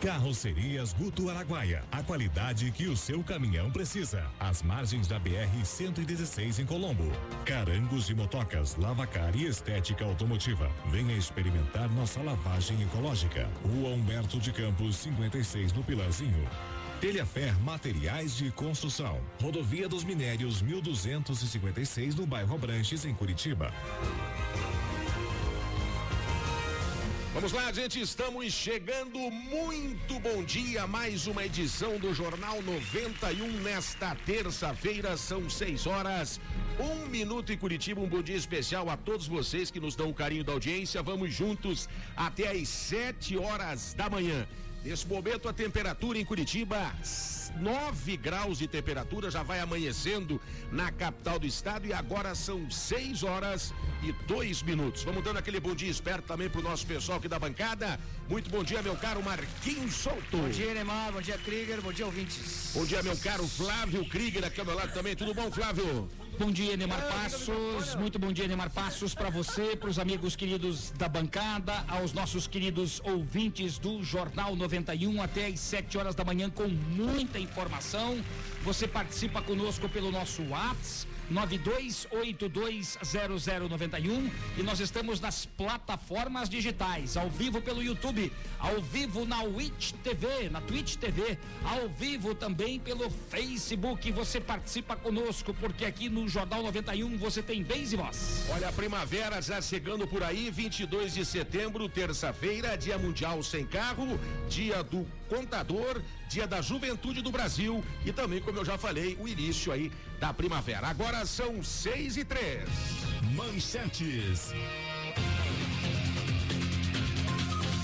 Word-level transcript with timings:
Carrocerias 0.00 0.92
Guto 0.92 1.28
Araguaia. 1.28 1.82
A 1.90 2.02
qualidade 2.02 2.70
que 2.70 2.86
o 2.86 2.96
seu 2.96 3.22
caminhão 3.24 3.70
precisa. 3.70 4.24
Às 4.38 4.62
margens 4.62 5.08
da 5.08 5.18
BR 5.18 5.64
116 5.64 6.60
em 6.60 6.66
Colombo. 6.66 7.10
Carangos 7.44 8.08
e 8.08 8.14
motocas, 8.14 8.76
lavacar 8.76 9.34
e 9.36 9.46
estética 9.46 10.04
automotiva. 10.04 10.70
Venha 10.86 11.16
experimentar 11.16 11.90
nossa 11.90 12.22
lavagem 12.22 12.80
ecológica. 12.82 13.50
Rua 13.64 13.90
Humberto 13.90 14.38
de 14.38 14.52
Campos, 14.52 14.96
56 14.96 15.72
no 15.72 15.82
Pilarzinho. 15.82 16.48
Telhafer 17.00 17.58
Materiais 17.60 18.36
de 18.36 18.50
Construção. 18.52 19.20
Rodovia 19.42 19.88
dos 19.88 20.04
Minérios 20.04 20.62
1256 20.62 22.14
no 22.14 22.26
bairro 22.26 22.54
Abranches, 22.54 23.04
em 23.04 23.14
Curitiba. 23.14 23.72
Vamos 27.38 27.52
lá, 27.52 27.72
gente, 27.72 28.00
estamos 28.00 28.52
chegando. 28.52 29.16
Muito 29.30 30.18
bom 30.18 30.42
dia. 30.42 30.88
Mais 30.88 31.28
uma 31.28 31.44
edição 31.44 31.96
do 31.96 32.12
Jornal 32.12 32.60
91 32.62 33.46
nesta 33.62 34.12
terça-feira, 34.26 35.16
são 35.16 35.48
6 35.48 35.86
horas, 35.86 36.40
um 36.80 37.06
minuto 37.06 37.52
em 37.52 37.56
Curitiba. 37.56 38.00
Um 38.00 38.08
bom 38.08 38.22
dia 38.22 38.34
especial 38.34 38.90
a 38.90 38.96
todos 38.96 39.28
vocês 39.28 39.70
que 39.70 39.78
nos 39.78 39.94
dão 39.94 40.10
o 40.10 40.14
carinho 40.14 40.42
da 40.42 40.52
audiência. 40.52 41.00
Vamos 41.00 41.32
juntos 41.32 41.88
até 42.16 42.50
às 42.50 42.68
7 42.68 43.38
horas 43.38 43.94
da 43.94 44.10
manhã. 44.10 44.44
Nesse 44.84 45.06
momento, 45.06 45.48
a 45.48 45.52
temperatura 45.52 46.18
em 46.18 46.24
Curitiba, 46.24 46.92
9 47.56 48.16
graus 48.16 48.58
de 48.58 48.66
temperatura, 48.66 49.30
já 49.30 49.42
vai 49.42 49.60
amanhecendo 49.60 50.40
na 50.70 50.90
capital 50.90 51.38
do 51.38 51.46
estado 51.46 51.86
e 51.86 51.92
agora 51.92 52.34
são 52.34 52.70
6 52.70 53.22
horas 53.22 53.74
e 54.02 54.12
2 54.26 54.62
minutos. 54.62 55.02
Vamos 55.02 55.24
dando 55.24 55.38
aquele 55.38 55.60
bom 55.60 55.74
dia 55.74 55.90
esperto 55.90 56.26
também 56.26 56.48
pro 56.48 56.62
nosso 56.62 56.86
pessoal 56.86 57.18
aqui 57.18 57.28
da 57.28 57.38
bancada. 57.38 57.98
Muito 58.28 58.50
bom 58.50 58.62
dia, 58.62 58.82
meu 58.82 58.96
caro 58.96 59.22
Marquinhos 59.22 59.94
Souto. 59.94 60.36
Bom 60.36 60.48
dia, 60.48 60.74
Neymar. 60.74 61.12
Bom 61.12 61.20
dia, 61.20 61.38
Krieger. 61.38 61.80
Bom 61.80 61.92
dia, 61.92 62.06
ouvintes. 62.06 62.72
Bom 62.74 62.84
dia, 62.84 63.02
meu 63.02 63.16
caro 63.16 63.46
Flávio 63.46 64.08
Krieger, 64.08 64.44
aqui 64.44 64.60
ao 64.60 64.66
meu 64.66 64.74
lado 64.74 64.92
também. 64.92 65.16
Tudo 65.16 65.34
bom, 65.34 65.50
Flávio? 65.50 66.08
Bom 66.36 66.50
dia, 66.50 66.76
Neymar 66.76 67.00
Passos. 67.08 67.94
Muito 67.96 68.18
bom 68.18 68.32
dia, 68.32 68.46
Neymar 68.46 68.70
Passos, 68.70 69.14
para 69.14 69.30
você, 69.30 69.74
para 69.76 69.88
os 69.88 69.98
amigos 69.98 70.36
queridos 70.36 70.90
da 70.92 71.08
bancada, 71.08 71.84
aos 71.88 72.12
nossos 72.12 72.46
queridos 72.46 73.00
ouvintes 73.04 73.78
do 73.78 74.02
Jornal 74.02 74.54
91 74.54 75.22
até 75.22 75.46
às 75.46 75.60
7 75.60 75.96
horas 75.98 76.14
da 76.14 76.24
manhã 76.24 76.50
com 76.50 76.68
muita 76.68 77.38
informação. 77.38 78.22
Você 78.62 78.86
participa 78.86 79.40
conosco 79.42 79.88
pelo 79.88 80.10
nosso 80.10 80.42
WhatsApp 80.48 81.17
92820091 81.32 84.30
e 84.56 84.62
nós 84.62 84.80
estamos 84.80 85.20
nas 85.20 85.46
plataformas 85.46 86.48
digitais, 86.48 87.16
ao 87.16 87.28
vivo 87.28 87.60
pelo 87.60 87.82
YouTube, 87.82 88.32
ao 88.58 88.80
vivo 88.80 89.24
na 89.24 89.42
Twitch 89.44 89.92
TV, 90.04 90.48
na 90.50 90.60
Twitch 90.60 90.96
TV, 90.96 91.38
ao 91.64 91.88
vivo 91.88 92.34
também 92.34 92.78
pelo 92.78 93.10
Facebook. 93.10 94.10
Você 94.12 94.40
participa 94.40 94.96
conosco 94.96 95.52
porque 95.54 95.84
aqui 95.84 96.08
no 96.08 96.28
Jornal 96.28 96.62
91 96.62 97.18
você 97.18 97.42
tem 97.42 97.62
vez 97.62 97.92
e 97.92 97.96
voz. 97.96 98.46
Olha, 98.50 98.68
a 98.68 98.72
primavera 98.72 99.42
já 99.42 99.60
chegando 99.60 100.06
por 100.06 100.22
aí, 100.22 100.50
22 100.50 101.14
de 101.14 101.24
setembro, 101.24 101.88
terça-feira, 101.88 102.76
Dia 102.76 102.98
Mundial 102.98 103.42
Sem 103.42 103.66
Carro, 103.66 104.18
Dia 104.48 104.82
do 104.82 105.06
Contador, 105.28 106.02
Dia 106.28 106.46
da 106.46 106.60
Juventude 106.60 107.22
do 107.22 107.30
Brasil 107.30 107.84
e 108.04 108.12
também, 108.12 108.40
como 108.40 108.58
eu 108.58 108.64
já 108.64 108.76
falei, 108.76 109.16
o 109.20 109.28
início 109.28 109.72
aí 109.72 109.92
da 110.18 110.32
primavera. 110.32 110.88
Agora 110.88 111.24
são 111.24 111.62
seis 111.62 112.16
e 112.16 112.24
três. 112.24 112.68
Manchetes. 113.34 114.52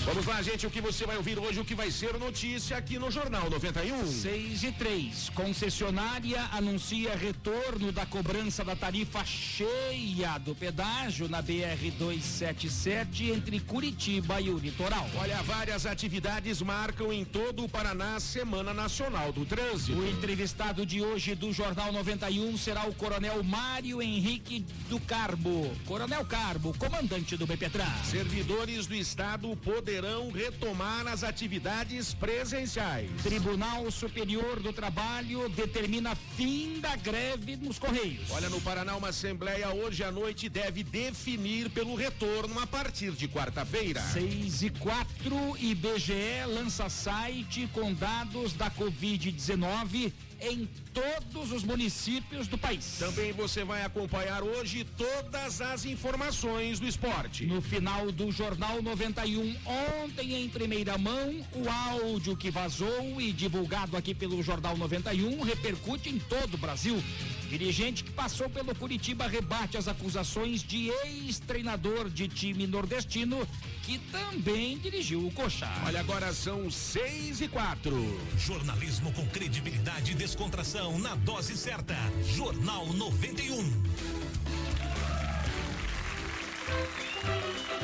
Vamos 0.05 0.27
lá, 0.27 0.39
gente, 0.39 0.67
o 0.67 0.69
que 0.69 0.79
você 0.79 1.03
vai 1.03 1.17
ouvir 1.17 1.39
hoje, 1.39 1.59
o 1.59 1.65
que 1.65 1.73
vai 1.73 1.89
ser 1.89 2.13
notícia 2.19 2.77
aqui 2.77 2.99
no 2.99 3.09
Jornal 3.09 3.49
91. 3.49 4.05
6 4.05 4.63
e 4.63 4.71
3. 4.71 5.29
Concessionária 5.29 6.47
anuncia 6.51 7.15
retorno 7.15 7.91
da 7.91 8.05
cobrança 8.05 8.63
da 8.63 8.75
tarifa 8.75 9.25
cheia 9.25 10.37
do 10.37 10.53
pedágio 10.53 11.27
na 11.27 11.41
BR 11.41 11.89
277 11.97 13.31
entre 13.31 13.59
Curitiba 13.59 14.39
e 14.39 14.51
o 14.51 14.59
litoral. 14.59 15.09
Olha, 15.19 15.41
várias 15.41 15.87
atividades 15.87 16.61
marcam 16.61 17.11
em 17.11 17.25
todo 17.25 17.63
o 17.63 17.69
Paraná 17.69 18.17
a 18.17 18.19
Semana 18.19 18.75
Nacional 18.75 19.33
do 19.33 19.43
Trânsito. 19.43 19.97
O 19.97 20.07
entrevistado 20.07 20.85
de 20.85 21.01
hoje 21.01 21.33
do 21.33 21.51
Jornal 21.51 21.91
91 21.91 22.55
será 22.59 22.85
o 22.85 22.93
Coronel 22.93 23.43
Mário 23.43 24.03
Henrique 24.03 24.63
do 24.87 24.99
Carbo. 24.99 25.75
Coronel 25.83 26.23
Carbo, 26.25 26.77
comandante 26.77 27.35
do 27.35 27.47
BPTran. 27.47 27.91
Servidores 28.03 28.85
do 28.85 28.93
Estado 28.93 29.55
poderão 29.63 29.94
retomar 30.33 31.07
as 31.07 31.23
atividades 31.23 32.13
presenciais. 32.13 33.09
Tribunal 33.23 33.89
Superior 33.89 34.59
do 34.59 34.73
Trabalho 34.73 35.47
determina 35.49 36.15
fim 36.15 36.79
da 36.79 36.95
greve 36.95 37.55
nos 37.55 37.79
Correios. 37.79 38.29
Olha, 38.31 38.49
no 38.49 38.59
Paraná, 38.61 38.95
uma 38.95 39.09
assembleia 39.09 39.69
hoje 39.73 40.03
à 40.03 40.11
noite 40.11 40.49
deve 40.49 40.83
definir 40.83 41.69
pelo 41.69 41.95
retorno 41.95 42.59
a 42.59 42.67
partir 42.67 43.11
de 43.11 43.27
quarta-feira. 43.27 44.01
6 44.01 44.63
e 44.63 44.69
4, 44.71 45.57
IBGE 45.59 46.45
lança 46.47 46.89
site 46.89 47.69
com 47.73 47.93
dados 47.93 48.53
da 48.53 48.69
Covid-19 48.71 50.11
em 50.41 50.67
todos 50.93 51.51
os 51.51 51.63
municípios 51.63 52.47
do 52.47 52.57
país. 52.57 52.97
Também 52.99 53.31
você 53.31 53.63
vai 53.63 53.83
acompanhar 53.83 54.43
hoje 54.43 54.85
todas 54.97 55.61
as 55.61 55.85
informações 55.85 56.79
do 56.79 56.87
esporte. 56.87 57.45
No 57.45 57.61
final 57.61 58.11
do 58.11 58.31
Jornal 58.31 58.81
91, 58.81 59.55
ontem 60.03 60.43
em 60.43 60.49
primeira 60.49 60.97
mão, 60.97 61.45
o 61.53 61.69
áudio 61.69 62.35
que 62.35 62.49
vazou 62.49 63.19
e 63.19 63.31
divulgado 63.31 63.97
aqui 63.97 64.13
pelo 64.13 64.41
Jornal 64.41 64.77
91 64.77 65.41
repercute 65.41 66.09
em 66.09 66.19
todo 66.19 66.55
o 66.55 66.57
Brasil. 66.57 67.01
Dirigente 67.49 68.03
que 68.03 68.11
passou 68.11 68.49
pelo 68.49 68.75
Curitiba 68.75 69.27
rebate 69.27 69.77
as 69.77 69.87
acusações 69.87 70.63
de 70.63 70.89
ex-treinador 70.89 72.09
de 72.09 72.27
time 72.27 72.67
nordestino 72.67 73.47
que 73.83 73.99
também 74.11 74.77
dirigiu 74.77 75.25
o 75.25 75.31
Coxa. 75.31 75.69
Olha, 75.85 75.99
agora 75.99 76.33
são 76.33 76.71
seis 76.71 77.39
e 77.41 77.47
quatro. 77.47 77.95
Jornalismo 78.37 79.11
com 79.13 79.25
credibilidade 79.27 80.11
e 80.11 80.15
descontração 80.15 80.97
na 80.97 81.15
dose 81.15 81.55
certa. 81.55 81.95
Jornal 82.35 82.87
91. 82.93 83.85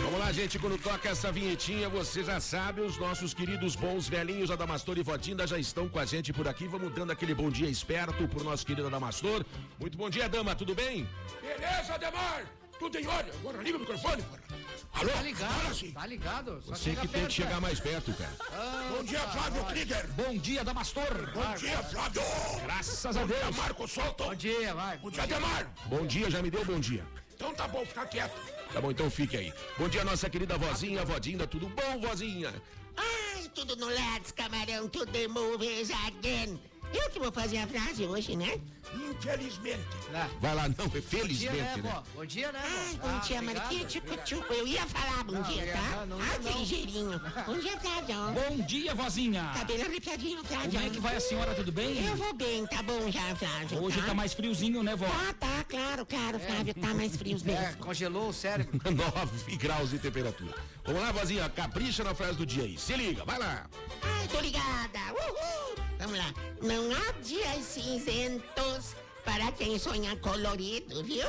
Vamos 0.04 0.20
lá, 0.20 0.32
gente, 0.32 0.58
quando 0.60 0.78
toca 0.82 1.10
essa 1.10 1.32
vinhetinha, 1.32 1.88
você 1.88 2.24
já 2.24 2.40
sabe, 2.40 2.82
os 2.82 2.98
nossos 2.98 3.34
queridos 3.34 3.76
bons 3.76 4.10
velhinhos 4.10 4.50
Adamastor 4.50 4.98
e 4.98 5.04
Vodinda 5.04 5.46
já 5.46 5.58
estão 5.58 5.88
com 5.88 6.00
a 6.00 6.06
gente 6.06 6.34
por 6.34 6.48
aqui. 6.48 6.68
Vamos 6.68 6.94
dando 6.94 7.12
aquele 7.12 7.34
bom 7.34 7.50
dia 7.50 7.70
esperto 7.70 8.28
pro 8.28 8.44
nosso 8.44 8.66
querido 8.66 8.88
Adamastor. 8.88 9.46
Muito 9.80 9.98
bom 9.98 10.10
dia, 10.10 10.28
dama, 10.28 10.56
tudo 10.56 10.74
bem? 10.74 11.08
Beleza, 11.42 11.94
Ademar? 11.94 12.46
Tudo 12.80 12.98
em 12.98 13.06
ordem. 13.08 13.32
Agora 13.40 13.62
liga 13.62 13.78
o 13.78 13.80
microfone, 13.80 14.24
porra. 14.24 14.42
Alô? 14.94 15.10
Tá 15.10 15.22
ligado? 15.22 15.94
Tá 15.94 16.06
ligado? 16.06 16.62
Só 16.64 16.76
Você 16.76 16.90
que 16.90 16.96
tem 16.96 17.08
que 17.08 17.14
perto, 17.20 17.32
chegar 17.34 17.58
é. 17.58 17.60
mais 17.60 17.80
perto, 17.80 18.14
cara. 18.14 18.32
Bom 18.90 19.04
dia, 19.04 19.20
Flávio 19.20 19.64
Krieger. 19.66 20.08
Bom 20.14 20.38
dia, 20.38 20.64
Damastor. 20.64 21.32
Bom 21.34 21.56
dia, 21.56 21.78
Flávio. 21.84 22.22
Graças 22.64 23.06
a 23.06 23.20
Bom 23.20 23.28
dia, 23.28 23.36
Deus. 23.38 23.56
Marco 23.56 23.88
Solto. 23.88 24.24
Bom 24.24 24.36
dia, 24.36 24.74
vai. 24.74 24.97
Bom 24.97 25.12
dia, 25.12 25.24
Ademar. 25.24 25.72
Bom 25.86 26.06
dia, 26.06 26.30
já 26.30 26.42
me 26.42 26.50
deu 26.50 26.66
bom 26.66 26.80
dia. 26.80 27.06
Então 27.36 27.54
tá 27.54 27.68
bom, 27.68 27.86
fica 27.86 28.06
quieto. 28.06 28.36
Tá 28.73 28.79
bom, 28.79 28.91
então 28.91 29.09
fique 29.09 29.35
aí. 29.35 29.53
Bom 29.78 29.90
dia, 29.90 30.03
nossa 30.03 30.29
querida 30.29 30.58
vozinha, 30.58 31.03
vodinda, 31.03 31.46
tudo 31.46 31.68
bom, 31.68 32.00
vozinha? 32.00 32.53
Ai, 32.96 33.50
tudo 33.53 33.76
no 33.76 33.88
Lads, 33.88 34.32
camarão, 34.32 34.88
tudo 34.88 35.12
the 35.12 35.28
movies 35.28 35.91
again. 36.08 36.59
Eu 36.94 37.09
que 37.09 37.20
vou 37.20 37.32
fazer 37.32 37.58
a 37.58 37.68
frase 37.68 38.06
hoje, 38.06 38.35
né? 38.35 38.59
Infelizmente. 38.94 39.80
Vai 40.42 40.56
lá, 40.56 40.68
não, 40.68 40.76
Bom 40.76 40.88
dia, 40.90 41.02
felizmente, 41.02 41.56
né, 41.58 41.78
né? 41.84 42.04
Bom 42.16 42.26
dia, 42.26 42.52
né, 42.52 42.62
bom 43.02 43.08
Ah, 43.08 43.22
dia. 43.26 43.42
Marquinhos, 43.42 43.92
tchucu, 43.94 44.18
tchucu. 44.26 44.54
Eu 44.54 44.68
ia 44.68 44.86
falar 44.88 45.24
bom 45.24 45.34
Não, 45.34 45.42
dia, 45.44 45.66
ia- 45.66 45.74
tá? 45.74 46.06
não, 46.06 46.18
não 46.18 46.22
Ai, 46.22 46.30
ia 46.34 46.40
que 46.52 46.58
ligeirinho. 46.60 47.22
Bom 47.46 47.58
dia, 47.60 47.78
Flávio. 47.80 48.16
Bom 48.34 48.66
dia, 48.66 48.94
vozinha. 48.96 49.52
Tá 49.54 49.64
bem 49.64 49.82
arrepiadinho, 49.82 50.44
Flávio. 50.44 50.72
Como 50.72 50.86
é 50.86 50.90
que 50.90 51.00
vai 51.00 51.16
a 51.16 51.20
senhora, 51.20 51.54
tudo 51.56 51.72
bem? 51.72 52.06
Eu 52.06 52.16
vou 52.16 52.34
bem, 52.34 52.66
tá 52.68 52.82
bom 52.84 53.10
já, 53.12 53.36
Flávio. 53.36 53.82
Hoje 53.84 54.02
tá 54.02 54.14
mais 54.14 54.34
friozinho, 54.34 54.84
né, 54.84 54.96
vó? 54.96 55.06
Tá, 55.08 55.34
tá, 55.40 55.64
claro, 55.68 56.06
claro, 56.06 56.40
Flávio, 56.40 56.74
tá 56.74 56.94
mais 56.94 57.16
frio 57.16 57.38
É, 57.46 57.66
mesmo. 57.66 57.78
congelou 57.78 58.30
o 58.30 58.34
cérebro. 58.34 58.80
9 58.92 59.56
graus 59.58 59.90
de 59.92 60.00
temperatura. 60.00 60.56
Vamos 60.86 61.02
lá, 61.02 61.12
vozinha, 61.12 61.50
capricha 61.50 62.04
na 62.04 62.14
frase 62.16 62.38
do 62.38 62.46
dia 62.46 62.64
aí. 62.64 62.78
Se 62.78 62.94
liga, 62.96 63.24
vai 63.26 63.38
lá. 63.40 63.68
Ai, 64.02 64.28
tô 64.28 64.40
ligada. 64.40 65.00
Uhul. 65.12 65.76
Vamos 66.00 66.18
lá. 66.18 66.34
Não 66.64 66.92
há 66.96 67.12
dias 67.24 67.64
cinzentos 67.66 68.71
para 69.23 69.52
quem 69.52 69.78
sonha 69.78 70.16
colorido, 70.18 71.03
viu? 71.03 71.26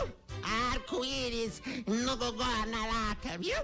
Arco-íris 0.73 1.62
no 1.87 2.17
gogó 2.17 2.44
na 2.67 2.87
lata, 2.87 3.37
viu? 3.39 3.56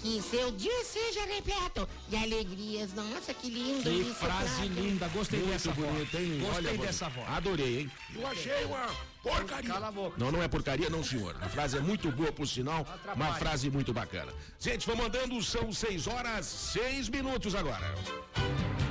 Que 0.00 0.20
seu 0.22 0.50
dia 0.52 0.84
seja 0.84 1.24
repleto 1.24 1.88
de 2.08 2.16
alegrias. 2.16 2.92
Nossa, 2.92 3.32
que 3.34 3.48
lindo 3.50 3.82
Que 3.82 3.88
isso, 3.88 4.14
frase 4.14 4.48
Flávio. 4.48 4.68
linda, 4.74 5.08
gostei 5.08 5.40
dessa 5.40 5.72
voz. 5.72 5.90
bonito, 5.90 6.16
hein? 6.18 6.38
Gostei 6.40 6.68
Olha, 6.68 6.78
dessa 6.78 7.08
voz. 7.08 7.28
Adorei, 7.30 7.80
hein? 7.80 7.90
Eu 8.14 8.26
achei 8.26 8.64
uma 8.64 8.86
porcaria. 9.22 9.70
Cala 9.70 9.88
a 9.88 9.92
boca. 9.92 10.16
Não, 10.18 10.30
não 10.30 10.42
é 10.42 10.46
porcaria, 10.48 10.90
não, 10.90 11.02
senhor. 11.02 11.34
A 11.40 11.48
frase 11.48 11.78
é 11.78 11.80
muito 11.80 12.10
boa, 12.12 12.30
por 12.30 12.46
sinal. 12.46 12.86
Uma 13.16 13.34
frase 13.34 13.70
muito 13.70 13.92
bacana. 13.94 14.32
Gente, 14.60 14.86
vamos 14.86 15.06
andando, 15.06 15.42
são 15.42 15.72
6 15.72 16.06
horas, 16.06 16.46
6 16.46 17.08
minutos 17.08 17.54
agora. 17.54 17.94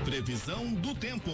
Previsão 0.04 0.74
do 0.74 0.94
tempo. 0.96 1.32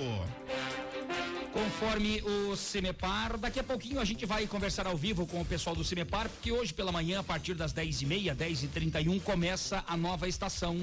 Conforme 1.52 2.22
o 2.22 2.56
Cimepar, 2.56 3.38
daqui 3.38 3.60
a 3.60 3.64
pouquinho 3.64 4.00
a 4.00 4.06
gente 4.06 4.26
vai 4.26 4.46
conversar 4.46 4.86
ao 4.86 4.96
vivo 4.96 5.26
com 5.26 5.42
o 5.42 5.46
pessoal 5.46 5.76
do 5.76 5.84
Cimepar, 5.84 6.30
porque 6.30 6.52
hoje 6.52 6.74
pela 6.74 6.92
manhã, 6.92 7.20
a 7.20 7.24
partir 7.24 7.54
das 7.56 7.74
10h30, 7.74 8.36
10h31, 8.36 9.22
começa 9.22 9.84
a 9.88 9.98
nova 9.98 10.28
estação 10.28 10.78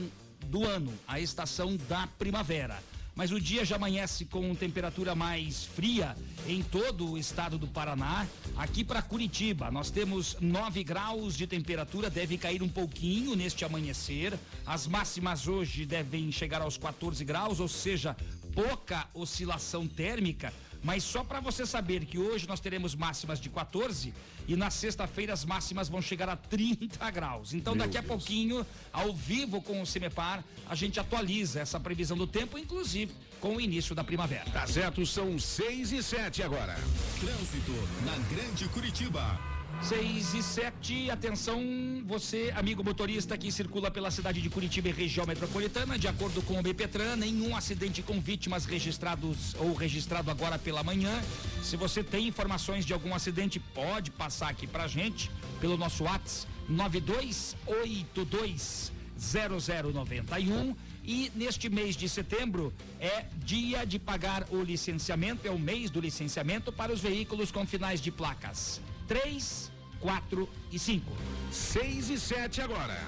do 0.46 0.64
ano, 0.64 0.92
a 1.06 1.20
estação 1.20 1.76
da 1.88 2.06
primavera. 2.18 2.78
Mas 3.16 3.32
o 3.32 3.40
dia 3.40 3.64
já 3.64 3.76
amanhece 3.76 4.26
com 4.26 4.54
temperatura 4.54 5.14
mais 5.14 5.64
fria 5.64 6.14
em 6.46 6.62
todo 6.62 7.12
o 7.12 7.18
estado 7.18 7.56
do 7.56 7.66
Paraná. 7.66 8.26
Aqui 8.54 8.84
para 8.84 9.00
Curitiba, 9.00 9.70
nós 9.70 9.90
temos 9.90 10.36
9 10.38 10.84
graus 10.84 11.34
de 11.34 11.46
temperatura, 11.46 12.10
deve 12.10 12.36
cair 12.36 12.62
um 12.62 12.68
pouquinho 12.68 13.34
neste 13.34 13.64
amanhecer. 13.64 14.38
As 14.66 14.86
máximas 14.86 15.48
hoje 15.48 15.86
devem 15.86 16.30
chegar 16.30 16.60
aos 16.60 16.76
14 16.76 17.24
graus, 17.24 17.58
ou 17.58 17.68
seja, 17.68 18.14
pouca 18.56 19.06
oscilação 19.12 19.86
térmica, 19.86 20.50
mas 20.82 21.04
só 21.04 21.22
para 21.22 21.40
você 21.40 21.66
saber 21.66 22.06
que 22.06 22.18
hoje 22.18 22.48
nós 22.48 22.58
teremos 22.58 22.94
máximas 22.94 23.38
de 23.38 23.50
14 23.50 24.14
e 24.48 24.56
na 24.56 24.70
sexta-feira 24.70 25.34
as 25.34 25.44
máximas 25.44 25.90
vão 25.90 26.00
chegar 26.00 26.28
a 26.28 26.36
30 26.36 27.10
graus. 27.10 27.52
Então 27.52 27.74
Meu 27.74 27.84
daqui 27.84 27.98
a 27.98 28.00
Deus. 28.00 28.12
pouquinho, 28.12 28.66
ao 28.92 29.12
vivo 29.12 29.60
com 29.60 29.82
o 29.82 29.86
Cimepar, 29.86 30.42
a 30.66 30.74
gente 30.74 30.98
atualiza 30.98 31.60
essa 31.60 31.78
previsão 31.78 32.16
do 32.16 32.26
tempo, 32.26 32.56
inclusive 32.56 33.12
com 33.40 33.56
o 33.56 33.60
início 33.60 33.94
da 33.94 34.02
primavera. 34.02 34.48
Tá 34.50 34.66
certo, 34.66 35.04
são 35.04 35.38
6 35.38 35.92
e 35.92 36.02
7 36.02 36.42
agora. 36.42 36.74
Trânsito 37.20 37.72
na 38.04 38.16
Grande 38.34 38.66
Curitiba. 38.68 39.55
6 39.82 40.34
e 40.34 40.42
7, 40.42 41.10
atenção, 41.10 41.62
você, 42.06 42.52
amigo 42.56 42.82
motorista 42.82 43.36
que 43.38 43.52
circula 43.52 43.88
pela 43.90 44.10
cidade 44.10 44.40
de 44.40 44.48
Curitiba 44.50 44.88
e 44.88 44.92
região 44.92 45.24
metropolitana, 45.24 45.96
de 45.98 46.08
acordo 46.08 46.42
com 46.42 46.58
o 46.58 46.62
BPTran, 46.62 47.14
nenhum 47.14 47.54
acidente 47.54 48.02
com 48.02 48.20
vítimas 48.20 48.64
registrados 48.64 49.54
ou 49.54 49.72
registrado 49.74 50.28
agora 50.30 50.58
pela 50.58 50.82
manhã. 50.82 51.22
Se 51.62 51.76
você 51.76 52.02
tem 52.02 52.26
informações 52.26 52.84
de 52.84 52.92
algum 52.92 53.14
acidente, 53.14 53.60
pode 53.60 54.10
passar 54.10 54.48
aqui 54.48 54.66
pra 54.66 54.88
gente 54.88 55.30
pelo 55.60 55.76
nosso 55.76 56.02
WhatsApp 56.02 56.50
9282 56.68 58.90
0091 59.18 60.74
e 61.04 61.30
neste 61.34 61.70
mês 61.70 61.96
de 61.96 62.06
setembro 62.08 62.74
é 62.98 63.26
dia 63.36 63.86
de 63.86 64.00
pagar 64.00 64.48
o 64.50 64.60
licenciamento, 64.62 65.46
é 65.46 65.50
o 65.50 65.58
mês 65.58 65.90
do 65.90 66.00
licenciamento 66.00 66.72
para 66.72 66.92
os 66.92 67.00
veículos 67.00 67.52
com 67.52 67.64
finais 67.64 68.00
de 68.00 68.10
placas 68.10 68.80
3, 69.06 69.70
4 70.00 70.48
e 70.70 70.78
5. 70.78 71.12
6 71.50 72.10
e 72.10 72.20
7 72.20 72.60
agora. 72.60 72.98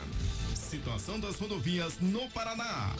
Situação 0.55 1.19
das 1.19 1.39
rodovias 1.39 1.99
no 2.01 2.29
Paraná. 2.31 2.95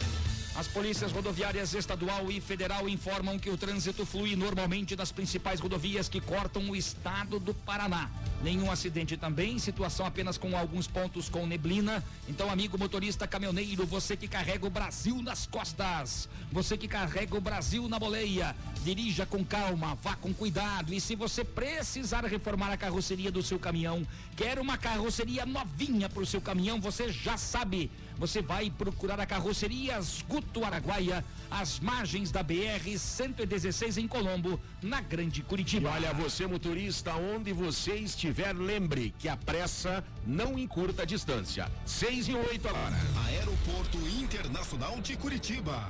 As 0.59 0.67
polícias 0.67 1.13
rodoviárias 1.13 1.73
estadual 1.73 2.29
e 2.29 2.41
federal 2.41 2.89
informam 2.89 3.39
que 3.39 3.49
o 3.49 3.55
trânsito 3.55 4.05
flui 4.05 4.35
normalmente 4.35 4.93
nas 4.93 5.09
principais 5.09 5.61
rodovias 5.61 6.09
que 6.09 6.19
cortam 6.19 6.69
o 6.69 6.75
estado 6.75 7.39
do 7.39 7.53
Paraná. 7.53 8.09
Nenhum 8.43 8.69
acidente 8.69 9.15
também, 9.15 9.57
situação 9.57 10.05
apenas 10.05 10.37
com 10.37 10.57
alguns 10.57 10.85
pontos 10.85 11.29
com 11.29 11.47
neblina. 11.47 12.03
Então, 12.27 12.51
amigo 12.51 12.77
motorista 12.77 13.25
caminhoneiro, 13.25 13.85
você 13.85 14.17
que 14.17 14.27
carrega 14.27 14.67
o 14.67 14.69
Brasil 14.69 15.21
nas 15.21 15.47
costas, 15.47 16.27
você 16.51 16.77
que 16.77 16.89
carrega 16.89 17.37
o 17.37 17.41
Brasil 17.41 17.87
na 17.87 17.97
boleia, 17.97 18.53
dirija 18.83 19.25
com 19.25 19.45
calma, 19.45 19.95
vá 20.03 20.17
com 20.17 20.33
cuidado. 20.33 20.93
E 20.93 20.99
se 20.99 21.15
você 21.15 21.45
precisar 21.45 22.25
reformar 22.25 22.73
a 22.73 22.77
carroceria 22.77 23.31
do 23.31 23.41
seu 23.41 23.59
caminhão, 23.59 24.05
quer 24.35 24.59
uma 24.59 24.77
carroceria 24.77 25.45
novinha 25.45 26.09
para 26.09 26.23
o 26.23 26.25
seu 26.25 26.41
caminhão, 26.41 26.81
você 26.81 27.13
já 27.13 27.37
sabe. 27.37 27.89
Você 28.19 28.41
vai 28.41 28.69
procurar 28.69 29.17
a 29.21 29.25
carrocerias 29.25 30.25
Guto 30.27 30.65
Araguaia, 30.65 31.23
às 31.49 31.79
margens 31.79 32.31
da 32.31 32.43
BR 32.43 32.97
116 32.97 33.97
em 33.97 34.09
Colombo, 34.09 34.59
na 34.81 34.99
Grande 34.99 35.39
E 35.39 35.43
Curitiba. 35.43 35.89
olha, 35.89 36.13
você 36.13 36.45
motorista, 36.45 37.15
onde 37.15 37.53
você 37.53 37.95
estiver, 37.95 38.53
lembre 38.53 39.15
que 39.17 39.29
a 39.29 39.37
pressa 39.37 40.03
não 40.27 40.59
encurta 40.59 41.03
a 41.03 41.05
distância. 41.05 41.71
6 41.85 42.27
e 42.27 42.33
8 42.35 42.67
agora. 42.67 42.95
Aeroporto 43.27 43.97
Internacional 44.09 44.99
de 44.99 45.15
Curitiba. 45.15 45.89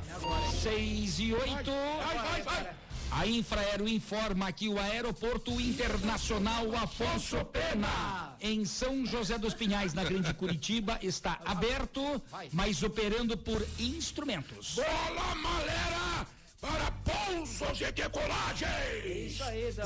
6 0.62 1.20
e 1.20 1.34
8. 1.34 1.72
Vai, 2.06 2.16
vai, 2.16 2.42
vai. 2.44 2.70
A 3.12 3.26
Infraero 3.26 3.88
informa 3.88 4.52
que 4.52 4.70
o 4.70 4.80
Aeroporto 4.80 5.60
Internacional 5.60 6.66
Afonso 6.76 7.44
Pena, 7.46 8.36
em 8.40 8.64
São 8.66 9.06
José 9.06 9.38
dos 9.38 9.54
Pinhais, 9.54 9.94
na 9.94 10.04
Grande 10.04 10.34
Curitiba, 10.34 11.00
está 11.02 11.40
aberto, 11.46 12.22
mas 12.52 12.84
operando 12.84 13.38
por 13.38 13.66
instrumentos. 13.80 14.76
Bola 14.76 15.36
malera 15.36 16.28
para 16.62 16.92
pousos 16.92 17.82
e 17.82 17.92
decolagens. 17.92 19.34
Isso 19.34 19.44
aí, 19.44 19.72
Dan. 19.74 19.86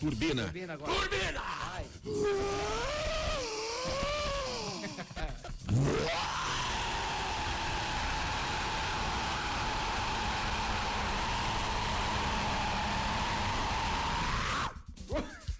Turbina. 0.00 0.44
Turbina 0.44 0.72
agora. 0.74 0.92
Turbina. 0.92 1.42
Vai. 6.04 6.37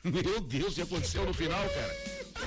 Meu 0.05 0.41
Deus, 0.41 0.73
o 0.73 0.75
que 0.77 0.83
aconteceu 0.83 1.25
no 1.25 1.35
final, 1.35 1.69
cara? 1.71 1.97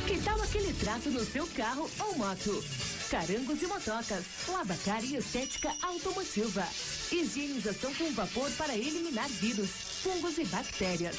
Que 0.07 0.21
tal 0.21 0.39
aquele 0.39 0.71
trato 0.73 1.09
no 1.09 1.25
seu 1.25 1.47
carro 1.47 1.89
ou 1.99 2.15
moto? 2.15 2.63
Carangos 3.09 3.59
e 3.59 3.65
motocas, 3.65 4.23
lavacar 4.47 5.03
e 5.03 5.15
estética 5.15 5.73
automotiva. 5.81 6.63
Higienização 7.11 7.91
com 7.95 8.13
vapor 8.13 8.51
para 8.51 8.77
eliminar 8.77 9.27
vírus, 9.29 9.69
fungos 10.03 10.37
e 10.37 10.45
bactérias. 10.45 11.17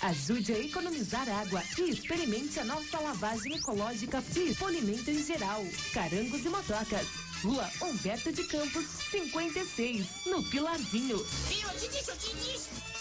Ajude 0.00 0.54
a 0.54 0.58
economizar 0.58 1.28
água 1.28 1.62
e 1.78 1.90
experimente 1.90 2.58
a 2.60 2.64
nossa 2.64 2.98
lavagem 2.98 3.56
ecológica 3.56 4.24
e 4.36 4.54
polimento 4.54 5.10
em 5.10 5.22
geral. 5.22 5.62
Carangos 5.92 6.46
e 6.46 6.48
motocas. 6.48 7.06
Rua 7.42 7.68
Humberto 7.82 8.32
de 8.32 8.44
Campos, 8.44 8.86
56, 9.10 10.06
no 10.26 10.42
Pilarzinho. 10.44 11.18
Viu? 11.18 11.68
Eu 11.68 11.78
te 11.78 11.88
disse, 11.88 12.10
eu 12.10 12.16
te 12.16 12.36
disse. 12.36 12.91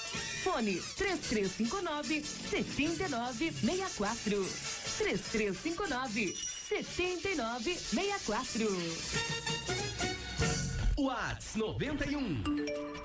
Fone 0.44 0.82
3359 0.98 2.24
7964. 2.24 4.46
3359 4.98 6.36
7964. 6.36 8.68
Whats 10.98 11.56
91 11.56 12.44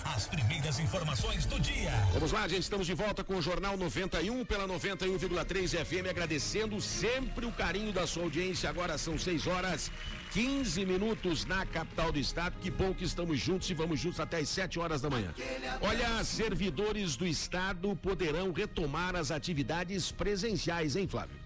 As 0.05 0.29
primeiras 0.29 0.79
informações 0.79 1.45
do 1.45 1.59
dia. 1.59 1.91
Vamos 2.13 2.31
lá, 2.31 2.47
gente, 2.47 2.63
estamos 2.63 2.87
de 2.87 2.95
volta 2.95 3.25
com 3.25 3.35
o 3.35 3.43
Jornal 3.43 3.77
91 3.77 4.45
pela 4.45 4.67
91,3 4.69 5.85
FM, 5.85 6.09
agradecendo 6.09 6.81
sempre 6.81 7.45
o 7.45 7.53
carinho 7.53 7.93
da 7.93 8.07
sua 8.07 8.23
audiência. 8.23 8.71
Agora 8.71 8.97
são 8.97 9.19
6 9.19 9.47
horas 9.49 9.91
15 10.33 10.87
minutos 10.87 11.45
na 11.45 11.67
capital 11.67 12.13
do 12.13 12.19
estado. 12.19 12.55
Que 12.61 12.71
bom 12.71 12.95
que 12.95 13.05
estamos 13.05 13.41
juntos 13.41 13.69
e 13.69 13.75
vamos 13.75 13.99
juntos 13.99 14.21
até 14.21 14.39
as 14.39 14.49
7 14.49 14.79
horas 14.79 15.01
da 15.01 15.11
manhã. 15.11 15.35
Olha, 15.81 16.23
servidores 16.23 17.17
do 17.17 17.27
estado 17.27 17.95
poderão 17.97 18.53
retomar 18.53 19.17
as 19.17 19.33
atividades 19.33 20.13
presenciais, 20.13 20.95
hein, 20.95 21.09
Flávio? 21.09 21.42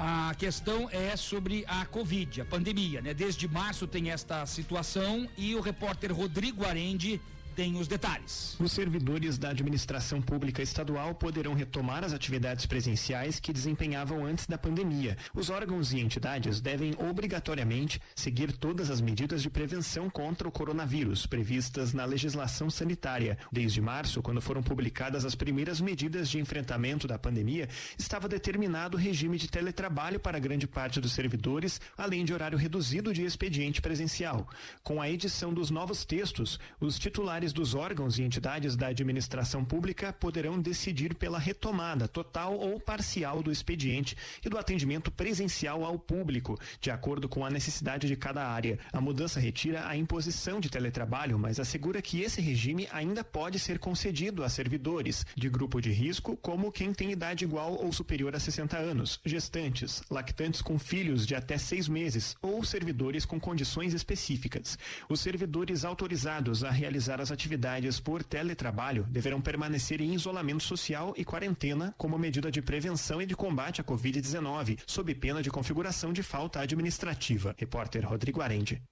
A 0.00 0.32
questão 0.38 0.88
é 0.92 1.16
sobre 1.16 1.64
a 1.66 1.84
Covid, 1.84 2.42
a 2.42 2.44
pandemia, 2.44 3.02
né? 3.02 3.12
Desde 3.12 3.48
março 3.48 3.84
tem 3.84 4.12
esta 4.12 4.46
situação 4.46 5.28
e 5.36 5.56
o 5.56 5.60
repórter 5.60 6.14
Rodrigo 6.14 6.64
Arende 6.64 7.20
tem 7.58 7.76
os 7.76 7.88
detalhes. 7.88 8.56
Os 8.60 8.70
servidores 8.70 9.36
da 9.36 9.50
administração 9.50 10.22
pública 10.22 10.62
estadual 10.62 11.12
poderão 11.12 11.54
retomar 11.54 12.04
as 12.04 12.12
atividades 12.12 12.66
presenciais 12.66 13.40
que 13.40 13.52
desempenhavam 13.52 14.24
antes 14.24 14.46
da 14.46 14.56
pandemia. 14.56 15.16
Os 15.34 15.50
órgãos 15.50 15.92
e 15.92 15.98
entidades 15.98 16.60
devem 16.60 16.94
obrigatoriamente 16.96 18.00
seguir 18.14 18.52
todas 18.52 18.90
as 18.90 19.00
medidas 19.00 19.42
de 19.42 19.50
prevenção 19.50 20.08
contra 20.08 20.46
o 20.46 20.52
coronavírus 20.52 21.26
previstas 21.26 21.92
na 21.92 22.04
legislação 22.04 22.70
sanitária. 22.70 23.36
Desde 23.50 23.80
março, 23.80 24.22
quando 24.22 24.40
foram 24.40 24.62
publicadas 24.62 25.24
as 25.24 25.34
primeiras 25.34 25.80
medidas 25.80 26.30
de 26.30 26.38
enfrentamento 26.38 27.08
da 27.08 27.18
pandemia, 27.18 27.68
estava 27.98 28.28
determinado 28.28 28.96
o 28.96 29.00
regime 29.00 29.36
de 29.36 29.48
teletrabalho 29.48 30.20
para 30.20 30.38
grande 30.38 30.68
parte 30.68 31.00
dos 31.00 31.10
servidores, 31.10 31.80
além 31.96 32.24
de 32.24 32.32
horário 32.32 32.56
reduzido 32.56 33.12
de 33.12 33.24
expediente 33.24 33.82
presencial. 33.82 34.48
Com 34.84 35.02
a 35.02 35.10
edição 35.10 35.52
dos 35.52 35.70
novos 35.70 36.04
textos, 36.04 36.60
os 36.80 37.00
titulares 37.00 37.47
dos 37.52 37.74
órgãos 37.74 38.18
e 38.18 38.22
entidades 38.22 38.76
da 38.76 38.88
administração 38.88 39.64
pública 39.64 40.12
poderão 40.12 40.60
decidir 40.60 41.14
pela 41.14 41.38
retomada 41.38 42.06
total 42.08 42.58
ou 42.58 42.80
parcial 42.80 43.42
do 43.42 43.52
expediente 43.52 44.16
e 44.44 44.48
do 44.48 44.58
atendimento 44.58 45.10
presencial 45.10 45.84
ao 45.84 45.98
público, 45.98 46.58
de 46.80 46.90
acordo 46.90 47.28
com 47.28 47.44
a 47.44 47.50
necessidade 47.50 48.06
de 48.06 48.16
cada 48.16 48.46
área. 48.46 48.78
A 48.92 49.00
mudança 49.00 49.40
retira 49.40 49.86
a 49.86 49.96
imposição 49.96 50.60
de 50.60 50.70
teletrabalho, 50.70 51.38
mas 51.38 51.60
assegura 51.60 52.02
que 52.02 52.20
esse 52.20 52.40
regime 52.40 52.88
ainda 52.90 53.22
pode 53.22 53.58
ser 53.58 53.78
concedido 53.78 54.44
a 54.44 54.48
servidores 54.48 55.26
de 55.36 55.48
grupo 55.48 55.80
de 55.80 55.90
risco, 55.90 56.36
como 56.36 56.72
quem 56.72 56.92
tem 56.92 57.12
idade 57.12 57.44
igual 57.44 57.74
ou 57.74 57.92
superior 57.92 58.34
a 58.34 58.40
60 58.40 58.76
anos, 58.76 59.20
gestantes, 59.24 60.02
lactantes 60.10 60.62
com 60.62 60.78
filhos 60.78 61.26
de 61.26 61.34
até 61.34 61.58
seis 61.58 61.88
meses 61.88 62.36
ou 62.40 62.64
servidores 62.64 63.24
com 63.24 63.38
condições 63.38 63.94
específicas. 63.94 64.78
Os 65.08 65.20
servidores 65.20 65.84
autorizados 65.84 66.64
a 66.64 66.70
realizar 66.70 67.20
as 67.20 67.30
atividades 67.38 68.00
por 68.00 68.24
teletrabalho 68.24 69.04
deverão 69.08 69.40
permanecer 69.40 70.00
em 70.00 70.12
isolamento 70.12 70.64
social 70.64 71.14
e 71.16 71.24
quarentena 71.24 71.94
como 71.96 72.18
medida 72.18 72.50
de 72.50 72.60
prevenção 72.60 73.22
e 73.22 73.26
de 73.26 73.36
combate 73.36 73.80
à 73.80 73.84
Covid-19, 73.84 74.80
sob 74.84 75.14
pena 75.14 75.40
de 75.40 75.48
configuração 75.48 76.12
de 76.12 76.20
falta 76.20 76.58
administrativa. 76.60 77.54
Repórter 77.56 78.04
Rodrigo 78.08 78.40
Arende. 78.42 78.82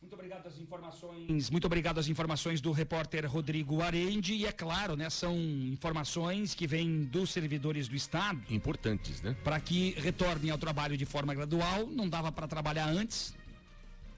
Muito 0.00 0.14
obrigado 0.14 0.46
às 0.46 0.58
informações. 0.58 1.50
Muito 1.50 1.66
obrigado 1.66 1.98
às 1.98 2.08
informações 2.08 2.60
do 2.60 2.70
repórter 2.70 3.30
Rodrigo 3.30 3.82
Arende. 3.82 4.32
E 4.32 4.46
é 4.46 4.52
claro, 4.52 4.96
né? 4.96 5.10
São 5.10 5.36
informações 5.36 6.54
que 6.54 6.66
vêm 6.66 7.02
dos 7.04 7.30
servidores 7.30 7.88
do 7.88 7.96
Estado. 7.96 8.40
Importantes, 8.48 9.20
né? 9.20 9.36
Para 9.44 9.60
que 9.60 9.90
retornem 9.98 10.50
ao 10.52 10.58
trabalho 10.58 10.96
de 10.96 11.04
forma 11.04 11.34
gradual. 11.34 11.86
Não 11.86 12.08
dava 12.08 12.32
para 12.32 12.48
trabalhar 12.48 12.88
antes 12.88 13.34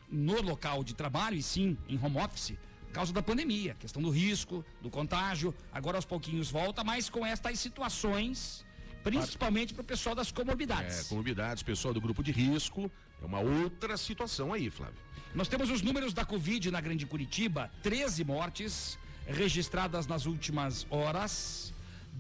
no 0.09 0.41
local 0.43 0.85
de 0.85 0.95
trabalho, 0.95 1.37
e 1.37 1.43
sim 1.43 1.77
em 1.89 1.99
home 1.99 2.19
office 2.19 2.55
causa 2.93 3.13
da 3.13 3.23
pandemia, 3.23 3.75
questão 3.79 4.03
do 4.03 4.11
risco, 4.11 4.65
do 4.81 4.91
contágio. 4.91 5.55
Agora 5.73 5.97
aos 5.97 6.05
pouquinhos 6.05 6.51
volta, 6.51 6.85
mas 6.85 7.09
com 7.09 7.25
estas 7.27 7.59
situações, 7.59 8.65
principalmente 9.03 9.75
para 9.75 9.83
o 9.83 9.85
pessoal 9.85 10.15
das 10.15 10.31
comorbidades. 10.31 11.07
É, 11.07 11.09
comorbidades, 11.09 11.63
pessoal 11.63 11.93
do 11.93 12.01
grupo 12.01 12.23
de 12.23 12.31
risco, 12.31 12.91
é 13.21 13.25
uma 13.25 13.41
outra 13.41 13.97
situação 13.97 14.53
aí, 14.53 14.71
Flávio. 14.71 15.01
Nós 15.35 15.49
temos 15.49 15.71
os 15.71 15.81
números 15.81 16.13
da 16.13 16.25
Covid 16.25 16.71
na 16.71 16.81
Grande 16.81 17.07
Curitiba, 17.07 17.71
13 17.83 18.23
mortes 18.25 18.99
registradas 19.27 20.07
nas 20.07 20.27
últimas 20.27 20.87
horas, 20.91 21.73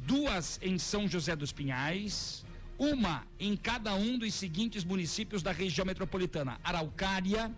duas 0.07 0.59
em 0.62 0.79
São 0.79 1.07
José 1.07 1.37
dos 1.37 1.52
Pinhais, 1.52 2.45
uma 2.79 3.26
em 3.38 3.57
cada 3.57 3.95
um 3.95 4.19
dos 4.19 4.33
seguintes 4.35 4.85
municípios 4.85 5.43
da 5.43 5.52
região 5.52 5.85
metropolitana: 5.85 6.59
Araucária, 6.64 7.52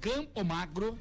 Campo 0.00 0.44
Magro, 0.44 0.98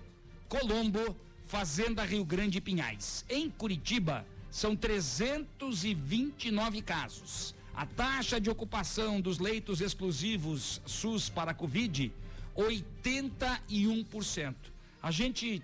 Colombo, 0.48 1.16
Fazenda 1.48 2.04
Rio 2.04 2.26
Grande 2.26 2.58
e 2.58 2.62
Pinhais. 2.62 3.24
Em 3.30 3.50
Curitiba, 3.50 4.26
são 4.52 4.76
329 4.76 6.82
casos. 6.82 7.56
A 7.74 7.86
taxa 7.86 8.42
de 8.42 8.50
ocupação 8.50 9.22
dos 9.22 9.40
leitos 9.40 9.80
exclusivos 9.80 10.82
SUS 10.86 11.30
para 11.30 11.54
Covid, 11.54 12.12
81%. 12.56 14.56
A 15.02 15.10
gente 15.10 15.64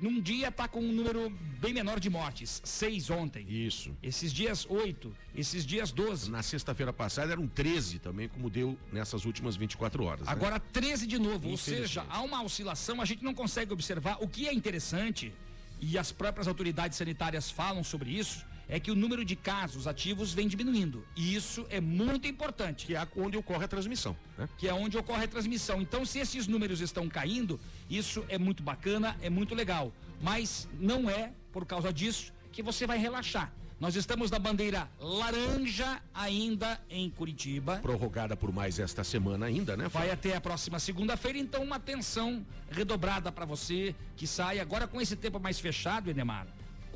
num 0.00 0.20
dia 0.20 0.48
está 0.48 0.68
com 0.68 0.80
um 0.80 0.92
número 0.92 1.30
bem 1.60 1.72
menor 1.72 1.98
de 1.98 2.08
mortes. 2.08 2.60
Seis 2.64 3.10
ontem. 3.10 3.46
Isso. 3.48 3.96
Esses 4.02 4.32
dias, 4.32 4.66
oito. 4.68 5.14
Esses 5.34 5.64
dias, 5.64 5.90
doze. 5.90 6.30
Na 6.30 6.42
sexta-feira 6.42 6.92
passada 6.92 7.32
eram 7.32 7.46
13 7.46 7.98
também, 7.98 8.28
como 8.28 8.48
deu 8.48 8.78
nessas 8.92 9.24
últimas 9.24 9.56
24 9.56 10.04
horas. 10.04 10.26
Né? 10.26 10.32
Agora 10.32 10.60
13 10.60 11.06
de 11.06 11.18
novo. 11.18 11.48
Ou 11.48 11.56
seja, 11.56 12.04
há 12.08 12.20
uma 12.22 12.42
oscilação, 12.42 13.00
a 13.00 13.04
gente 13.04 13.24
não 13.24 13.34
consegue 13.34 13.72
observar. 13.72 14.18
O 14.20 14.28
que 14.28 14.48
é 14.48 14.54
interessante, 14.54 15.32
e 15.80 15.98
as 15.98 16.12
próprias 16.12 16.48
autoridades 16.48 16.96
sanitárias 16.96 17.50
falam 17.50 17.82
sobre 17.82 18.10
isso, 18.10 18.44
é 18.68 18.78
que 18.78 18.90
o 18.90 18.94
número 18.94 19.24
de 19.24 19.34
casos 19.34 19.86
ativos 19.86 20.32
vem 20.34 20.46
diminuindo. 20.46 21.04
E 21.16 21.34
isso 21.34 21.66
é 21.70 21.80
muito 21.80 22.28
importante. 22.28 22.86
Que 22.86 22.94
é 22.94 23.08
onde 23.16 23.36
ocorre 23.36 23.64
a 23.64 23.68
transmissão. 23.68 24.16
Né? 24.36 24.48
Que 24.58 24.68
é 24.68 24.74
onde 24.74 24.98
ocorre 24.98 25.24
a 25.24 25.28
transmissão. 25.28 25.80
Então, 25.80 26.04
se 26.04 26.18
esses 26.18 26.46
números 26.46 26.80
estão 26.80 27.08
caindo, 27.08 27.58
isso 27.88 28.24
é 28.28 28.38
muito 28.38 28.62
bacana, 28.62 29.16
é 29.22 29.30
muito 29.30 29.54
legal. 29.54 29.92
Mas 30.20 30.68
não 30.78 31.08
é 31.08 31.32
por 31.50 31.64
causa 31.64 31.92
disso 31.92 32.32
que 32.52 32.62
você 32.62 32.86
vai 32.86 32.98
relaxar. 32.98 33.52
Nós 33.80 33.94
estamos 33.94 34.28
na 34.28 34.40
bandeira 34.40 34.90
laranja 34.98 36.02
ainda 36.12 36.80
em 36.90 37.08
Curitiba. 37.08 37.76
Prorrogada 37.76 38.36
por 38.36 38.52
mais 38.52 38.80
esta 38.80 39.04
semana 39.04 39.46
ainda, 39.46 39.76
né? 39.76 39.86
Vai 39.86 40.10
até 40.10 40.34
a 40.34 40.40
próxima 40.40 40.80
segunda-feira, 40.80 41.38
então 41.38 41.62
uma 41.62 41.76
atenção 41.76 42.44
redobrada 42.68 43.30
para 43.30 43.44
você 43.44 43.94
que 44.16 44.26
sai 44.26 44.58
agora 44.58 44.88
com 44.88 45.00
esse 45.00 45.14
tempo 45.14 45.38
mais 45.38 45.60
fechado, 45.60 46.10
Enemar 46.10 46.48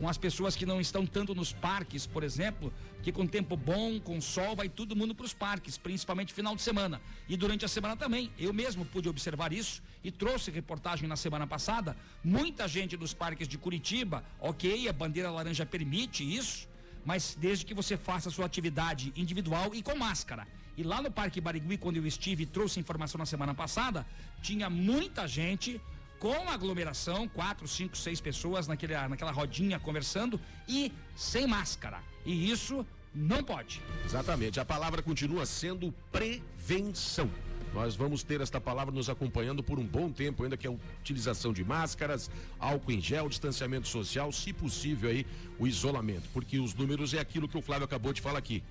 com 0.03 0.09
as 0.09 0.19
pessoas 0.19 0.57
que 0.57 0.67
não 0.67 0.81
estão 0.81 1.07
tanto 1.07 1.33
nos 1.33 1.53
parques, 1.53 2.09
por 2.09 2.25
exemplo, 2.25 2.73
que 3.05 3.13
com 3.13 3.25
tempo 3.25 3.57
bom, 3.57 4.01
com 4.01 4.21
sol, 4.21 4.57
vai 4.57 4.69
todo 4.69 4.97
mundo 4.97 5.15
para 5.15 5.25
os 5.25 5.33
parques, 5.33 5.79
principalmente 5.79 6.35
final 6.35 6.57
de 6.57 6.63
semana. 6.63 7.01
E 7.29 7.37
durante 7.37 7.65
a 7.65 7.69
semana 7.69 7.97
também. 7.97 8.29
Eu 8.37 8.53
mesmo 8.53 8.85
pude 8.85 9.09
observar 9.09 9.53
isso 9.53 9.81
e 10.03 10.11
trouxe 10.11 10.51
reportagem 10.51 11.09
na 11.09 11.15
semana 11.15 11.47
passada. 11.47 11.97
Muita 12.25 12.67
gente 12.67 12.97
dos 12.97 13.15
parques 13.15 13.47
de 13.47 13.57
Curitiba, 13.57 14.25
ok, 14.41 14.89
a 14.89 14.93
bandeira 14.93 15.31
laranja 15.31 15.65
permite 15.65 16.25
isso, 16.25 16.69
mas 17.05 17.39
desde 17.41 17.65
que 17.65 17.73
você 17.73 17.97
faça 17.97 18.29
sua 18.29 18.47
atividade 18.47 19.13
individual 19.15 19.73
e 19.73 19.83
com 19.85 19.95
máscara. 19.95 20.49
E 20.77 20.83
lá 20.83 21.01
no 21.01 21.13
Parque 21.13 21.41
Barigui, 21.41 21.79
quando 21.79 21.99
eu 21.99 22.07
estive 22.07 22.43
e 22.43 22.47
trouxe 22.47 22.81
informação 22.81 23.21
na 23.21 23.27
semana 23.27 23.55
passada, 23.55 24.05
tinha 24.43 24.69
muita 24.69 25.29
gente 25.29 25.81
com 26.23 26.49
aglomeração, 26.49 27.27
quatro, 27.27 27.67
cinco, 27.67 27.97
seis 27.97 28.21
pessoas 28.21 28.69
naquele, 28.69 28.95
naquela 29.09 29.33
rodinha 29.33 29.81
conversando 29.81 30.41
e 30.69 30.93
sem 31.17 31.49
máscara. 31.49 32.01
E 32.25 32.49
isso 32.49 32.87
não 33.13 33.43
pode. 33.43 33.83
Exatamente. 34.05 34.61
A 34.61 34.65
palavra 34.65 35.03
continua 35.03 35.45
sendo 35.45 35.93
prevenção. 36.13 37.29
Nós 37.75 37.97
vamos 37.97 38.23
ter 38.23 38.41
esta 38.41 38.61
palavra 38.61 38.95
nos 38.95 39.11
acompanhando 39.11 39.65
por 39.65 39.81
um 39.81 39.85
bom 39.85 40.13
tempo, 40.13 40.45
ainda 40.45 40.57
que 40.57 40.69
a 40.69 40.71
utilização 40.71 41.53
de 41.53 41.65
máscaras, 41.65 42.31
álcool 42.61 42.93
em 42.93 43.01
gel, 43.01 43.29
distanciamento 43.29 43.89
social, 43.89 44.31
se 44.31 44.53
possível 44.53 45.11
aí 45.11 45.27
o 45.59 45.67
isolamento, 45.67 46.29
porque 46.33 46.61
os 46.61 46.73
números 46.73 47.15
é 47.15 47.19
aquilo 47.19 47.49
que 47.49 47.59
o 47.59 47.63
Flávio 47.63 47.85
acabou 47.85 48.13
de 48.13 48.21
falar 48.21 48.39
aqui 48.39 48.63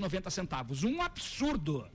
noventa 0.00 0.30
centavos, 0.30 0.84
um 0.84 1.02
absurdo. 1.02 1.88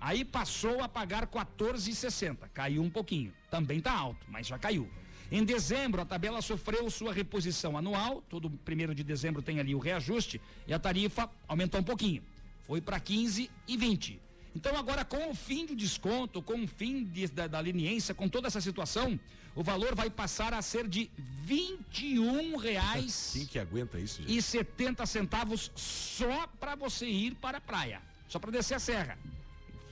Aí 0.00 0.24
passou 0.24 0.82
a 0.82 0.88
pagar 0.88 1.26
14,60, 1.26 2.48
caiu 2.52 2.82
um 2.82 2.90
pouquinho. 2.90 3.32
Também 3.50 3.80
tá 3.80 3.92
alto, 3.92 4.26
mas 4.28 4.46
já 4.46 4.58
caiu. 4.58 4.88
Em 5.30 5.44
dezembro, 5.44 6.00
a 6.00 6.04
tabela 6.04 6.40
sofreu 6.40 6.88
sua 6.88 7.12
reposição 7.12 7.76
anual, 7.76 8.22
todo 8.28 8.48
primeiro 8.50 8.94
de 8.94 9.02
dezembro 9.02 9.42
tem 9.42 9.58
ali 9.58 9.74
o 9.74 9.78
reajuste, 9.78 10.40
e 10.66 10.72
a 10.72 10.78
tarifa 10.78 11.28
aumentou 11.48 11.80
um 11.80 11.84
pouquinho. 11.84 12.22
Foi 12.62 12.80
para 12.80 13.00
15 13.00 13.50
e 13.66 13.76
20. 13.76 14.20
Então, 14.54 14.76
agora, 14.76 15.04
com 15.04 15.30
o 15.30 15.34
fim 15.34 15.66
do 15.66 15.76
desconto, 15.76 16.40
com 16.40 16.62
o 16.64 16.66
fim 16.66 17.04
de, 17.04 17.26
da, 17.28 17.46
da 17.46 17.60
leniência, 17.60 18.14
com 18.14 18.28
toda 18.28 18.46
essa 18.46 18.60
situação, 18.60 19.18
o 19.54 19.62
valor 19.62 19.94
vai 19.94 20.08
passar 20.08 20.54
a 20.54 20.62
ser 20.62 20.88
de 20.88 21.10
21 21.18 22.56
reais 22.56 23.30
Quem 23.34 23.46
que 23.46 23.58
aguenta 23.58 23.98
isso, 23.98 24.22
gente? 24.22 24.36
e 24.36 24.40
70 24.40 25.04
centavos 25.06 25.70
só 25.74 26.46
para 26.58 26.74
você 26.74 27.06
ir 27.06 27.34
para 27.34 27.58
a 27.58 27.60
praia, 27.60 28.00
só 28.28 28.38
para 28.38 28.50
descer 28.50 28.74
a 28.74 28.78
serra. 28.78 29.18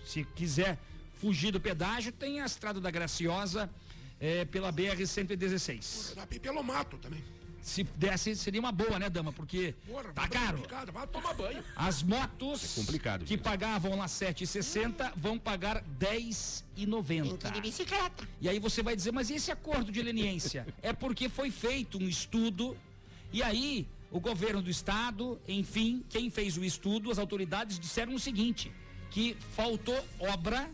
Se 0.04 0.24
quiser 0.24 0.78
fugir 1.14 1.50
do 1.50 1.60
pedágio, 1.60 2.12
tem 2.12 2.40
a 2.40 2.46
Estrada 2.46 2.80
da 2.80 2.90
Graciosa 2.90 3.70
eh, 4.24 4.46
pela 4.46 4.72
BR-116. 4.72 6.14
Dá 6.14 6.26
pra 6.26 6.36
ir 6.36 6.40
pelo 6.40 6.62
mato 6.62 6.96
também. 6.96 7.22
Se 7.60 7.82
desse, 7.82 8.34
seria 8.36 8.60
uma 8.60 8.72
boa, 8.72 8.98
né, 8.98 9.08
dama? 9.10 9.32
Porque 9.32 9.74
Porra, 9.86 10.12
tá 10.14 10.28
caro. 10.28 10.62
Vai 10.92 11.06
tomar 11.06 11.34
banho. 11.34 11.62
As 11.76 12.02
motos 12.02 12.76
É 12.76 12.80
complicado, 12.80 13.24
que 13.24 13.36
pagavam 13.36 13.96
lá 13.96 14.06
7,60 14.06 15.12
vão 15.16 15.38
pagar 15.38 15.82
10,90. 15.98 17.52
de 17.52 17.60
bicicleta. 17.60 18.26
E 18.40 18.48
aí 18.48 18.58
você 18.58 18.82
vai 18.82 18.96
dizer, 18.96 19.12
mas 19.12 19.28
e 19.28 19.34
esse 19.34 19.50
acordo 19.50 19.92
de 19.92 20.02
leniência? 20.02 20.66
é 20.82 20.92
porque 20.92 21.28
foi 21.28 21.50
feito 21.50 21.98
um 21.98 22.08
estudo 22.08 22.76
e 23.32 23.42
aí 23.42 23.86
o 24.10 24.20
governo 24.20 24.62
do 24.62 24.70
estado, 24.70 25.40
enfim, 25.48 26.04
quem 26.08 26.30
fez 26.30 26.56
o 26.56 26.64
estudo, 26.64 27.10
as 27.10 27.18
autoridades 27.18 27.78
disseram 27.78 28.14
o 28.14 28.18
seguinte, 28.18 28.72
que 29.10 29.36
faltou 29.54 30.02
obra 30.18 30.70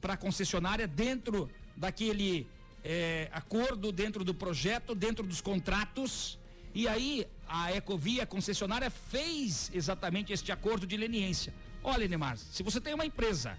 para 0.00 0.14
a 0.14 0.16
concessionária 0.16 0.86
dentro 0.86 1.48
daquele 1.76 2.46
eh, 2.88 3.28
acordo, 3.32 3.90
dentro 3.90 4.22
do 4.22 4.32
projeto, 4.32 4.94
dentro 4.94 5.26
dos 5.26 5.40
contratos. 5.40 6.38
E 6.72 6.86
aí 6.86 7.26
a 7.48 7.72
Ecovia, 7.72 8.22
a 8.22 8.26
concessionária, 8.26 8.88
fez 8.90 9.72
exatamente 9.74 10.32
este 10.32 10.52
acordo 10.52 10.86
de 10.86 10.96
leniência. 10.96 11.52
Olha, 11.82 12.06
Neymar, 12.06 12.36
se 12.38 12.62
você 12.62 12.80
tem 12.80 12.94
uma 12.94 13.04
empresa 13.04 13.58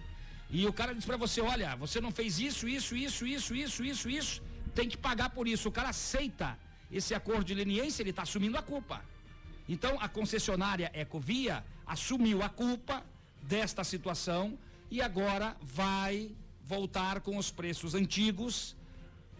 e 0.49 0.65
o 0.65 0.71
cara 0.71 0.95
diz 0.95 1.03
para 1.03 1.17
você, 1.17 1.41
olha, 1.41 1.75
você 1.75 1.99
não 1.99 2.09
fez 2.09 2.39
isso, 2.39 2.69
isso, 2.69 2.95
isso, 2.95 3.25
isso, 3.25 3.53
isso, 3.53 3.83
isso, 3.83 4.09
isso, 4.09 4.41
tem 4.73 4.87
que 4.87 4.95
pagar 4.95 5.29
por 5.31 5.45
isso. 5.45 5.67
O 5.67 5.73
cara 5.73 5.89
aceita 5.89 6.57
esse 6.89 7.13
acordo 7.13 7.43
de 7.43 7.53
leniência, 7.53 8.01
ele 8.01 8.11
está 8.11 8.21
assumindo 8.21 8.57
a 8.57 8.61
culpa. 8.61 9.03
Então 9.67 9.99
a 9.99 10.07
concessionária 10.07 10.89
Ecovia 10.93 11.65
assumiu 11.85 12.41
a 12.41 12.47
culpa 12.47 13.03
desta 13.41 13.83
situação 13.83 14.57
e 14.89 15.01
agora 15.01 15.57
vai 15.61 16.31
voltar 16.63 17.19
com 17.19 17.35
os 17.35 17.51
preços 17.51 17.93
antigos 17.93 18.76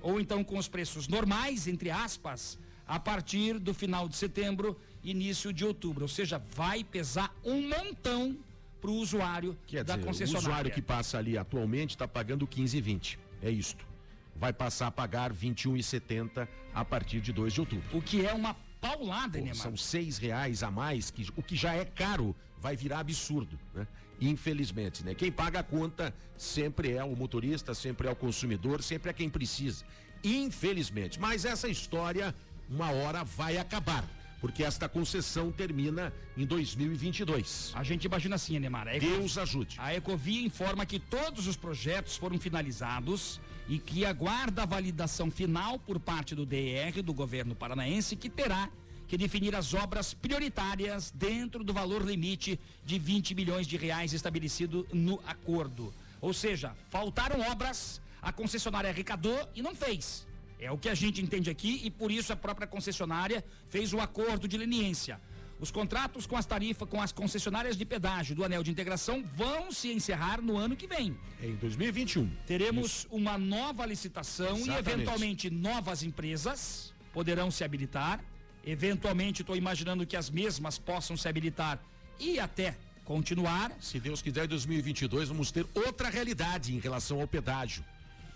ou 0.08 0.22
então 0.22 0.42
com 0.42 0.58
os 0.58 0.70
preços 0.70 1.06
normais, 1.06 1.68
entre 1.68 1.92
aspas, 1.92 2.58
a 2.88 2.98
partir 2.98 3.60
do 3.60 3.74
final 3.74 4.08
de 4.08 4.16
setembro, 4.16 4.80
início 5.04 5.52
de 5.52 5.66
outubro. 5.66 6.06
Ou 6.06 6.08
seja, 6.08 6.42
vai 6.56 6.82
pesar 6.82 7.36
um 7.44 7.68
montão 7.68 8.38
para 8.80 8.90
o 8.90 8.94
usuário 8.94 9.58
Quer 9.68 9.84
da 9.84 9.96
dizer, 9.96 10.06
o 10.06 10.08
concessionária. 10.08 10.48
usuário 10.48 10.72
que 10.72 10.82
passa 10.82 11.18
ali 11.18 11.38
atualmente 11.38 11.90
está 11.90 12.08
pagando 12.08 12.48
15,20. 12.48 13.18
É 13.42 13.52
isto. 13.52 13.86
Vai 14.34 14.54
passar 14.54 14.88
a 14.88 14.92
pagar 14.92 15.34
21,70 15.34 16.48
a 16.74 16.86
partir 16.86 17.20
de 17.20 17.34
2 17.34 17.52
de 17.52 17.60
outubro. 17.60 17.98
O 17.98 18.02
que 18.02 18.26
é 18.26 18.34
uma 18.34 18.56
paulada, 18.80 19.40
Pô, 19.40 19.44
Neymar. 19.44 19.56
São 19.56 19.76
seis 19.76 20.18
reais 20.18 20.64
a 20.64 20.72
mais, 20.72 21.12
que, 21.12 21.28
o 21.36 21.44
que 21.44 21.58
já 21.58 21.74
é 21.74 21.84
caro 21.84 22.34
vai 22.58 22.78
virar 22.78 23.00
absurdo, 23.00 23.60
né? 23.74 23.86
Infelizmente, 24.20 25.04
né? 25.04 25.14
Quem 25.14 25.32
paga 25.32 25.60
a 25.60 25.64
conta 25.64 26.14
sempre 26.38 26.92
é 26.94 27.04
o 27.04 27.16
motorista, 27.16 27.74
sempre 27.74 28.08
é 28.08 28.12
o 28.12 28.16
consumidor, 28.16 28.82
sempre 28.82 29.10
é 29.10 29.14
quem 29.14 29.30
precisa. 29.30 29.86
Infelizmente. 30.24 31.20
Mas 31.20 31.46
essa 31.46 31.68
história, 31.68 32.34
uma 32.70 32.92
hora 32.92 33.24
vai 33.24 33.58
acabar. 33.58 34.04
Porque 34.40 34.64
esta 34.64 34.88
concessão 34.88 35.52
termina 35.52 36.14
em 36.36 36.46
2022. 36.46 37.72
A 37.76 37.84
gente 37.84 38.06
imagina 38.06 38.36
assim, 38.36 38.60
Neymar. 38.60 38.88
a 38.88 38.96
Eco- 38.96 39.06
Deus 39.08 39.36
ajude. 39.38 39.78
A 39.80 39.96
Ecovia 39.96 40.46
informa 40.46 40.86
que 40.86 41.00
todos 41.00 41.48
os 41.48 41.56
projetos 41.56 42.16
foram 42.16 42.38
finalizados 42.40 43.42
e 43.68 43.80
que 43.80 44.06
aguarda 44.06 44.62
a 44.62 44.66
validação 44.66 45.32
final 45.32 45.80
por 45.80 46.00
parte 46.00 46.36
do 46.36 46.46
DR, 46.46 47.02
do 47.04 47.14
governo 47.16 47.56
paranaense, 47.56 48.16
que 48.16 48.30
terá 48.30 48.70
que 49.08 49.18
definir 49.18 49.56
as 49.56 49.74
obras 49.74 50.14
prioritárias 50.14 51.12
dentro 51.12 51.64
do 51.64 51.74
valor 51.74 52.04
limite 52.04 52.60
de 52.86 53.00
20 53.00 53.34
milhões 53.34 53.66
de 53.66 53.78
reais 53.78 54.14
estabelecido 54.14 54.86
no 54.92 55.20
acordo. 55.26 55.94
Ou 56.20 56.34
seja, 56.34 56.76
faltaram 56.90 57.40
obras, 57.50 58.02
a 58.22 58.32
concessionária 58.34 58.90
arrecadou 58.90 59.50
e 59.56 59.62
não 59.62 59.74
fez. 59.74 60.28
É 60.60 60.72
o 60.72 60.78
que 60.78 60.90
a 60.90 60.96
gente 60.96 61.22
entende 61.22 61.50
aqui 61.50 61.82
e 61.84 61.92
por 61.92 62.12
isso 62.12 62.34
a 62.34 62.36
própria 62.36 62.68
concessionária 62.68 63.44
fez 63.70 63.94
o 63.94 64.00
acordo 64.00 64.48
de 64.48 64.58
leniência. 64.58 65.20
Os 65.60 65.72
contratos 65.72 66.28
com 66.28 66.36
as 66.36 66.46
tarifas 66.46 66.88
com 66.88 67.02
as 67.02 67.12
concessionárias 67.12 67.76
de 67.76 67.84
pedágio 67.84 68.36
do 68.36 68.44
anel 68.44 68.62
de 68.62 68.70
integração 68.70 69.24
vão 69.36 69.72
se 69.72 69.92
encerrar 69.92 70.40
no 70.40 70.56
ano 70.56 70.76
que 70.76 70.86
vem. 70.86 71.18
Em 71.42 71.56
2021. 71.56 72.30
Teremos 72.46 73.08
uma 73.10 73.38
nova 73.38 73.86
licitação 73.86 74.58
e 74.58 74.62
Exatamente. 74.62 74.90
eventualmente 74.90 75.50
novas 75.50 76.04
empresas 76.04 76.94
poderão 77.12 77.50
se 77.50 77.64
habilitar. 77.64 78.24
Eventualmente 78.68 79.42
estou 79.44 79.56
imaginando 79.56 80.06
que 80.06 80.18
as 80.18 80.30
mesmas 80.30 80.78
possam 80.78 81.16
se 81.16 81.26
habilitar 81.30 81.80
e 82.20 82.38
até 82.38 82.76
continuar. 83.06 83.72
Se 83.80 83.98
Deus 83.98 84.22
quiser, 84.22 84.44
em 84.44 84.50
2022 84.50 85.30
vamos 85.30 85.52
ter 85.52 85.66
outra 85.74 86.10
realidade 86.10 86.76
em 86.76 86.80
relação 86.80 87.22
ao 87.22 87.28
pedágio. 87.28 87.84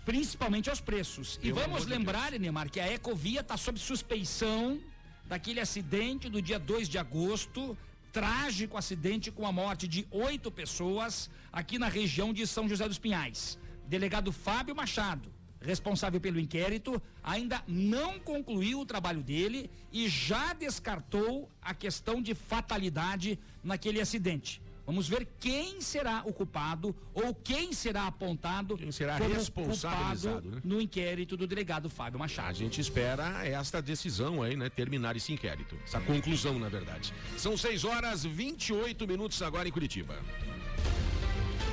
principalmente 0.06 0.68
aos 0.70 0.80
preços. 0.80 1.38
e 1.42 1.52
Pelo 1.52 1.60
vamos 1.60 1.84
lembrar, 1.86 2.32
Neymar, 2.32 2.68
que 2.70 2.80
a 2.80 2.90
Ecovia 2.92 3.40
está 3.40 3.56
sob 3.56 3.78
suspeição 3.78 4.80
daquele 5.28 5.60
acidente 5.60 6.28
do 6.28 6.40
dia 6.42 6.58
2 6.58 6.88
de 6.88 6.98
agosto, 6.98 7.76
trágico 8.10 8.76
acidente 8.76 9.30
com 9.30 9.46
a 9.46 9.52
morte 9.52 9.86
de 9.86 10.06
oito 10.10 10.50
pessoas 10.50 11.30
aqui 11.52 11.78
na 11.78 11.88
região 11.88 12.32
de 12.32 12.46
São 12.46 12.68
José 12.68 12.88
dos 12.88 12.98
Pinhais. 12.98 13.58
Delegado 13.86 14.32
Fábio 14.32 14.74
Machado, 14.74 15.30
responsável 15.64 16.20
pelo 16.20 16.38
inquérito, 16.38 17.00
ainda 17.22 17.62
não 17.66 18.18
concluiu 18.18 18.80
o 18.80 18.86
trabalho 18.86 19.22
dele 19.22 19.70
e 19.92 20.08
já 20.08 20.52
descartou 20.52 21.50
a 21.60 21.74
questão 21.74 22.20
de 22.20 22.34
fatalidade 22.34 23.38
naquele 23.62 24.00
acidente. 24.00 24.60
Vamos 24.84 25.08
ver 25.08 25.28
quem 25.38 25.80
será 25.80 26.22
o 26.26 26.32
culpado 26.32 26.94
ou 27.14 27.32
quem 27.34 27.72
será 27.72 28.06
apontado 28.08 28.76
quem 28.76 28.90
será 28.90 29.16
responsabilizado, 29.16 30.50
né? 30.50 30.60
no 30.64 30.80
inquérito 30.80 31.36
do 31.36 31.46
delegado 31.46 31.88
Fábio 31.88 32.18
Machado. 32.18 32.48
A 32.48 32.52
gente 32.52 32.80
espera 32.80 33.46
esta 33.46 33.80
decisão 33.80 34.42
aí, 34.42 34.56
né? 34.56 34.68
Terminar 34.68 35.16
esse 35.16 35.32
inquérito. 35.32 35.76
Essa 35.84 36.00
conclusão, 36.00 36.58
na 36.58 36.68
verdade. 36.68 37.14
São 37.38 37.56
6 37.56 37.84
horas 37.84 38.24
28 38.24 39.06
minutos 39.06 39.40
agora 39.40 39.68
em 39.68 39.72
Curitiba. 39.72 40.18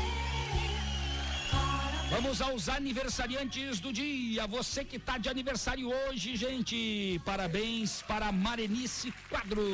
Vamos 2.12 2.42
aos 2.42 2.68
aniversariantes 2.68 3.80
do 3.80 3.90
dia. 3.90 4.46
Você 4.46 4.84
que 4.84 4.98
tá 4.98 5.16
de 5.16 5.30
aniversário 5.30 5.88
hoje, 5.88 6.36
gente. 6.36 7.18
Parabéns 7.24 8.02
para 8.02 8.30
Marenice 8.30 9.10
Quadros. 9.30 9.64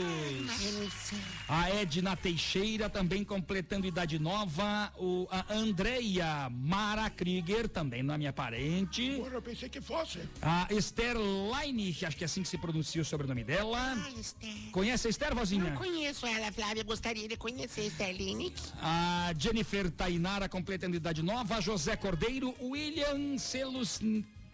A 1.48 1.68
Edna 1.68 2.16
Teixeira 2.16 2.88
também 2.88 3.24
completando 3.24 3.88
idade 3.88 4.20
nova. 4.20 4.92
O, 4.96 5.26
a 5.32 5.52
Andreia 5.52 6.48
Mara 6.48 7.10
Krieger, 7.10 7.68
também 7.68 8.04
não 8.04 8.14
é 8.14 8.18
minha 8.18 8.32
parente. 8.32 9.16
Porra, 9.16 9.34
eu 9.34 9.42
pensei 9.42 9.68
que 9.68 9.80
fosse. 9.80 10.20
A 10.40 10.68
Esther 10.70 11.16
Line, 11.16 11.92
que 11.92 12.06
acho 12.06 12.16
que 12.16 12.22
é 12.22 12.26
assim 12.26 12.42
que 12.42 12.48
se 12.48 12.56
pronuncia 12.56 13.02
o 13.02 13.04
sobrenome 13.04 13.42
dela. 13.42 13.78
Ah, 13.80 14.10
Esther. 14.16 14.70
Conhece 14.70 15.08
a 15.08 15.10
Esther, 15.10 15.34
vozinha? 15.34 15.70
Não 15.70 15.76
conheço 15.76 16.24
ela, 16.24 16.52
Flávia. 16.52 16.84
Gostaria 16.84 17.26
de 17.26 17.36
conhecer 17.36 17.84
Sterling. 17.88 18.52
A 18.80 19.32
Jennifer 19.36 19.90
Tainara 19.90 20.48
completando 20.48 20.94
idade 20.94 21.20
nova, 21.20 21.60
José 21.60 21.96
Cordeiro, 21.96 22.27
William 22.60 23.38
Celos, 23.38 24.00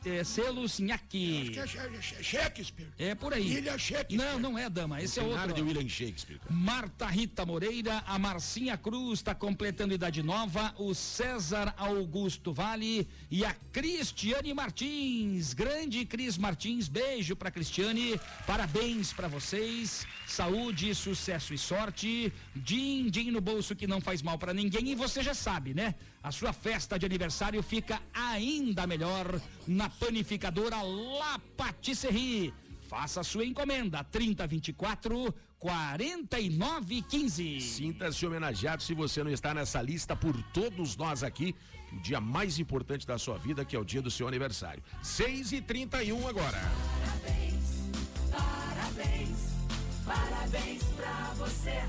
eh, 0.07 0.19
é 0.19 0.25
Sha- 1.55 1.67
Sha- 2.03 2.23
Shakespeare. 2.23 2.89
É 2.99 3.15
por 3.15 3.33
aí. 3.33 3.55
William 3.55 3.79
Shakespeare. 3.79 4.17
Não, 4.19 4.39
não 4.39 4.59
é 4.59 4.69
dama, 4.69 5.03
esse 5.03 5.19
é 5.19 5.23
outro. 5.23 5.53
de 5.55 5.63
William 5.63 5.89
Shakespeare. 5.89 6.39
cara. 6.39 6.53
Marta 6.55 7.07
Rita 7.07 7.45
Moreira, 7.47 8.05
a 8.07 8.19
Marcinha 8.19 8.77
Cruz 8.77 9.21
está 9.21 9.35
completando 9.35 9.95
idade 9.95 10.23
nova, 10.23 10.75
o 10.79 10.95
César 10.95 11.73
Augusto 11.79 12.53
Vale 12.53 13.09
e 13.31 13.45
a 13.47 13.55
Cristiane 13.73 14.53
Martins. 14.53 15.55
Grande 15.55 16.05
Cris 16.05 16.37
Martins, 16.37 16.87
beijo 16.87 17.35
para 17.35 17.51
Cristiane, 17.51 18.21
parabéns 18.47 19.11
para 19.13 19.27
vocês, 19.27 20.07
saúde, 20.27 20.95
sucesso 20.95 21.55
e 21.55 21.59
sorte. 21.59 22.31
Din 22.55 23.09
din 23.09 23.31
no 23.31 23.41
bolso 23.41 23.75
que 23.75 23.87
não 23.87 24.01
faz 24.03 24.21
mal 24.21 24.39
para 24.39 24.53
ninguém 24.53 24.91
e 24.91 24.95
você 24.95 25.23
já 25.23 25.33
sabe, 25.35 25.73
né? 25.73 25.95
A 26.25 26.33
sua 26.33 26.53
festa 26.55 26.99
de 26.99 27.05
aniversário 27.05 27.63
fica 27.63 28.01
ainda 28.15 28.87
melhor 28.87 29.39
na 29.67 29.91
panificadora 29.91 30.81
La 30.81 31.39
Patisserie. 31.55 32.55
Faça 32.89 33.21
a 33.21 33.25
sua 33.25 33.45
encomenda 33.45 34.03
3024 34.03 35.35
4915. 35.59 37.61
Sinta-se 37.61 38.25
homenageado 38.25 38.83
se 38.83 38.95
você 38.95 39.23
não 39.23 39.31
está 39.31 39.53
nessa 39.53 39.83
lista 39.83 40.17
por 40.17 40.35
todos 40.45 40.97
nós 40.97 41.23
aqui. 41.23 41.55
O 41.93 42.01
dia 42.01 42.23
mais 42.23 42.59
importante 42.59 43.07
da 43.07 43.19
sua 43.19 43.37
vida, 43.37 43.63
que 43.63 43.77
é 43.77 43.79
o 43.79 43.85
dia 43.85 44.01
do 44.01 44.11
seu 44.11 44.27
aniversário. 44.27 44.83
6 45.03 45.53
e 45.53 45.61
31 45.61 46.27
agora. 46.27 46.59
Parabéns, 48.31 49.51
parabéns 50.07 50.85
pra 50.97 51.35
você. 51.37 51.83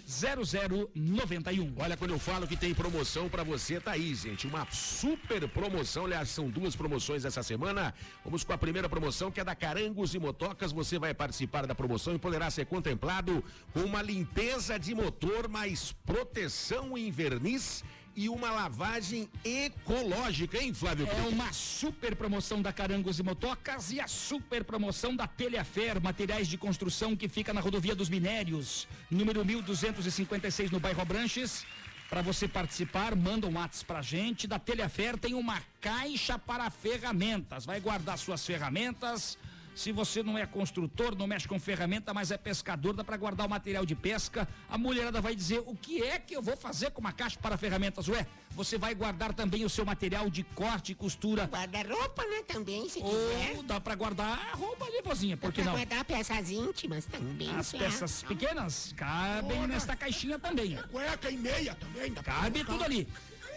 92820091. 0.08 1.74
Olha, 1.78 1.98
quando 1.98 2.12
eu 2.12 2.20
falo 2.20 2.48
que 2.48 2.56
tem 2.56 2.74
promoção 2.74 3.28
pra 3.28 3.44
você, 3.44 3.80
tá 3.80 3.92
aí, 3.92 4.16
gente. 4.16 4.48
Uma 4.48 4.66
super 4.72 5.46
promoção. 5.50 6.06
Aliás, 6.06 6.30
são 6.30 6.50
duas 6.50 6.76
promoções 6.76 7.26
essa 7.26 7.44
semana. 7.44 7.94
Vamos 8.24 8.44
com 8.46 8.54
a 8.54 8.58
primeira 8.58 8.88
promoção, 8.88 9.30
que 9.30 9.42
é 9.42 9.44
da 9.44 9.54
Carangos 9.54 10.16
e 10.16 10.20
Motocas. 10.20 10.72
Você 10.72 10.98
vai 10.98 11.14
participar 11.14 11.68
da 11.68 11.76
promoção 11.76 12.16
e 12.16 12.20
poderá 12.20 12.50
ser 12.50 12.66
contemplado 12.66 13.44
com 13.74 13.82
uma 13.82 14.02
limpeza 14.02 14.80
de 14.80 14.96
motor, 14.96 15.50
mais 15.50 15.92
proteção 16.06 16.98
em 16.98 17.12
verniz 17.12 17.84
e 18.18 18.28
uma 18.30 18.50
lavagem 18.50 19.30
ecológica, 19.46 20.58
hein, 20.58 20.74
Flávio? 20.74 21.08
É 21.08 21.30
uma 21.30 21.54
super 21.54 22.16
promoção 22.16 22.64
da 22.64 22.74
Carangos 22.74 23.20
e 23.20 23.24
Motocas 23.24 23.92
e 23.92 24.02
a 24.02 24.08
super 24.08 24.64
promoção 24.64 25.16
da 25.16 25.28
Telhafer, 25.28 26.02
materiais 26.02 26.48
de 26.48 26.58
construção 26.58 27.16
que 27.16 27.30
fica 27.30 27.54
na 27.54 27.62
rodovia 27.62 27.94
dos 27.94 28.10
Minérios, 28.10 28.88
número 29.12 29.46
1256 29.46 30.72
no 30.72 30.80
bairro 30.80 31.06
Branches. 31.06 31.64
Para 32.10 32.24
você 32.24 32.48
participar, 32.48 33.16
manda 33.16 33.46
um 33.46 33.54
WhatsApp 33.54 33.86
pra 33.86 34.02
gente. 34.02 34.48
Da 34.48 34.58
Telhafer 34.58 35.16
tem 35.16 35.36
uma 35.36 35.62
caixa 35.80 36.40
para 36.40 36.72
ferramentas. 36.72 37.68
Vai 37.68 37.80
guardar 37.80 38.18
suas 38.18 38.44
ferramentas. 38.44 39.38
Se 39.78 39.92
você 39.92 40.24
não 40.24 40.36
é 40.36 40.44
construtor, 40.44 41.16
não 41.16 41.28
mexe 41.28 41.48
com 41.48 41.60
ferramenta, 41.60 42.12
mas 42.12 42.32
é 42.32 42.38
pescador, 42.38 42.94
dá 42.94 43.04
para 43.04 43.16
guardar 43.16 43.46
o 43.46 43.50
material 43.50 43.86
de 43.86 43.94
pesca. 43.94 44.48
A 44.68 44.76
mulherada 44.76 45.22
vai 45.22 45.36
dizer: 45.36 45.62
o 45.68 45.76
que 45.76 46.02
é 46.02 46.18
que 46.18 46.36
eu 46.36 46.42
vou 46.42 46.58
fazer 46.58 46.90
com 46.90 47.00
uma 47.00 47.12
caixa 47.12 47.38
para 47.40 47.56
ferramentas? 47.60 48.08
Ué, 48.08 48.26
você 48.56 48.76
vai 48.76 48.96
guardar 48.96 49.36
também 49.36 49.64
o 49.64 49.70
seu 49.70 49.86
material 49.86 50.32
de 50.32 50.42
corte 50.42 50.94
e 50.94 50.96
costura. 50.96 51.46
Guarda-roupa, 51.46 52.26
né, 52.26 52.42
também, 52.48 52.90
se 52.90 52.98
Ou 52.98 53.12
quiser. 53.12 53.62
dá 53.66 53.80
para 53.80 53.94
guardar 53.94 54.50
a 54.52 54.56
roupa 54.56 54.84
ali, 54.84 55.00
vozinha, 55.04 55.38
por 55.38 55.54
que 55.54 55.62
não? 55.62 55.74
guardar 55.74 56.04
peças 56.06 56.50
íntimas 56.50 57.06
também. 57.06 57.56
As 57.56 57.72
tá? 57.72 57.78
peças 57.78 58.24
pequenas 58.24 58.96
cabem 58.98 59.68
nesta 59.68 59.96
caixinha 59.96 60.40
também. 60.40 60.76
Cueca 60.92 61.30
e 61.30 61.38
meia 61.38 61.76
também. 61.76 62.12
Dá 62.14 62.24
pra 62.24 62.34
Cabe 62.34 62.64
tudo 62.64 62.84
ali. 62.84 63.08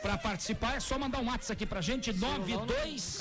Para 0.02 0.16
participar 0.16 0.76
é 0.76 0.80
só 0.80 0.98
mandar 0.98 1.20
um 1.20 1.26
WhatsApp 1.26 1.52
aqui 1.52 1.66
pra 1.66 1.80
gente, 1.80 2.12
92 2.12 3.20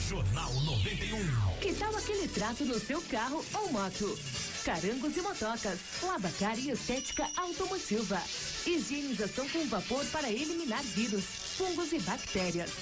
Jornal 0.09 0.53
91. 0.55 1.61
Que 1.61 1.73
tal 1.75 1.95
aquele 1.97 2.29
trato 2.29 2.65
no 2.65 2.79
seu 2.79 3.01
carro 3.03 3.45
ou 3.55 3.73
moto? 3.73 4.19
Carangos 4.65 5.17
e 5.17 5.23
motocas, 5.23 5.79
lavacar 6.03 6.59
e 6.59 6.71
estética 6.71 7.27
automotiva. 7.37 8.21
Higienização 8.67 9.49
com 9.49 9.67
vapor 9.69 10.05
para 10.07 10.31
eliminar 10.31 10.83
vírus, 10.83 11.25
fungos 11.61 11.93
e 11.93 12.01
bactérias. 12.01 12.73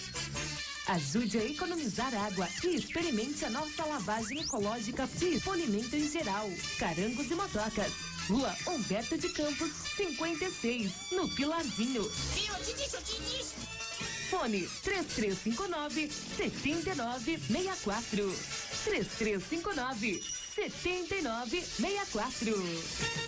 Ajude 0.87 1.37
a 1.37 1.45
economizar 1.45 2.14
água 2.14 2.49
e 2.62 2.76
experimente 2.76 3.45
a 3.45 3.51
nossa 3.51 3.85
lavagem 3.85 4.39
ecológica 4.39 5.09
e 5.20 5.41
polimento 5.41 5.97
em 5.97 6.09
geral. 6.09 6.49
Carangos 6.79 7.29
e 7.29 7.35
motocas. 7.35 7.93
Rua 8.29 8.55
Humberto 8.68 9.18
de 9.18 9.31
Campos, 9.31 9.72
56, 9.97 10.93
no 11.11 11.29
Pilarzinho. 11.35 12.09
Fone 14.31 14.68
3359 14.85 16.09
7964. 16.37 18.37
3359 18.85 20.22
7964. 20.55 23.28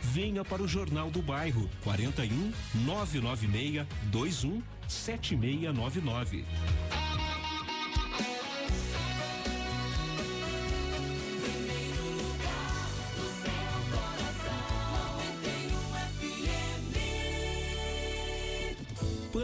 Venha 0.00 0.44
para 0.44 0.62
o 0.62 0.68
Jornal 0.68 1.10
do 1.10 1.22
Bairro 1.22 1.68
41 1.82 2.52
996 2.84 3.86
21 4.12 4.62
7699. 4.88 6.44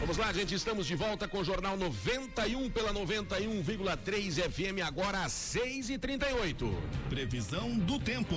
Vamos 0.00 0.16
lá, 0.16 0.32
gente, 0.32 0.54
estamos 0.54 0.86
de 0.86 0.94
volta 0.94 1.26
com 1.28 1.38
o 1.38 1.44
Jornal 1.44 1.76
91 1.76 2.70
pela 2.70 2.92
91,3 2.92 4.50
FM, 4.50 4.82
agora 4.86 5.24
às 5.24 5.32
6 5.32 5.90
e 5.90 5.98
38 5.98 6.70
Previsão 7.08 7.78
do 7.78 7.98
tempo. 7.98 8.34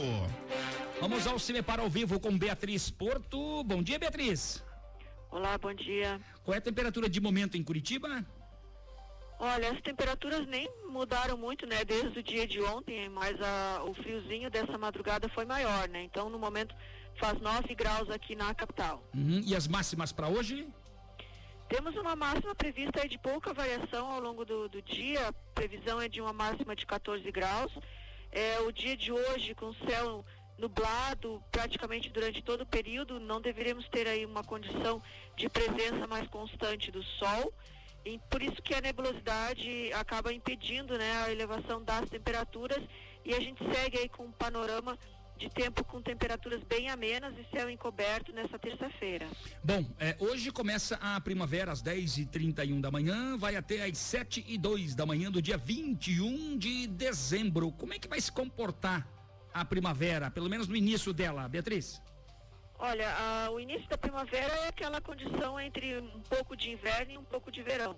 Vamos 0.99 1.27
ao 1.27 1.37
Cine 1.37 1.61
para 1.61 1.81
ao 1.81 1.89
vivo 1.89 2.19
com 2.19 2.37
Beatriz 2.37 2.89
Porto. 2.89 3.63
Bom 3.63 3.81
dia, 3.83 3.99
Beatriz. 3.99 4.63
Olá, 5.31 5.57
bom 5.57 5.73
dia. 5.73 6.19
Qual 6.43 6.55
é 6.55 6.57
a 6.57 6.61
temperatura 6.61 7.09
de 7.09 7.19
momento 7.19 7.57
em 7.57 7.63
Curitiba? 7.63 8.25
Olha, 9.39 9.71
as 9.71 9.81
temperaturas 9.81 10.47
nem 10.47 10.67
mudaram 10.89 11.37
muito, 11.37 11.67
né, 11.67 11.85
desde 11.85 12.19
o 12.19 12.23
dia 12.23 12.47
de 12.47 12.59
ontem, 12.61 13.07
mas 13.09 13.39
a, 13.39 13.83
o 13.83 13.93
friozinho 13.93 14.49
dessa 14.49 14.77
madrugada 14.79 15.29
foi 15.29 15.45
maior, 15.45 15.87
né? 15.89 16.01
Então, 16.03 16.27
no 16.27 16.39
momento, 16.39 16.73
faz 17.19 17.39
9 17.39 17.75
graus 17.75 18.09
aqui 18.09 18.35
na 18.35 18.51
capital. 18.55 19.03
Uhum, 19.13 19.43
E 19.45 19.55
as 19.55 19.67
máximas 19.67 20.11
para 20.11 20.27
hoje? 20.27 20.67
Temos 21.69 21.95
uma 21.97 22.15
máxima 22.15 22.55
prevista 22.55 23.05
de 23.07 23.17
pouca 23.17 23.53
variação 23.53 24.09
ao 24.09 24.21
longo 24.21 24.45
do, 24.45 24.69
do 24.69 24.81
dia. 24.81 25.27
A 25.27 25.33
previsão 25.53 25.99
é 25.99 26.07
de 26.07 26.21
uma 26.21 26.31
máxima 26.31 26.73
de 26.73 26.85
14 26.85 27.29
graus. 27.29 27.71
É, 28.31 28.59
o 28.61 28.71
dia 28.71 28.95
de 28.95 29.11
hoje, 29.11 29.53
com 29.53 29.73
céu 29.73 30.23
nublado 30.57 31.43
praticamente 31.51 32.09
durante 32.09 32.41
todo 32.41 32.61
o 32.61 32.65
período, 32.65 33.19
não 33.19 33.41
deveremos 33.41 33.87
ter 33.89 34.07
aí 34.07 34.25
uma 34.25 34.43
condição 34.43 35.03
de 35.35 35.49
presença 35.49 36.07
mais 36.07 36.27
constante 36.29 36.89
do 36.89 37.03
sol. 37.03 37.53
E 38.05 38.17
por 38.29 38.41
isso 38.41 38.61
que 38.61 38.73
a 38.73 38.79
nebulosidade 38.79 39.91
acaba 39.91 40.31
impedindo 40.31 40.97
né, 40.97 41.23
a 41.25 41.31
elevação 41.31 41.83
das 41.83 42.09
temperaturas 42.09 42.81
e 43.25 43.35
a 43.35 43.39
gente 43.41 43.61
segue 43.73 43.97
aí 43.97 44.07
com 44.07 44.23
um 44.23 44.31
panorama 44.31 44.97
de 45.37 45.49
tempo 45.49 45.83
com 45.83 46.01
temperaturas 46.01 46.61
bem 46.63 46.89
amenas 46.89 47.33
e 47.37 47.45
céu 47.55 47.69
encoberto 47.69 48.33
nessa 48.33 48.57
terça-feira. 48.59 49.27
Bom, 49.63 49.85
é, 49.99 50.15
hoje 50.19 50.51
começa 50.51 50.95
a 51.01 51.19
primavera 51.21 51.71
às 51.71 51.81
10 51.81 52.17
e 52.17 52.25
31 52.25 52.81
da 52.81 52.89
manhã, 52.91 53.37
vai 53.37 53.55
até 53.55 53.83
às 53.85 53.97
7 53.97 54.43
e 54.47 54.57
2 54.57 54.95
da 54.95 55.05
manhã 55.05 55.31
do 55.31 55.41
dia 55.41 55.57
21 55.57 56.57
de 56.57 56.87
dezembro. 56.87 57.71
Como 57.71 57.93
é 57.93 57.99
que 57.99 58.07
vai 58.07 58.19
se 58.19 58.31
comportar 58.31 59.07
a 59.53 59.63
primavera, 59.63 60.29
pelo 60.31 60.49
menos 60.49 60.67
no 60.67 60.75
início 60.75 61.13
dela, 61.13 61.47
Beatriz? 61.47 62.01
Olha, 62.79 63.09
a- 63.11 63.49
o 63.51 63.59
início 63.59 63.87
da 63.89 63.97
primavera 63.97 64.53
é 64.53 64.67
aquela 64.67 65.01
condição 65.01 65.59
entre 65.59 65.97
um 65.99 66.19
pouco 66.29 66.55
de 66.55 66.69
inverno 66.71 67.11
e 67.13 67.17
um 67.17 67.23
pouco 67.23 67.51
de 67.51 67.63
verão. 67.63 67.95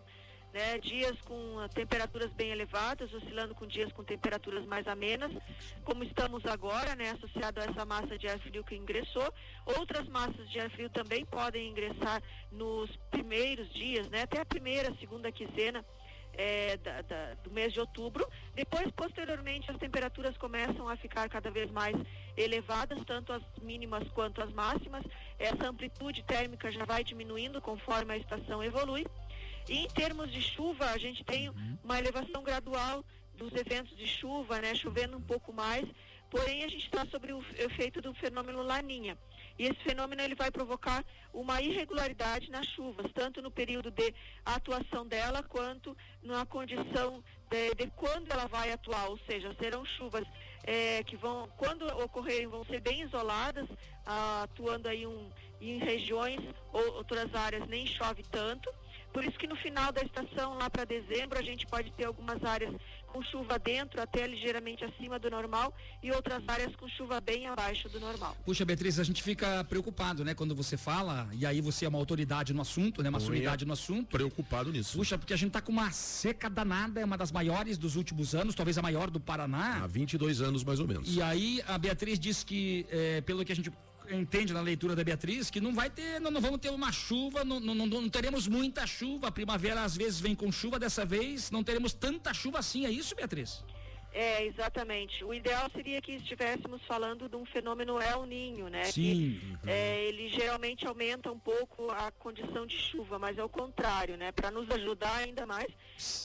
Né? 0.52 0.80
Dias 0.80 1.16
com 1.22 1.60
ah, 1.60 1.70
temperaturas 1.70 2.32
bem 2.34 2.50
elevadas, 2.50 3.14
oscilando 3.14 3.54
com 3.54 3.68
dias 3.68 3.92
com 3.94 4.04
temperaturas 4.04 4.66
mais 4.66 4.88
amenas, 4.88 5.32
como 5.84 6.04
estamos 6.04 6.44
agora, 6.46 6.96
né? 6.96 7.12
associado 7.12 7.62
a 7.62 7.66
essa 7.66 7.86
massa 7.86 8.18
de 8.18 8.28
ar 8.28 8.40
frio 8.40 8.64
que 8.64 8.76
ingressou. 8.76 9.32
Outras 9.78 10.08
massas 10.08 10.50
de 10.50 10.60
ar 10.60 10.70
frio 10.72 10.90
também 10.90 11.24
podem 11.24 11.70
ingressar 11.70 12.22
nos 12.52 12.90
primeiros 13.12 13.70
dias, 13.72 14.10
né? 14.10 14.24
até 14.24 14.40
a 14.42 14.46
primeira, 14.46 14.92
segunda 15.00 15.32
quinzena 15.32 15.86
é, 16.34 16.78
da- 16.78 17.02
da- 17.04 17.34
do 17.44 17.52
mês 17.52 17.72
de 17.74 17.80
outubro. 17.80 18.26
Depois, 18.56 18.90
posteriormente, 18.92 19.70
as 19.70 19.78
temperaturas 19.78 20.36
começam 20.38 20.88
a 20.90 20.96
ficar 20.96 21.28
cada 21.30 21.52
vez 21.52 21.70
mais 21.70 21.96
elevadas, 22.38 23.04
tanto 23.06 23.34
as 23.34 23.44
mínimas 23.62 24.08
quanto 24.12 24.42
as 24.42 24.52
máximas. 24.54 25.04
Essa 25.38 25.68
amplitude 25.68 26.24
térmica 26.24 26.72
já 26.72 26.86
vai 26.86 27.04
diminuindo 27.04 27.62
conforme 27.62 28.14
a 28.14 28.18
estação 28.18 28.64
evolui. 28.64 29.06
E 29.70 29.78
em 29.78 29.88
termos 29.88 30.32
de 30.32 30.42
chuva, 30.42 30.86
a 30.90 30.98
gente 30.98 31.24
tem 31.24 31.52
uma 31.84 32.00
elevação 32.00 32.42
gradual 32.42 33.06
dos 33.36 33.54
eventos 33.54 33.96
de 33.96 34.08
chuva, 34.08 34.60
né, 34.60 34.74
chovendo 34.74 35.16
um 35.16 35.22
pouco 35.22 35.54
mais, 35.54 35.88
porém 36.32 36.64
a 36.64 36.68
gente 36.68 36.86
está 36.86 37.06
sobre 37.06 37.32
o 37.32 37.40
efeito 37.56 38.02
do 38.02 38.12
fenômeno 38.16 38.64
Laninha. 38.64 39.16
E 39.60 39.66
esse 39.66 39.80
fenômeno 39.84 40.24
ele 40.24 40.34
vai 40.34 40.50
provocar 40.50 41.06
uma 41.32 41.62
irregularidade 41.62 42.50
nas 42.50 42.66
chuvas, 42.66 43.12
tanto 43.14 43.44
no 43.44 43.52
período 43.52 43.92
de 43.92 44.12
atuação 44.44 45.06
dela, 45.06 45.44
quanto 45.44 45.96
na 46.24 46.46
condição 46.48 47.24
de, 47.52 47.76
de 47.76 47.92
quando 47.92 48.32
ela 48.32 48.48
vai 48.48 48.72
atuar, 48.72 49.08
ou 49.10 49.20
seja, 49.30 49.56
serão 49.60 49.86
chuvas 49.86 50.26
eh, 50.64 51.04
que 51.04 51.16
vão, 51.16 51.48
quando 51.58 51.86
ocorrerem, 52.04 52.48
vão 52.48 52.64
ser 52.66 52.80
bem 52.80 53.02
isoladas, 53.02 53.68
ah, 54.06 54.44
atuando 54.44 54.88
aí 54.88 55.06
um, 55.06 55.30
em 55.62 55.78
regiões 55.78 56.40
ou 56.74 56.94
outras 56.94 57.34
áreas 57.36 57.68
nem 57.68 57.86
chove 57.86 58.24
tanto. 58.32 58.74
Por 59.14 59.24
isso 59.24 59.38
que 59.38 59.48
no 59.48 59.56
final 59.56 59.92
da 59.92 60.02
estação, 60.02 60.58
lá 60.58 60.70
para 60.70 60.86
dezembro, 60.86 61.38
a 61.40 61.42
gente 61.42 61.66
pode 61.66 61.92
ter 61.92 62.06
algumas 62.06 62.44
áreas 62.44 62.74
com 63.08 63.24
chuva 63.24 63.58
dentro, 63.58 64.02
até 64.02 64.28
ligeiramente 64.28 64.86
acima 64.86 65.18
do 65.18 65.30
normal, 65.32 65.74
e 66.02 66.12
outras 66.12 66.44
áreas 66.48 66.76
com 66.76 66.88
chuva 66.90 67.20
bem 67.20 67.48
abaixo 67.48 67.90
do 67.90 68.00
normal. 68.00 68.38
Puxa, 68.46 68.64
Beatriz, 68.64 69.00
a 69.00 69.04
gente 69.04 69.24
fica 69.24 69.64
preocupado, 69.64 70.24
né, 70.24 70.36
quando 70.36 70.56
você 70.56 70.78
fala, 70.78 71.28
e 71.34 71.46
aí 71.46 71.60
você 71.60 71.86
é 71.86 71.90
uma 71.90 71.98
autoridade 71.98 72.54
no 72.54 72.62
assunto, 72.62 73.02
né, 73.02 73.10
uma 73.10 73.20
ia 73.36 73.58
no 73.66 73.74
assunto. 73.74 74.10
Preocupado 74.10 74.72
nisso. 74.72 74.98
Puxa, 74.98 75.18
porque 75.18 75.34
a 75.34 75.38
gente 75.38 75.52
tá 75.52 75.62
com 75.62 75.72
uma 75.72 75.92
seca 75.92 76.50
danada, 76.50 77.00
é 77.00 77.06
uma 77.06 77.18
das 77.18 77.32
maiores 77.32 77.78
dos 77.78 77.96
últimos 77.96 78.36
anos, 78.36 78.54
talvez 78.54 78.78
a 78.78 78.82
maior 78.82 79.10
do 79.10 79.20
Paraná. 79.20 79.84
Há 79.84 79.88
22 79.88 80.42
anos 80.42 80.64
mais 80.64 80.80
ou 80.80 80.88
menos. 80.88 81.16
E 81.16 81.22
aí 81.22 81.62
a 81.68 81.78
Beatriz 81.78 82.20
disse 82.20 82.46
que, 82.46 82.86
eh, 82.90 83.22
pelo 83.22 83.44
que 83.44 83.52
a 83.52 83.56
gente 83.56 83.72
entende 84.16 84.54
na 84.54 84.62
leitura 84.62 84.96
da 84.96 85.04
Beatriz, 85.04 85.50
que 85.50 85.60
não 85.62 85.74
vai 85.74 85.90
ter, 85.90 86.20
não, 86.20 86.32
não 86.32 86.42
vamos 86.42 86.60
ter 86.60 86.70
uma 86.70 86.92
chuva, 86.92 87.44
não, 87.44 87.60
não, 87.60 87.76
não- 87.76 88.10
teremos 88.10 88.48
muita 88.48 88.86
chuva. 88.88 89.28
A 89.28 89.32
primavera 89.32 89.84
às 89.84 89.96
vezes 89.96 90.20
vem 90.20 90.36
com 90.36 90.52
chuva, 90.52 90.80
dessa 90.80 91.06
vez 91.06 91.52
não 91.52 91.64
teremos 91.64 91.94
tanta 91.94 92.34
chuva 92.34 92.60
assim, 92.60 92.86
é 92.86 92.92
isso, 92.92 93.16
Beatriz? 93.16 93.64
É, 94.12 94.44
exatamente. 94.44 95.24
O 95.24 95.32
ideal 95.34 95.70
seria 95.72 96.02
que 96.02 96.14
estivéssemos 96.14 96.82
falando 96.88 97.30
de 97.30 97.36
um 97.36 97.46
fenômeno 97.46 98.02
El 98.02 98.26
Ninho, 98.26 98.68
né? 98.68 98.86
Sim. 98.86 99.40
Que, 99.64 99.70
é, 99.70 100.04
ele 100.06 100.30
geralmente 100.30 100.88
aumenta 100.88 101.32
um 101.32 101.38
pouco 101.38 101.92
a 101.92 102.12
condição 102.12 102.66
de 102.66 102.76
chuva, 102.76 103.20
mas 103.20 103.38
é 103.38 103.44
o 103.44 103.50
contrário, 103.50 104.18
né? 104.18 104.32
Para 104.32 104.50
nos 104.50 104.68
ajudar 104.72 105.16
ainda 105.18 105.46
mais, 105.46 105.68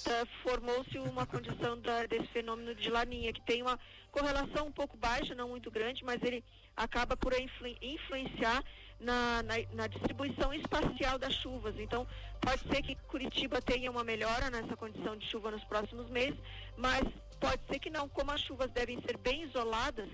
tá, 0.03 0.27
formou-se 0.43 0.99
uma 0.99 1.27
condição 1.27 1.79
da- 1.79 2.07
desse 2.07 2.27
fenômeno 2.29 2.75
de 2.75 2.89
laninha, 2.89 3.33
que 3.35 3.43
tem 3.43 3.61
uma 3.61 3.79
correlação 4.11 4.67
um 4.69 4.73
pouco 4.73 4.97
baixa, 4.97 5.35
não 5.35 5.51
muito 5.51 5.71
grande, 5.71 6.03
mas 6.05 6.23
ele 6.23 6.43
acaba 6.75 7.17
por 7.19 7.39
influ- 7.39 7.77
influenciar 7.83 8.65
na, 8.99 9.43
na, 9.43 9.55
na 9.75 9.87
distribuição 9.89 10.55
espacial 10.55 11.19
das 11.19 11.35
chuvas. 11.35 11.75
Então, 11.79 12.07
pode 12.41 12.63
ser 12.63 12.81
que 12.83 12.95
Curitiba 13.09 13.61
tenha 13.61 13.91
uma 13.91 14.03
melhora 14.05 14.49
nessa 14.49 14.75
condição 14.75 15.17
de 15.17 15.27
chuva 15.29 15.51
nos 15.51 15.63
próximos 15.65 16.09
meses, 16.09 16.39
mas 16.79 17.03
pode 17.41 17.61
ser 17.67 17.79
que 17.79 17.91
não. 17.91 18.09
Como 18.09 18.31
as 18.31 18.41
chuvas 18.41 18.71
devem 18.71 19.01
ser 19.03 19.17
bem 19.19 19.43
isoladas, 19.45 20.09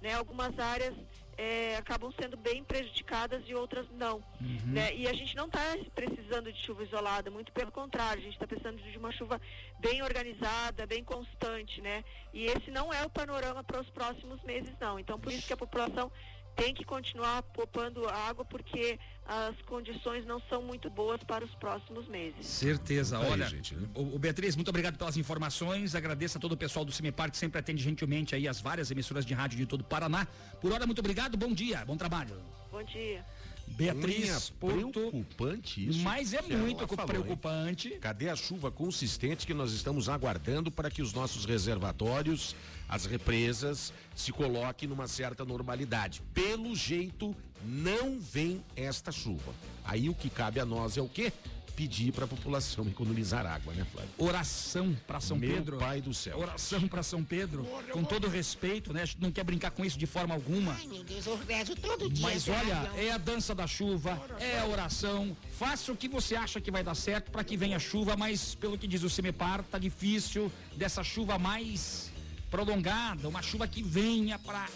né, 0.00 0.14
algumas 0.14 0.58
áreas 0.58 0.94
eh, 1.38 1.76
acabam 1.76 2.12
sendo 2.18 2.36
bem 2.36 2.64
prejudicadas 2.64 3.42
e 3.46 3.54
outras 3.54 3.86
não. 3.90 4.22
né? 4.66 4.94
E 4.94 5.06
a 5.06 5.12
gente 5.12 5.36
não 5.36 5.46
está 5.46 5.60
precisando 5.94 6.52
de 6.52 6.62
chuva 6.64 6.82
isolada, 6.82 7.30
muito 7.30 7.52
pelo 7.52 7.70
contrário, 7.70 8.20
a 8.20 8.24
gente 8.24 8.34
está 8.34 8.46
precisando 8.46 8.82
de 8.82 8.98
uma 8.98 9.12
chuva 9.12 9.40
bem 9.78 10.02
organizada, 10.02 10.86
bem 10.86 11.04
constante, 11.04 11.80
né? 11.80 12.04
E 12.32 12.46
esse 12.46 12.70
não 12.70 12.92
é 12.92 13.04
o 13.04 13.10
panorama 13.10 13.62
para 13.62 13.80
os 13.80 13.90
próximos 13.90 14.42
meses, 14.44 14.74
não. 14.80 14.98
Então, 14.98 15.18
por 15.18 15.32
isso 15.32 15.46
que 15.46 15.52
a 15.52 15.56
população 15.56 16.10
tem 16.56 16.74
que 16.74 16.84
continuar 16.84 17.42
poupando 17.42 18.08
água, 18.08 18.44
porque 18.44 18.98
as 19.26 19.54
condições 19.62 20.24
não 20.24 20.40
são 20.48 20.62
muito 20.62 20.88
boas 20.88 21.22
para 21.22 21.44
os 21.44 21.54
próximos 21.56 22.08
meses. 22.08 22.46
Certeza, 22.46 23.18
Aí, 23.18 23.30
olha. 23.30 23.46
gente, 23.46 23.74
né? 23.74 23.86
o, 23.94 24.16
o 24.16 24.18
Beatriz, 24.18 24.56
muito 24.56 24.68
obrigado 24.68 24.96
pelas 24.96 25.16
informações. 25.16 25.94
Agradeço 25.94 26.38
a 26.38 26.40
todo 26.40 26.52
o 26.52 26.56
pessoal 26.56 26.84
do 26.84 26.92
Cimepar 26.92 27.30
que 27.30 27.36
sempre 27.36 27.58
atende 27.58 27.82
gentilmente 27.82 28.34
aí 28.34 28.48
as 28.48 28.60
várias 28.60 28.90
emissoras 28.90 29.24
de 29.26 29.34
rádio 29.34 29.58
de 29.58 29.66
todo 29.66 29.82
o 29.82 29.84
Paraná. 29.84 30.26
Por 30.60 30.72
hora, 30.72 30.86
muito 30.86 31.00
obrigado, 31.00 31.36
bom 31.36 31.52
dia, 31.52 31.84
bom 31.84 31.96
trabalho. 31.96 32.40
Bom 32.70 32.82
dia. 32.82 33.24
Beatriz 33.68 34.50
preocupante 34.50 35.88
isso. 35.88 36.00
Mas 36.00 36.32
é 36.32 36.40
muito 36.40 36.86
falou, 36.86 37.02
hein? 37.02 37.06
preocupante. 37.06 37.90
Cadê 38.00 38.28
a 38.28 38.36
chuva 38.36 38.70
consistente 38.70 39.46
que 39.46 39.52
nós 39.52 39.72
estamos 39.72 40.08
aguardando 40.08 40.70
para 40.70 40.90
que 40.90 41.02
os 41.02 41.12
nossos 41.12 41.44
reservatórios, 41.44 42.56
as 42.88 43.04
represas, 43.04 43.92
se 44.14 44.32
coloquem 44.32 44.88
numa 44.88 45.06
certa 45.06 45.44
normalidade? 45.44 46.22
Pelo 46.32 46.74
jeito, 46.74 47.36
não 47.64 48.18
vem 48.18 48.64
esta 48.74 49.12
chuva. 49.12 49.52
Aí 49.84 50.08
o 50.08 50.14
que 50.14 50.30
cabe 50.30 50.58
a 50.58 50.64
nós 50.64 50.96
é 50.96 51.02
o 51.02 51.08
quê? 51.08 51.32
Pedir 51.76 52.10
para 52.10 52.24
a 52.24 52.28
população 52.28 52.86
economizar 52.88 53.44
água, 53.44 53.74
né, 53.74 53.86
Flávio? 53.92 54.10
Oração 54.16 54.96
para 55.06 55.20
São 55.20 55.36
Meu 55.36 55.50
Pedro. 55.50 55.76
pai 55.76 56.00
do 56.00 56.14
céu. 56.14 56.38
Oração 56.38 56.88
para 56.88 57.02
São 57.02 57.22
Pedro. 57.22 57.66
Com 57.92 58.02
todo 58.02 58.28
respeito, 58.28 58.94
né? 58.94 59.02
A 59.02 59.04
gente 59.04 59.20
não 59.20 59.30
quer 59.30 59.44
brincar 59.44 59.70
com 59.70 59.84
isso 59.84 59.98
de 59.98 60.06
forma 60.06 60.34
alguma. 60.34 60.72
Ai, 60.72 60.86
meu 60.86 61.04
Deus, 61.04 61.26
eu 61.26 61.38
rezo 61.46 61.76
todo 61.76 62.08
dia. 62.08 62.26
Mas 62.26 62.48
olha, 62.48 62.90
é 62.96 63.12
a 63.12 63.18
dança 63.18 63.54
da 63.54 63.66
chuva, 63.66 64.18
é 64.40 64.58
a 64.58 64.66
oração. 64.66 65.36
Faça 65.58 65.92
o 65.92 65.96
que 65.96 66.08
você 66.08 66.34
acha 66.34 66.62
que 66.62 66.70
vai 66.70 66.82
dar 66.82 66.94
certo 66.94 67.30
para 67.30 67.44
que 67.44 67.58
venha 67.58 67.78
chuva, 67.78 68.16
mas 68.16 68.54
pelo 68.54 68.78
que 68.78 68.88
diz 68.88 69.02
o 69.02 69.10
Cimepar, 69.10 69.62
tá 69.64 69.78
difícil 69.78 70.50
dessa 70.76 71.04
chuva 71.04 71.38
mais 71.38 72.10
prolongada, 72.50 73.28
uma 73.28 73.42
chuva 73.42 73.68
que 73.68 73.82
venha 73.82 74.38
para 74.38 74.66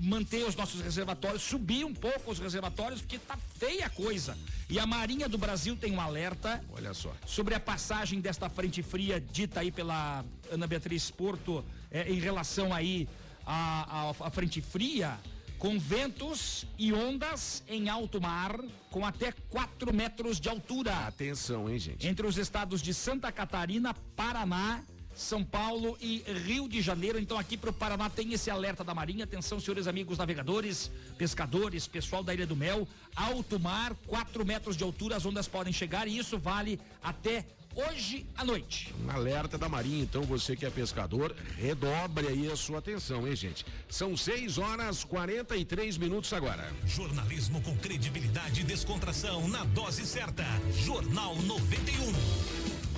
manter 0.00 0.44
os 0.46 0.54
nossos 0.56 0.80
reservatórios, 0.80 1.42
subir 1.42 1.84
um 1.84 1.94
pouco 1.94 2.30
os 2.30 2.38
reservatórios, 2.38 3.00
porque 3.00 3.18
tá 3.18 3.36
feia 3.58 3.86
a 3.86 3.90
coisa. 3.90 4.36
E 4.68 4.78
a 4.78 4.86
Marinha 4.86 5.28
do 5.28 5.36
Brasil 5.38 5.76
tem 5.76 5.92
um 5.92 6.00
alerta 6.00 6.62
Olha 6.72 6.94
só. 6.94 7.12
sobre 7.26 7.54
a 7.54 7.60
passagem 7.60 8.20
desta 8.20 8.48
frente 8.48 8.82
fria 8.82 9.20
dita 9.20 9.60
aí 9.60 9.70
pela 9.70 10.24
Ana 10.50 10.66
Beatriz 10.66 11.10
Porto 11.10 11.64
eh, 11.90 12.10
em 12.10 12.18
relação 12.18 12.72
aí 12.72 13.08
à, 13.46 14.08
à- 14.10 14.26
à 14.26 14.30
frente 14.30 14.60
fria 14.60 15.18
com 15.58 15.78
ventos 15.78 16.66
e 16.76 16.92
ondas 16.92 17.62
em 17.68 17.88
alto 17.88 18.20
mar 18.20 18.58
com 18.90 19.06
até 19.06 19.30
4 19.50 19.94
metros 19.94 20.40
de 20.40 20.48
altura 20.48 21.06
Atenção, 21.06 21.70
hein, 21.70 21.78
gente? 21.78 22.04
entre 22.08 22.26
os 22.26 22.36
estados 22.36 22.82
de 22.82 22.92
Santa 22.92 23.30
Catarina, 23.30 23.94
Paraná, 24.16 24.82
São 25.14 25.44
Paulo 25.44 25.96
e 26.00 26.22
Rio 26.44 26.68
de 26.68 26.80
Janeiro. 26.80 27.18
Então 27.18 27.38
aqui 27.38 27.56
para 27.56 27.70
o 27.70 27.72
Paraná 27.72 28.08
tem 28.08 28.32
esse 28.32 28.50
alerta 28.50 28.82
da 28.82 28.94
Marinha. 28.94 29.24
Atenção, 29.24 29.60
senhores 29.60 29.86
amigos 29.86 30.18
navegadores, 30.18 30.90
pescadores, 31.16 31.86
pessoal 31.86 32.22
da 32.22 32.34
Ilha 32.34 32.46
do 32.46 32.56
Mel. 32.56 32.86
Alto 33.14 33.58
mar, 33.58 33.94
4 34.06 34.44
metros 34.44 34.76
de 34.76 34.84
altura, 34.84 35.16
as 35.16 35.26
ondas 35.26 35.46
podem 35.46 35.72
chegar 35.72 36.08
e 36.08 36.16
isso 36.16 36.38
vale 36.38 36.80
até 37.02 37.44
hoje 37.74 38.26
à 38.36 38.44
noite. 38.44 38.94
Um 39.04 39.10
alerta 39.10 39.56
da 39.56 39.68
Marinha, 39.68 40.02
então 40.02 40.22
você 40.22 40.54
que 40.54 40.66
é 40.66 40.70
pescador, 40.70 41.34
redobre 41.56 42.28
aí 42.28 42.50
a 42.50 42.56
sua 42.56 42.78
atenção, 42.78 43.26
hein, 43.26 43.34
gente? 43.34 43.64
São 43.88 44.16
6 44.16 44.58
horas 44.58 45.04
43 45.04 45.96
minutos 45.98 46.32
agora. 46.32 46.70
Jornalismo 46.86 47.60
com 47.62 47.76
credibilidade 47.76 48.60
e 48.60 48.64
descontração 48.64 49.48
na 49.48 49.64
dose 49.64 50.06
certa. 50.06 50.44
Jornal 50.84 51.34
91. 51.36 52.91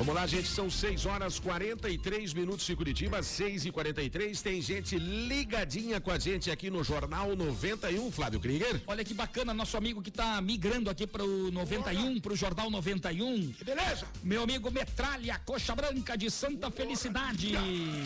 Vamos 0.00 0.14
lá, 0.14 0.26
gente, 0.26 0.48
são 0.48 0.70
6 0.70 1.04
horas 1.04 1.38
43 1.38 2.32
minutos 2.32 2.66
em 2.70 2.74
Curitiba, 2.74 3.22
6 3.22 3.66
e 3.66 3.70
43 3.70 4.40
Tem 4.40 4.62
gente 4.62 4.96
ligadinha 4.96 6.00
com 6.00 6.10
a 6.10 6.18
gente 6.18 6.50
aqui 6.50 6.70
no 6.70 6.82
Jornal 6.82 7.36
91, 7.36 8.10
Flávio 8.10 8.40
Krieger. 8.40 8.82
Olha 8.86 9.04
que 9.04 9.12
bacana, 9.12 9.52
nosso 9.52 9.76
amigo 9.76 10.00
que 10.00 10.10
tá 10.10 10.40
migrando 10.40 10.88
aqui 10.88 11.06
para 11.06 11.22
o 11.22 11.50
91, 11.50 12.18
para 12.18 12.32
o 12.32 12.36
Jornal 12.36 12.70
91. 12.70 13.52
Que 13.52 13.62
beleza? 13.62 14.06
Meu 14.22 14.42
amigo 14.42 14.70
Metralha, 14.70 15.38
Coxa 15.44 15.76
Branca 15.76 16.16
de 16.16 16.30
Santa 16.30 16.70
Felicidade. 16.70 17.52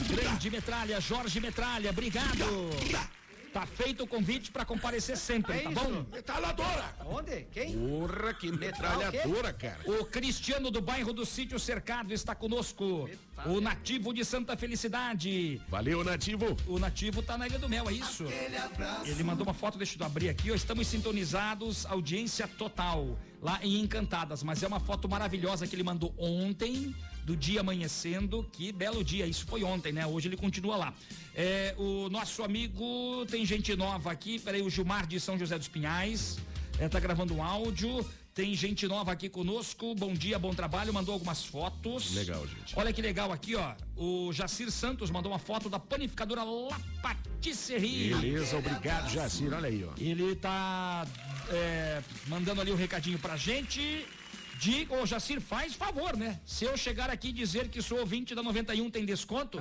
Grande 0.08 0.50
Metralha, 0.50 1.00
Jorge 1.00 1.38
Metralha, 1.38 1.90
obrigado. 1.90 2.44
Tá 3.54 3.64
feito 3.64 4.02
o 4.02 4.06
convite 4.06 4.50
para 4.50 4.64
comparecer 4.64 5.16
sempre, 5.16 5.52
É 5.56 5.60
tá 5.60 5.70
isso. 5.70 5.80
bom? 5.80 6.04
Metralhadora! 6.12 6.92
Onde? 7.06 7.46
Quem? 7.52 7.78
Porra, 7.78 8.34
que 8.34 8.50
metralhadora, 8.50 9.52
cara. 9.52 9.78
O 9.86 10.04
Cristiano 10.04 10.72
do 10.72 10.80
bairro 10.80 11.12
do 11.12 11.24
Sítio 11.24 11.56
Cercado 11.60 12.12
está 12.12 12.34
conosco. 12.34 13.08
O 13.46 13.60
nativo 13.60 14.12
de 14.12 14.24
Santa 14.24 14.56
Felicidade. 14.56 15.62
Valeu, 15.68 16.02
nativo. 16.02 16.56
O 16.66 16.80
nativo 16.80 17.22
tá 17.22 17.38
na 17.38 17.46
Ilha 17.46 17.60
do 17.60 17.68
Mel, 17.68 17.88
é 17.88 17.92
isso? 17.92 18.24
Ele 19.04 19.22
mandou 19.22 19.46
uma 19.46 19.54
foto, 19.54 19.78
deixa 19.78 19.96
eu 19.96 20.04
abrir 20.04 20.30
aqui, 20.30 20.50
ó. 20.50 20.54
Estamos 20.56 20.88
sintonizados, 20.88 21.86
audiência 21.86 22.48
total, 22.48 23.16
lá 23.40 23.60
em 23.62 23.78
Encantadas. 23.82 24.42
Mas 24.42 24.64
é 24.64 24.66
uma 24.66 24.80
foto 24.80 25.08
maravilhosa 25.08 25.64
que 25.64 25.76
ele 25.76 25.84
mandou 25.84 26.12
ontem, 26.18 26.92
do 27.24 27.36
dia 27.36 27.60
amanhecendo. 27.60 28.46
Que 28.52 28.70
belo 28.70 29.02
dia, 29.02 29.26
isso 29.26 29.46
foi 29.46 29.64
ontem, 29.64 29.92
né? 29.92 30.06
Hoje 30.06 30.28
ele 30.28 30.36
continua 30.36 30.76
lá. 30.76 30.94
É, 31.34 31.74
o 31.78 32.08
nosso 32.10 32.42
amigo, 32.42 33.26
tem 33.30 33.44
gente 33.44 33.74
nova 33.74 34.12
aqui, 34.12 34.38
peraí, 34.38 34.62
o 34.62 34.70
Gilmar 34.70 35.06
de 35.06 35.18
São 35.18 35.38
José 35.38 35.58
dos 35.58 35.68
Pinhais. 35.68 36.38
É, 36.78 36.88
tá 36.88 37.00
gravando 37.00 37.34
um 37.34 37.42
áudio. 37.42 38.04
Tem 38.34 38.52
gente 38.52 38.88
nova 38.88 39.12
aqui 39.12 39.28
conosco. 39.28 39.94
Bom 39.94 40.12
dia, 40.12 40.40
bom 40.40 40.52
trabalho. 40.52 40.92
Mandou 40.92 41.12
algumas 41.12 41.44
fotos. 41.44 42.12
Legal, 42.14 42.44
gente. 42.48 42.76
Olha 42.76 42.92
que 42.92 43.00
legal 43.00 43.30
aqui, 43.30 43.54
ó. 43.54 43.74
O 43.96 44.32
Jacir 44.32 44.72
Santos 44.72 45.08
mandou 45.08 45.30
uma 45.30 45.38
foto 45.38 45.68
da 45.68 45.78
panificadora 45.78 46.42
La 46.42 46.80
Patisserie. 47.00 48.12
Beleza, 48.12 48.58
obrigado, 48.58 49.08
Jacir. 49.08 49.52
Olha 49.54 49.68
aí, 49.68 49.84
ó. 49.84 49.92
Ele 49.96 50.34
tá 50.34 51.06
é, 51.48 52.02
mandando 52.26 52.60
ali 52.60 52.72
o 52.72 52.76
recadinho 52.76 53.20
pra 53.20 53.36
gente. 53.36 54.04
Diga, 54.58 54.94
ô 54.94 55.04
Jacir, 55.06 55.40
faz 55.40 55.74
favor, 55.74 56.16
né? 56.16 56.40
Se 56.46 56.64
eu 56.64 56.76
chegar 56.76 57.10
aqui 57.10 57.28
e 57.28 57.32
dizer 57.32 57.68
que 57.68 57.82
sou 57.82 57.98
ouvinte 57.98 58.34
da 58.34 58.42
91 58.42 58.90
tem 58.90 59.04
desconto, 59.04 59.58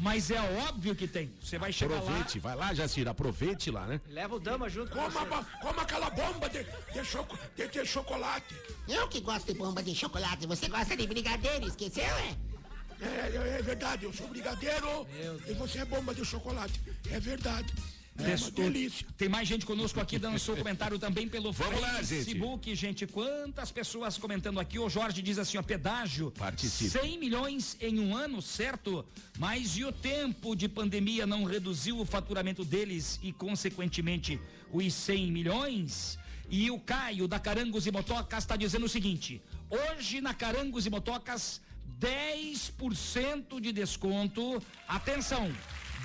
mas 0.00 0.30
é 0.30 0.40
óbvio 0.66 0.94
que 0.94 1.06
tem. 1.06 1.30
Você 1.42 1.58
vai 1.58 1.72
chegar 1.72 1.96
Aproveite, 1.98 2.38
vai 2.38 2.54
lá, 2.56 2.72
Jacir, 2.72 3.06
aproveite 3.08 3.70
lá, 3.70 3.86
né? 3.86 4.00
Leva 4.08 4.36
o 4.36 4.40
dama 4.40 4.68
junto 4.68 4.90
com 4.92 4.98
Coma, 5.10 5.24
você. 5.42 5.46
coma 5.60 5.82
aquela 5.82 6.08
bomba 6.10 6.48
de, 6.48 6.64
de, 6.64 7.04
choco- 7.04 7.38
de- 7.56 7.68
de 7.68 7.84
chocolate. 7.86 8.54
Eu 8.88 9.08
que 9.08 9.20
gosto 9.20 9.52
de 9.52 9.58
bomba 9.58 9.82
de 9.82 9.94
chocolate, 9.94 10.46
você 10.46 10.68
gosta 10.68 10.96
de 10.96 11.06
brigadeiro, 11.06 11.66
esqueceu, 11.66 12.04
é? 12.04 12.36
É, 12.98 13.04
é, 13.06 13.56
é 13.58 13.62
verdade, 13.62 14.04
eu 14.06 14.12
sou 14.12 14.26
brigadeiro 14.28 15.06
e 15.46 15.52
você 15.54 15.80
é 15.80 15.84
bomba 15.84 16.14
de 16.14 16.24
chocolate. 16.24 16.80
É 17.10 17.20
verdade. 17.20 17.70
É. 18.18 19.04
Tem 19.16 19.28
mais 19.28 19.46
gente 19.46 19.66
conosco 19.66 20.00
aqui 20.00 20.18
dando 20.18 20.38
seu 20.38 20.56
comentário 20.56 20.98
também 20.98 21.28
pelo 21.28 21.52
Vamos 21.52 21.80
lá, 21.80 22.02
gente. 22.02 22.24
Facebook, 22.24 22.74
gente. 22.74 23.06
Quantas 23.06 23.70
pessoas 23.70 24.16
comentando 24.16 24.58
aqui? 24.58 24.78
O 24.78 24.88
Jorge 24.88 25.20
diz 25.20 25.38
assim, 25.38 25.58
ó, 25.58 25.62
pedágio. 25.62 26.30
Participe. 26.32 26.90
100 26.90 27.18
milhões 27.18 27.76
em 27.80 28.00
um 28.00 28.16
ano, 28.16 28.40
certo? 28.40 29.04
Mas 29.38 29.76
e 29.76 29.84
o 29.84 29.92
tempo 29.92 30.56
de 30.56 30.68
pandemia 30.68 31.26
não 31.26 31.44
reduziu 31.44 31.98
o 31.98 32.06
faturamento 32.06 32.64
deles 32.64 33.20
e, 33.22 33.32
consequentemente, 33.32 34.40
os 34.72 34.94
100 34.94 35.30
milhões? 35.30 36.18
E 36.48 36.70
o 36.70 36.78
Caio 36.78 37.26
da 37.26 37.38
Carangos 37.38 37.86
e 37.86 37.90
Motocas 37.90 38.44
está 38.44 38.56
dizendo 38.56 38.86
o 38.86 38.88
seguinte: 38.88 39.42
hoje 39.68 40.20
na 40.20 40.32
Carangos 40.32 40.86
e 40.86 40.90
Motocas, 40.90 41.60
10% 42.00 43.60
de 43.60 43.72
desconto. 43.72 44.62
Atenção! 44.86 45.52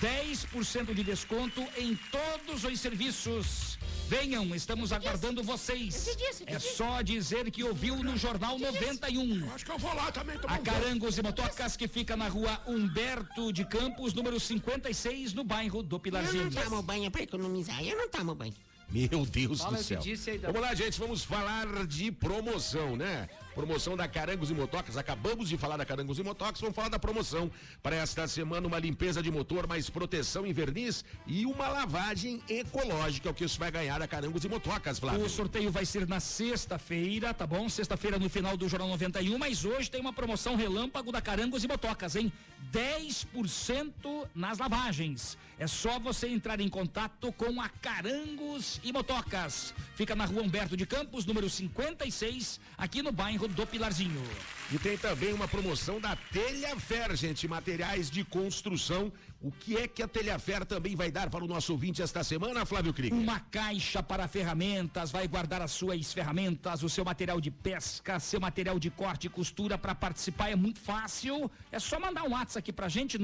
10% 0.02 0.96
de 0.96 1.04
desconto 1.04 1.62
em 1.78 1.96
todos 2.12 2.64
os 2.64 2.80
serviços. 2.80 3.78
Venham, 4.10 4.54
estamos 4.56 4.92
aguardando 4.92 5.44
vocês. 5.44 6.08
É 6.48 6.58
só 6.60 7.02
dizer 7.04 7.50
que 7.52 7.64
ouviu 7.64 7.96
no 8.04 8.18
Jornal 8.18 8.58
91. 8.58 9.50
Acho 9.54 9.64
que 9.64 9.72
eu 9.72 9.78
vou 9.78 9.94
lá 9.94 10.12
também 10.12 10.38
tomar 10.40 10.56
A. 10.56 10.60
Carangos 10.60 11.18
e 11.18 11.22
Motocas 11.22 11.78
que 11.78 11.88
fica 11.88 12.18
na 12.18 12.28
rua 12.28 12.60
Humberto 12.68 13.54
de 13.54 13.64
Campos, 13.64 14.14
número 14.14 14.40
56, 14.40 15.34
no 15.34 15.44
bairro 15.44 15.84
do 15.84 15.96
Eu 15.98 16.00
Pilarzinho. 16.00 16.50
não 16.52 16.64
tomo 16.64 16.82
banho 16.82 17.10
pra 17.12 17.22
economizar, 17.22 17.82
eu 17.84 17.96
não 17.96 18.10
tomo 18.10 18.34
banho. 18.36 18.56
Meu 18.90 19.26
Deus 19.26 19.62
Fala 19.62 19.78
do 19.78 19.84
céu. 19.84 20.02
disse 20.02 20.32
aí, 20.32 20.38
Dan. 20.38 20.48
Vamos 20.48 20.62
lá, 20.62 20.76
gente, 20.76 21.00
vamos 21.00 21.24
falar 21.24 21.88
de 21.88 22.12
promoção, 22.12 22.98
né? 22.98 23.30
Promoção 23.54 23.98
da 23.98 24.08
Carangos 24.08 24.50
e 24.50 24.54
Motocas. 24.54 24.96
Acabamos 24.96 25.50
de 25.50 25.58
falar 25.58 25.76
da 25.76 25.86
Carangos 25.86 26.18
e 26.18 26.24
Motocas, 26.24 26.62
vamos 26.62 26.76
falar 26.76 26.90
da 26.90 26.98
promoção. 26.98 27.52
Para 27.84 27.96
esta 27.98 28.28
semana, 28.28 28.66
uma 28.66 28.80
limpeza 28.80 29.22
de 29.22 29.30
motor, 29.30 29.68
mais 29.68 29.90
proteção 29.90 30.46
em 30.46 30.54
verniz 30.54 31.04
e 31.28 31.46
uma 31.46 31.68
lavagem 31.68 32.42
ecológica, 32.50 33.30
o 33.30 33.34
que 33.34 33.44
isso 33.44 33.60
vai 33.60 33.70
ganhar 33.70 34.02
a 34.02 34.08
Carangos 34.08 34.46
e 34.46 34.50
Motocas, 34.50 35.00
Flávio. 35.00 35.26
O 35.26 35.30
sorteio 35.30 35.70
vai 35.70 35.86
ser 35.86 36.08
na 36.08 36.20
sexta-feira, 36.20 37.34
tá 37.34 37.46
bom? 37.46 37.68
Sexta-feira 37.68 38.18
no 38.18 38.30
final 38.30 38.56
do 38.56 38.70
Jornal 38.70 38.90
91, 38.90 39.38
mas 39.38 39.66
hoje 39.66 39.92
tem 39.92 40.00
uma 40.00 40.14
promoção 40.14 40.56
relâmpago 40.56 41.12
da 41.12 41.22
Carangos 41.22 41.64
e 41.64 41.68
Motocas, 41.68 42.16
hein? 42.16 42.32
10% 42.72 44.28
nas 44.34 44.60
lavagens. 44.60 45.38
É 45.60 45.68
só 45.68 46.00
você 46.00 46.28
entrar 46.28 46.60
em 46.60 46.70
contato 46.70 47.32
com 47.34 47.62
a 47.62 47.70
Carangos 47.70 48.80
e 48.84 48.94
Motocas. 48.94 49.74
Fica 49.96 50.16
na 50.16 50.26
rua 50.26 50.42
Humberto 50.42 50.78
de 50.78 50.86
Campos, 50.86 51.26
número 51.26 51.50
56, 51.50 52.60
aqui 52.78 53.02
no 53.04 53.12
bairro 53.12 53.41
do 53.48 53.66
Pilarzinho. 53.66 54.24
E 54.72 54.80
tem 54.80 54.98
também 54.98 55.34
uma 55.34 55.48
promoção 55.48 56.00
da 56.00 56.16
Telhafer, 56.16 57.16
gente, 57.16 57.48
materiais 57.48 58.10
de 58.10 58.24
construção. 58.24 59.12
O 59.42 59.52
que 59.52 59.76
é 59.76 59.88
que 59.88 60.02
a 60.02 60.08
Telhafer 60.08 60.66
também 60.66 60.96
vai 60.96 61.12
dar 61.12 61.30
para 61.30 61.44
o 61.44 61.48
nosso 61.48 61.74
ouvinte 61.74 62.02
esta 62.02 62.24
semana, 62.24 62.66
Flávio 62.66 62.94
Krieger? 62.94 63.18
Uma 63.18 63.40
caixa 63.40 64.02
para 64.02 64.28
ferramentas, 64.28 65.12
vai 65.12 65.28
guardar 65.28 65.62
as 65.62 65.72
suas 65.72 66.14
ferramentas, 66.14 66.84
o 66.84 66.90
seu 66.90 67.04
material 67.04 67.42
de 67.42 67.52
pesca, 67.52 68.20
seu 68.20 68.40
material 68.40 68.80
de 68.80 68.90
corte 68.90 69.28
e 69.28 69.30
costura 69.30 69.78
para 69.78 69.94
participar 69.94 70.52
é 70.52 70.56
muito 70.56 70.80
fácil. 70.80 71.52
É 71.72 71.80
só 71.80 72.00
mandar 72.00 72.24
um 72.24 72.32
WhatsApp 72.32 72.60
aqui 72.60 72.72
pra 72.72 72.88
gente 72.88 73.18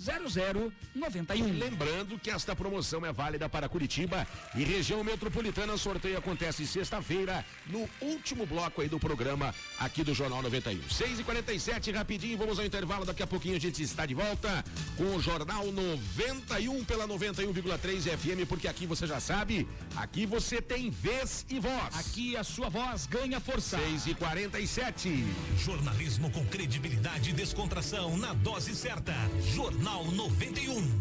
92820091. 0.00 1.58
Lembrando 1.58 2.18
que 2.18 2.30
esta 2.30 2.56
promoção 2.56 3.04
é 3.04 3.12
válida 3.12 3.48
para 3.48 3.68
Curitiba 3.68 4.26
e 4.54 4.64
região 4.64 5.04
metropolitana. 5.04 5.76
Sorteio 5.76 6.18
acontece 6.18 6.66
sexta-feira, 6.66 7.44
no 7.66 7.88
último 8.00 8.46
bloco 8.46 8.80
aí 8.80 8.88
do 8.88 8.98
programa 8.98 9.54
aqui 9.78 10.02
do 10.02 10.14
Jornal 10.14 10.42
91. 10.42 10.88
6 10.88 11.20
e 11.20 11.24
47 11.24 11.92
rapidinho, 11.92 12.38
vamos 12.38 12.58
ao 12.58 12.64
intervalo. 12.64 13.04
Daqui 13.04 13.22
a 13.22 13.26
pouquinho 13.26 13.56
a 13.56 13.60
gente 13.60 13.82
está 13.82 14.06
de 14.06 14.14
volta 14.14 14.64
com 14.96 15.16
o 15.16 15.20
Jornal 15.20 15.70
91 15.70 16.84
pela 16.84 17.06
91,3 17.06 18.16
FM, 18.16 18.48
porque 18.48 18.68
aqui 18.68 18.86
você 18.86 19.06
já 19.06 19.20
sabe, 19.20 19.68
aqui 19.96 20.24
você 20.26 20.62
tem 20.62 20.90
vez 20.90 21.44
e 21.48 21.60
voz. 21.60 21.96
Aqui 21.96 22.36
a 22.36 22.44
sua 22.44 22.68
voz 22.68 23.06
ganha 23.06 23.38
força. 23.40 23.78
6 23.78 24.06
e 24.06 24.14
47 24.14 25.26
Jornalismo 25.58 26.30
com 26.30 26.44
credibilidade 26.46 27.30
e 27.30 27.32
descontração 27.32 28.16
na 28.16 28.32
dose 28.32 28.74
certa. 28.74 29.14
Jornal 29.54 29.89
91. 29.98 31.00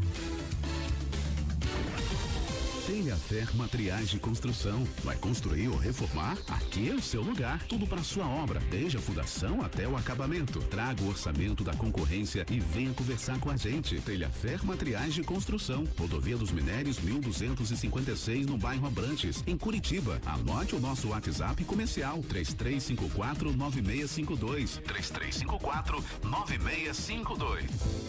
Telhafer 2.89 3.55
Materiais 3.55 4.09
de 4.09 4.17
Construção. 4.17 4.83
Vai 5.03 5.15
construir 5.15 5.67
ou 5.67 5.77
reformar? 5.77 6.35
Aqui 6.47 6.89
é 6.89 6.95
o 6.95 6.99
seu 6.99 7.21
lugar. 7.21 7.63
Tudo 7.67 7.85
para 7.85 8.01
sua 8.01 8.27
obra, 8.27 8.59
desde 8.71 8.97
a 8.97 8.99
fundação 8.99 9.61
até 9.61 9.87
o 9.87 9.95
acabamento. 9.95 10.59
Traga 10.61 11.03
o 11.03 11.09
orçamento 11.09 11.63
da 11.63 11.71
concorrência 11.75 12.47
e 12.49 12.59
venha 12.59 12.91
conversar 12.91 13.39
com 13.39 13.51
a 13.51 13.55
gente. 13.55 14.01
Telhafer 14.01 14.65
Materiais 14.65 15.13
de 15.13 15.21
Construção. 15.21 15.83
Rodovia 15.99 16.35
dos 16.35 16.49
Minérios 16.51 16.97
1256 16.97 18.47
no 18.47 18.57
bairro 18.57 18.87
Abrantes, 18.87 19.43
em 19.45 19.55
Curitiba. 19.55 20.19
Anote 20.25 20.75
o 20.75 20.79
nosso 20.79 21.09
WhatsApp 21.09 21.63
comercial 21.65 22.23
3354 22.23 23.55
9652. 23.55 24.77
3354 24.77 26.03
9652. 26.23 27.65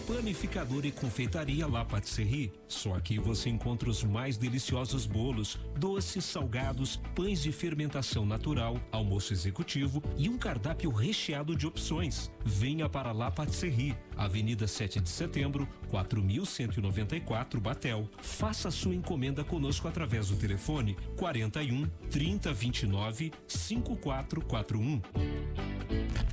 Panificador 0.07 0.87
e 0.87 0.91
confeitaria 0.91 1.67
La 1.67 1.85
Patisserie. 1.85 2.51
Só 2.67 2.95
aqui 2.95 3.19
você 3.19 3.51
encontra 3.51 3.91
os 3.91 4.03
mais 4.03 4.39
deliciosos 4.71 5.05
bolos, 5.05 5.59
doces, 5.77 6.25
salgados, 6.25 6.97
pães 7.15 7.43
de 7.43 7.51
fermentação 7.51 8.25
natural, 8.25 8.81
almoço 8.93 9.33
executivo 9.33 10.01
e 10.17 10.29
um 10.29 10.39
cardápio 10.39 10.91
recheado 10.93 11.57
de 11.57 11.67
opções. 11.67 12.31
Venha 12.45 12.89
para 12.89 13.11
La 13.11 13.33
Patisserie, 13.33 13.97
Avenida 14.17 14.69
7 14.69 15.01
de 15.01 15.09
Setembro, 15.09 15.69
4194 15.91 17.61
Batel. 17.61 18.09
Faça 18.23 18.71
sua 18.71 18.95
encomenda 18.95 19.43
conosco 19.43 19.89
através 19.89 20.29
do 20.29 20.37
telefone 20.37 20.97
41 21.17 21.87
3029 22.09 23.33
5441. 23.49 25.03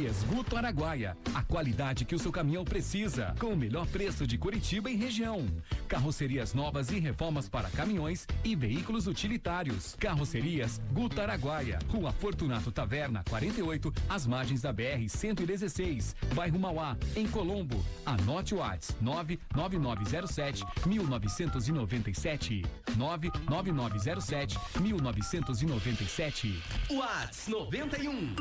Carrocerias 0.00 0.24
Guto 0.24 0.56
Araguaia. 0.56 1.16
A 1.34 1.42
qualidade 1.42 2.04
que 2.04 2.14
o 2.14 2.18
seu 2.18 2.32
caminhão 2.32 2.64
precisa. 2.64 3.34
Com 3.38 3.48
o 3.48 3.56
melhor 3.56 3.86
preço 3.86 4.26
de 4.26 4.38
Curitiba 4.38 4.90
e 4.90 4.96
região. 4.96 5.46
Carrocerias 5.90 6.54
novas 6.54 6.90
e 6.92 7.00
reformas 7.00 7.48
para 7.48 7.68
caminhões 7.68 8.24
e 8.44 8.54
veículos 8.54 9.08
utilitários. 9.08 9.96
Carrocerias 9.98 10.80
Guto 10.92 11.20
Araguaia, 11.20 11.80
Rua 11.88 12.12
Fortunato 12.12 12.70
Taverna 12.70 13.24
48, 13.28 13.92
às 14.08 14.24
margens 14.24 14.62
da 14.62 14.72
BR 14.72 15.08
116, 15.08 16.14
bairro 16.32 16.60
Mauá, 16.60 16.96
em 17.16 17.26
Colombo. 17.26 17.84
Anote 18.06 18.54
o 18.54 18.58
WhatsApp 18.58 18.94
99907 19.00 20.64
1997 20.86 22.64
99907 22.96 24.58
1997. 24.80 26.62
Whats 26.88 27.48
91 27.48 28.36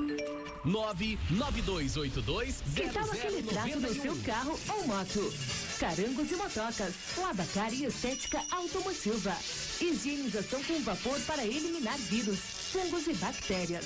99282 0.65 2.61
Que 2.75 2.89
tal 2.89 3.09
aquele 3.09 3.41
trato 3.41 3.79
no 3.79 3.93
seu 3.95 4.15
carro 4.17 4.59
ou 4.69 4.85
moto? 4.85 5.33
Carangos 5.79 6.29
e 6.29 6.35
motocas, 6.35 6.93
lavacar 7.39 7.73
e 7.73 7.85
estética 7.85 8.43
automotiva. 8.51 9.33
Higienização 9.79 10.61
com 10.63 10.77
vapor 10.81 11.17
para 11.21 11.45
eliminar 11.45 11.97
vírus, 11.97 12.37
fungos 12.71 13.07
e 13.07 13.13
bactérias. 13.13 13.85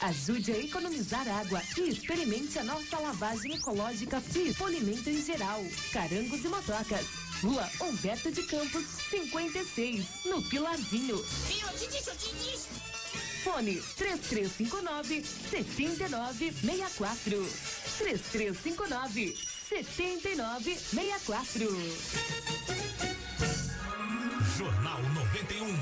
Ajude 0.00 0.52
a 0.52 0.58
economizar 0.58 1.28
água 1.28 1.62
e 1.76 1.88
experimente 1.90 2.58
a 2.58 2.64
nossa 2.64 2.98
lavagem 2.98 3.54
ecológica 3.54 4.22
e 4.34 4.54
polimento 4.54 5.10
em 5.10 5.22
geral. 5.22 5.62
Carangos 5.92 6.44
e 6.44 6.48
motocas. 6.48 7.06
Rua 7.42 7.68
Humberto 7.82 8.32
de 8.32 8.42
Campos, 8.44 8.84
56, 9.10 10.06
no 10.24 10.42
Pilarzinho. 10.48 11.22
Fone 13.44 13.82
3359 13.98 15.22
7964. 15.50 17.46
3359 17.98 19.55
7964. 19.68 21.66
Jornal 24.56 25.02
91. 25.02 25.76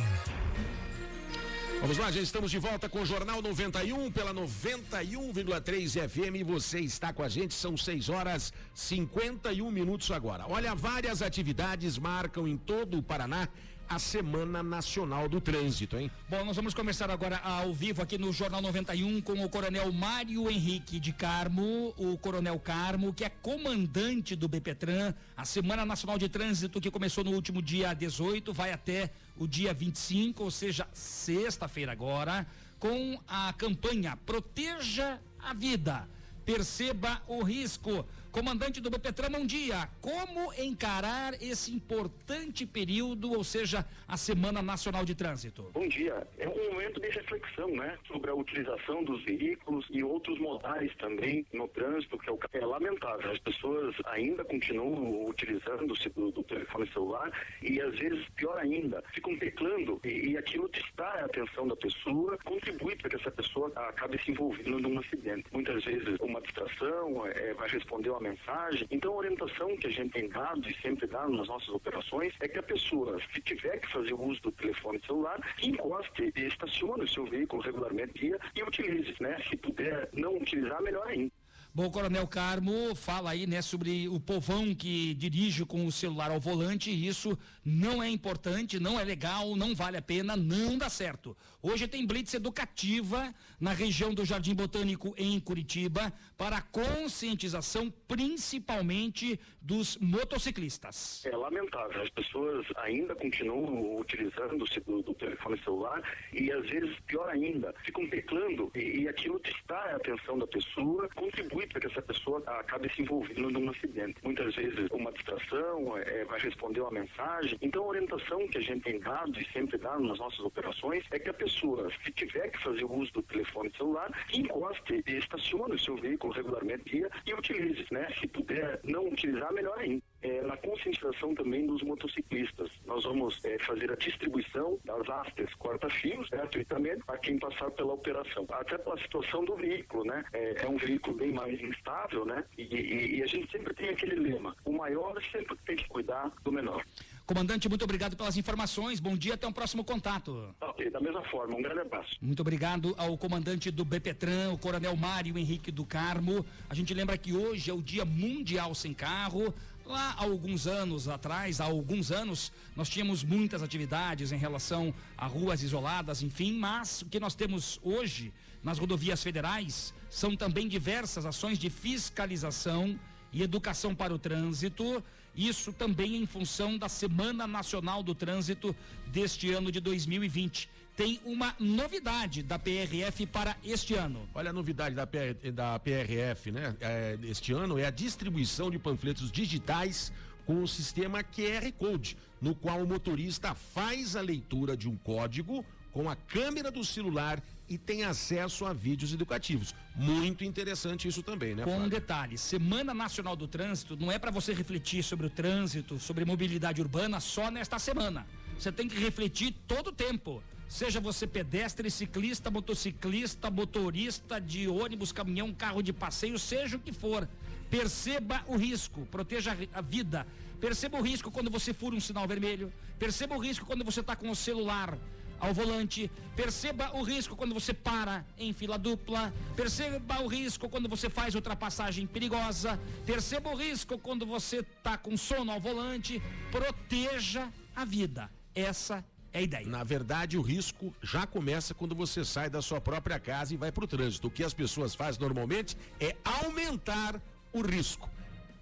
Vamos 1.83 1.99
lá, 1.99 2.11
já 2.11 2.23
estamos 2.23 2.51
de 2.51 2.59
volta 2.59 2.89
com 2.89 3.03
o 3.03 3.07
Jornal 3.07 3.43
91 3.43 4.11
pela 4.11 4.33
91,3 4.33 6.09
FM. 6.09 6.43
Você 6.47 6.81
está 6.81 7.13
com 7.13 7.23
a 7.23 7.29
gente, 7.29 7.53
são 7.53 7.77
6 7.77 8.09
horas 8.09 8.55
51 8.73 9.71
minutos 9.71 10.11
agora. 10.11 10.47
Olha, 10.49 10.75
várias 10.75 11.21
atividades 11.21 11.99
marcam 11.99 12.49
em 12.49 12.57
todo 12.57 12.97
o 12.97 13.03
Paraná 13.03 13.51
a 13.89 13.99
Semana 13.99 14.63
Nacional 14.63 15.29
do 15.29 15.41
Trânsito, 15.41 15.97
hein? 15.97 16.11
Bom, 16.29 16.45
nós 16.45 16.57
vamos 16.57 16.75
começar 16.75 17.11
agora 17.11 17.39
ao 17.39 17.73
vivo 17.73 18.03
aqui 18.03 18.19
no 18.19 18.33
Jornal 18.33 18.61
91 18.61 19.21
com 19.21 19.45
o 19.45 19.49
Coronel 19.49 19.93
Mário 19.93 20.51
Henrique 20.51 20.99
de 20.99 21.13
Carmo, 21.13 21.95
o 21.97 22.17
Coronel 22.19 22.59
Carmo, 22.59 23.13
que 23.13 23.25
é 23.25 23.29
comandante 23.29 24.35
do 24.35 24.49
BPTran. 24.49 25.15
A 25.37 25.45
Semana 25.45 25.85
Nacional 25.85 26.19
de 26.19 26.29
Trânsito, 26.29 26.81
que 26.81 26.91
começou 26.91 27.25
no 27.25 27.33
último 27.33 27.61
dia 27.61 27.95
18, 27.95 28.53
vai 28.53 28.73
até 28.73 29.11
o 29.37 29.47
dia 29.47 29.73
25, 29.73 30.45
ou 30.45 30.51
seja, 30.51 30.87
sexta-feira 30.93 31.93
agora, 31.93 32.47
com 32.79 33.19
a 33.27 33.53
campanha 33.53 34.17
Proteja 34.25 35.21
a 35.39 35.55
Vida. 35.55 36.09
Perceba 36.45 37.23
o 37.27 37.43
risco. 37.43 38.07
Comandante 38.35 38.81
do 38.81 38.91
BPTran, 38.91 39.31
bom 39.31 39.47
dia. 39.47 39.89
Como 40.01 40.53
encarar 40.55 41.41
esse 41.41 41.71
importante 41.71 42.67
período, 42.67 43.31
ou 43.31 43.45
seja, 43.45 43.87
a 44.09 44.17
Semana 44.17 44.61
Nacional 44.61 45.05
de 45.05 45.15
Trânsito? 45.15 45.71
Bom 45.73 45.87
dia. 45.87 46.27
É 46.37 46.49
um 46.49 46.73
momento 46.73 47.01
de 47.01 47.11
reflexão, 47.11 47.69
né, 47.69 47.97
sobre 48.09 48.33
a 48.33 48.35
utilização 48.35 49.05
dos 49.05 49.23
veículos 49.25 49.87
e 49.89 50.03
outros 50.03 50.37
modais 50.41 50.93
também 50.97 51.47
no 51.53 51.69
trânsito, 51.69 52.19
que 52.19 52.29
é, 52.29 52.59
é 52.59 52.67
lamentável. 52.67 53.31
As 53.31 53.39
pessoas 53.39 53.95
ainda 54.07 54.45
continuam 54.45 55.27
utilizando-se 55.29 56.09
do, 56.09 56.33
do, 56.33 56.43
telefone 56.43 56.91
celular 56.93 57.31
e 57.63 57.81
às 57.81 57.97
vezes 57.97 58.29
pior 58.31 58.59
ainda, 58.59 59.01
ficam 59.13 59.37
teclando 59.39 60.01
e, 60.03 60.31
e 60.31 60.37
aquilo 60.37 60.69
distrai 60.71 61.21
a 61.21 61.27
atenção 61.27 61.69
da 61.69 61.77
pessoa, 61.77 62.37
contribui 62.45 62.97
para 62.97 63.11
que 63.11 63.17
essa 63.17 63.31
pessoa 63.31 63.71
acabe 63.77 64.21
se 64.25 64.33
envolvendo 64.33 64.81
num 64.81 64.99
acidente. 64.99 65.45
Muitas 65.53 65.85
vezes 65.85 66.19
uma 66.21 66.41
distração 66.41 67.25
é, 67.29 67.55
vai 67.55 67.69
responder 67.69 68.11
uma 68.11 68.24
mensagem. 68.25 68.87
Então 68.91 69.13
a 69.13 69.17
orientação 69.17 69.77
que 69.77 69.87
a 69.87 69.91
gente 69.91 70.13
tem 70.13 70.29
dado 70.29 70.69
e 70.69 70.75
sempre 70.81 71.07
dá 71.07 71.29
nas 71.29 71.49
nossas 71.49 71.69
operações 71.69 72.33
é 72.41 72.49
que 72.49 72.59
a 72.59 72.63
pessoa, 72.63 73.21
se 73.33 73.41
tiver 73.41 73.79
que 73.79 73.93
fazer 73.93 74.15
uso 74.15 74.41
do 74.43 74.53
telefone 74.53 75.01
celular, 75.07 75.39
encoste 75.63 76.33
e 76.35 76.41
estacione 76.47 77.05
o 77.05 77.09
seu 77.09 77.25
veículo 77.27 77.63
regularmente 77.63 78.33
e 78.55 78.63
utilize, 78.63 79.15
né? 79.21 79.39
Se 79.49 79.57
puder 79.57 80.09
não 80.13 80.37
utilizar, 80.37 80.83
melhor 80.83 81.07
ainda. 81.07 81.44
Bom, 81.77 81.91
Coronel 81.91 82.25
Carmo 82.29 82.95
fala 82.95 83.31
aí, 83.31 83.49
né, 83.49 83.61
sobre 83.61 84.07
o 84.09 84.21
povão 84.21 84.73
que 84.73 85.13
dirige 85.15 85.65
com 85.65 85.85
o 85.85 85.91
celular 85.91 86.31
ao 86.31 86.39
volante. 86.39 86.89
Isso 86.89 87.37
não 87.65 88.01
é 88.01 88.09
importante, 88.09 88.79
não 88.79 89.01
é 89.01 89.03
legal, 89.03 89.57
não 89.57 89.75
vale 89.75 89.97
a 89.97 90.03
pena, 90.03 90.37
não 90.37 90.79
dá 90.79 90.89
certo. 90.89 91.37
Hoje 91.61 91.89
tem 91.89 92.07
blitz 92.07 92.33
educativa 92.33 93.35
na 93.59 93.73
região 93.73 94.15
do 94.15 94.25
Jardim 94.25 94.55
Botânico 94.55 95.15
em 95.17 95.41
Curitiba 95.41 96.13
para 96.37 96.61
conscientização, 96.61 97.93
principalmente 98.07 99.41
dos 99.61 99.97
motociclistas. 99.97 101.25
É 101.25 101.35
lamentável. 101.35 102.03
As 102.03 102.11
pessoas 102.11 102.67
ainda 102.77 103.17
continuam 103.17 103.97
utilizando-se 103.99 104.79
do, 104.81 105.03
do, 105.03 105.15
telefone 105.15 105.59
celular 105.65 106.03
e 106.33 106.53
às 106.53 106.69
vezes 106.69 106.95
pior 107.07 107.31
ainda, 107.31 107.75
ficam 107.83 108.07
teclando 108.09 108.71
e, 108.75 109.01
e 109.01 109.09
aquilo 109.09 109.41
distrai 109.43 109.95
a 109.95 109.97
atenção 109.97 110.39
da 110.39 110.47
pessoa, 110.47 111.09
contribui 111.15 111.64
para 111.67 111.81
que 111.81 111.87
essa 111.87 112.03
pessoa 112.03 112.43
acabe 112.47 112.93
se 112.95 113.03
envolvendo 113.03 113.51
num 113.51 113.71
acidente. 113.71 114.17
Muitas 114.23 114.55
vezes 114.55 114.89
uma 114.91 115.13
distração 115.13 115.99
é, 115.99 116.25
vai 116.25 116.41
responder 116.41 116.81
uma 116.81 116.91
mensagem. 116.91 117.59
Então 117.61 117.85
a 117.85 117.89
orientação 117.89 118.47
que 118.49 118.59
a 118.59 118.61
gente 118.61 118.83
tem 118.83 119.01
dado 119.01 119.39
e 119.41 119.45
sempre 119.53 119.79
dá 119.79 119.99
nas 119.99 120.19
nossas 120.19 120.41
operações 120.41 121.05
é 121.11 121.19
que 121.19 121.31
a 121.31 121.35
pessoa, 121.35 121.91
se 122.05 122.13
tiver 122.13 122.49
que 122.51 122.63
fazer 122.63 122.85
uso 122.85 123.13
do 123.13 123.23
telefone 123.23 123.71
celular, 123.77 124.11
encoste 124.33 125.03
e 125.07 125.13
estacione 125.17 125.75
o 125.75 125.79
seu 125.79 125.97
veículo 125.97 126.33
regularmente 126.33 127.07
e 127.27 127.35
utilize, 127.35 127.87
né? 127.91 128.09
Se 128.19 128.27
puder 128.27 128.81
não 128.85 129.09
utilizar, 129.09 129.53
melhor 129.53 129.79
ainda. 129.79 130.03
É, 130.25 130.41
na 130.41 130.57
conscientização 130.57 131.35
também 131.35 131.67
dos 131.67 131.83
motociclistas. 131.83 132.71
Nós 132.87 133.05
vamos 133.05 133.39
é, 133.45 133.59
fazer 133.59 133.93
a 133.93 133.95
distribuição 133.95 134.79
das 134.83 135.07
hastes 135.07 135.53
corta-fios 135.57 136.31
gratuitamente 136.31 137.03
a 137.09 137.19
quem 137.19 137.39
passar 137.39 137.71
pela 137.73 137.93
operação. 137.93 138.47
Até 138.49 138.79
pela 138.79 138.99
situação 139.03 139.45
do 139.45 139.55
veículo, 139.55 140.03
né? 140.07 140.25
É, 140.33 140.65
é 140.65 140.67
um 140.67 140.79
veículo 140.79 141.15
bem 141.15 141.31
mais 141.31 141.61
instável, 141.61 142.25
né? 142.25 142.43
E, 142.57 142.63
e, 142.63 143.17
e, 143.19 143.23
a 143.23 143.27
gente 143.27 143.53
sempre 143.53 143.75
tem 143.75 143.91
aquele 143.91 144.17
lema: 144.17 144.57
o 144.65 144.73
maior 144.73 145.15
sempre 145.31 145.59
tem 145.67 145.77
que 145.77 145.87
cuidar 145.89 146.31
do 146.43 146.51
menor. 146.51 146.83
Comandante, 147.27 147.69
muito 147.69 147.85
obrigado 147.85 148.17
pelas 148.17 148.37
informações. 148.37 149.01
Bom 149.01 149.17
dia, 149.17 149.35
até 149.35 149.47
um 149.47 149.53
próximo 149.53 149.85
contato. 149.85 150.55
Ok, 150.61 150.91
da 150.91 151.01
mesma 151.01 151.23
forma, 151.25 151.57
um 151.57 151.63
grande 151.63 151.81
abraço. 151.81 152.17
Muito 152.21 152.41
obrigado 152.41 152.95
ao 152.97 153.17
comandante 153.19 153.71
do 153.71 153.85
BPTran, 153.85 154.53
o 154.53 154.59
Coronel 154.59 154.97
Mário 154.97 155.37
Henrique 155.37 155.71
do 155.71 155.85
Carmo. 155.85 156.45
A 156.69 156.75
gente 156.75 156.95
lembra 156.95 157.17
que 157.19 157.35
hoje 157.35 157.71
é 157.71 157.75
o 157.75 157.83
Dia 157.83 158.05
Mundial 158.05 158.75
Sem 158.75 158.95
Carro. 158.95 159.55
Lá 159.87 160.15
alguns 160.17 160.67
anos 160.67 161.09
atrás, 161.09 161.61
há 161.61 161.65
alguns 161.65 162.11
anos, 162.11 162.51
nós 162.75 162.89
tínhamos 162.89 163.23
muitas 163.23 163.63
atividades 163.63 164.33
em 164.33 164.39
relação 164.39 164.95
a 165.17 165.27
ruas 165.27 165.63
isoladas, 165.63 166.23
enfim, 166.23 166.55
mas 166.55 167.03
o 167.03 167.07
que 167.07 167.21
nós 167.21 167.35
temos 167.35 167.79
hoje 167.83 168.33
nas 168.63 168.79
rodovias 168.79 169.23
federais 169.23 169.93
são 170.09 170.35
também 170.35 170.69
diversas 170.69 171.27
ações 171.27 171.59
de 171.59 171.69
fiscalização 171.69 172.99
e 173.31 173.43
educação 173.43 173.95
para 173.95 174.15
o 174.15 174.19
trânsito. 174.19 175.05
Isso 175.37 175.71
também 175.71 176.17
em 176.17 176.25
função 176.25 176.79
da 176.79 176.89
Semana 176.89 177.47
Nacional 177.47 178.03
do 178.03 178.15
Trânsito 178.15 178.75
deste 179.09 179.53
ano 179.53 179.71
de 179.71 179.81
2020 179.81 180.71
tem 180.97 181.21
uma 181.25 181.55
novidade 181.59 182.43
da 182.43 182.59
PRF 182.59 183.27
para 183.27 183.57
este 183.65 183.95
ano. 183.95 184.29
Olha 184.35 184.51
a 184.51 184.53
novidade 184.53 184.95
da, 184.95 185.07
PR, 185.07 185.51
da 185.53 185.79
PRF, 185.79 186.53
né? 186.53 186.77
É, 186.81 187.19
este 187.25 187.53
ano 187.53 187.79
é 187.79 187.87
a 187.87 187.91
distribuição 187.91 188.71
de 188.71 188.79
panfletos 188.79 189.31
digitais 189.31 190.13
com 190.47 190.63
o 190.63 190.69
sistema 190.69 191.23
QR 191.23 191.73
Code, 191.79 192.17
no 192.41 192.55
qual 192.55 192.83
o 192.83 192.87
motorista 192.87 193.55
faz 193.55 194.15
a 194.15 194.21
leitura 194.21 194.77
de 194.77 194.89
um 194.89 194.97
código 194.97 195.65
com 195.91 196.11
a 196.11 196.17
câmera 196.17 196.71
do 196.71 196.85
celular 196.85 197.43
e 197.69 197.79
tem 197.79 198.05
acesso 198.05 198.67
a 198.67 198.73
vídeos 198.73 199.15
educativos. 199.15 199.75
Muito 199.97 200.45
interessante 200.45 201.09
isso 201.09 201.23
também, 201.23 201.55
né? 201.55 201.65
Com 201.65 201.79
um 201.79 201.89
detalhe: 201.89 202.37
Semana 202.37 202.93
Nacional 202.93 203.35
do 203.35 203.49
Trânsito 203.49 203.97
não 203.97 204.13
é 204.13 204.19
para 204.19 204.31
você 204.31 204.53
refletir 204.53 205.03
sobre 205.03 205.27
o 205.27 205.31
trânsito, 205.31 205.99
sobre 205.99 206.25
mobilidade 206.25 206.81
urbana 206.81 207.21
só 207.21 207.51
nesta 207.51 207.79
semana. 207.79 208.27
Você 208.59 208.71
tem 208.71 208.89
que 208.89 208.99
refletir 208.99 209.55
todo 209.67 209.89
o 209.89 209.93
tempo. 209.93 210.43
Seja 210.75 210.99
você 210.99 211.25
pedestre, 211.25 211.89
ciclista, 211.89 212.51
motociclista, 212.51 213.49
motorista 213.49 214.41
de 214.41 214.67
ônibus, 214.67 215.13
caminhão, 215.13 215.55
carro 215.55 215.81
de 215.81 215.93
passeio, 215.93 216.37
seja 216.37 216.77
o 216.77 216.81
que 216.81 216.93
for. 216.93 217.29
Perceba 217.71 218.43
o 218.49 218.57
risco, 218.57 219.07
proteja 219.07 219.57
a 219.73 219.81
vida. 219.81 220.27
Perceba 220.61 220.99
o 220.99 221.01
risco 221.01 221.31
quando 221.31 221.49
você 221.49 221.73
fura 221.73 221.95
um 221.95 222.01
sinal 222.01 222.27
vermelho. 222.27 222.73
Perceba 222.99 223.37
o 223.37 223.39
risco 223.39 223.65
quando 223.65 223.85
você 223.85 224.01
está 224.01 224.17
com 224.17 224.29
o 224.29 224.35
celular 224.35 224.99
ao 225.39 225.55
volante. 225.55 226.11
Perceba 226.35 226.91
o 226.97 227.05
risco 227.05 227.37
quando 227.37 227.55
você 227.55 227.73
para 227.73 228.27
em 228.37 228.53
fila 228.53 228.77
dupla. 228.77 229.33
Perceba 229.55 230.23
o 230.23 230.27
risco 230.27 230.69
quando 230.69 230.89
você 230.89 231.09
faz 231.09 231.37
ultrapassagem 231.37 232.05
perigosa. 232.05 232.81
Perceba 233.07 233.49
o 233.49 233.55
risco 233.55 233.97
quando 233.97 234.27
você 234.27 234.57
está 234.57 234.99
com 234.99 235.17
sono 235.17 235.53
ao 235.53 235.61
volante. 235.61 236.21
Proteja 236.51 237.49
a 237.77 237.85
vida. 237.85 238.29
Essa 238.53 238.97
é 238.97 239.14
a 239.39 239.43
ideia. 239.43 239.67
Na 239.67 239.83
verdade, 239.83 240.39
o 240.39 240.43
risco 240.43 240.95
já 241.03 241.27
começa 241.27 241.75
quando 241.75 241.95
você 241.95 242.25
sai 242.25 242.49
da 242.49 242.63
sua 242.63 242.81
própria 242.81 243.19
casa 243.19 243.53
e 243.53 243.57
vai 243.57 243.73
para 243.73 243.85
o 243.85 243.87
trânsito. 243.87 244.29
O 244.29 244.31
que 244.31 244.45
as 244.45 244.55
pessoas 244.55 244.95
fazem 244.95 245.21
normalmente 245.21 245.77
é 246.01 246.17
aumentar 246.25 247.21
o 247.53 247.61
risco 247.61 248.09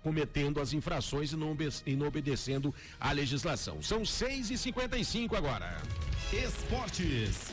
cometendo 0.03 0.61
as 0.61 0.73
infrações 0.73 1.33
e 1.33 1.37
não, 1.37 1.57
e 1.87 1.95
não 1.95 2.09
obedecendo 2.09 2.75
à 2.99 3.13
legislação. 3.13 3.81
São 3.81 4.05
6 4.05 4.51
e 4.51 4.59
55 4.59 5.37
agora. 5.37 5.81
Esportes. 6.33 7.53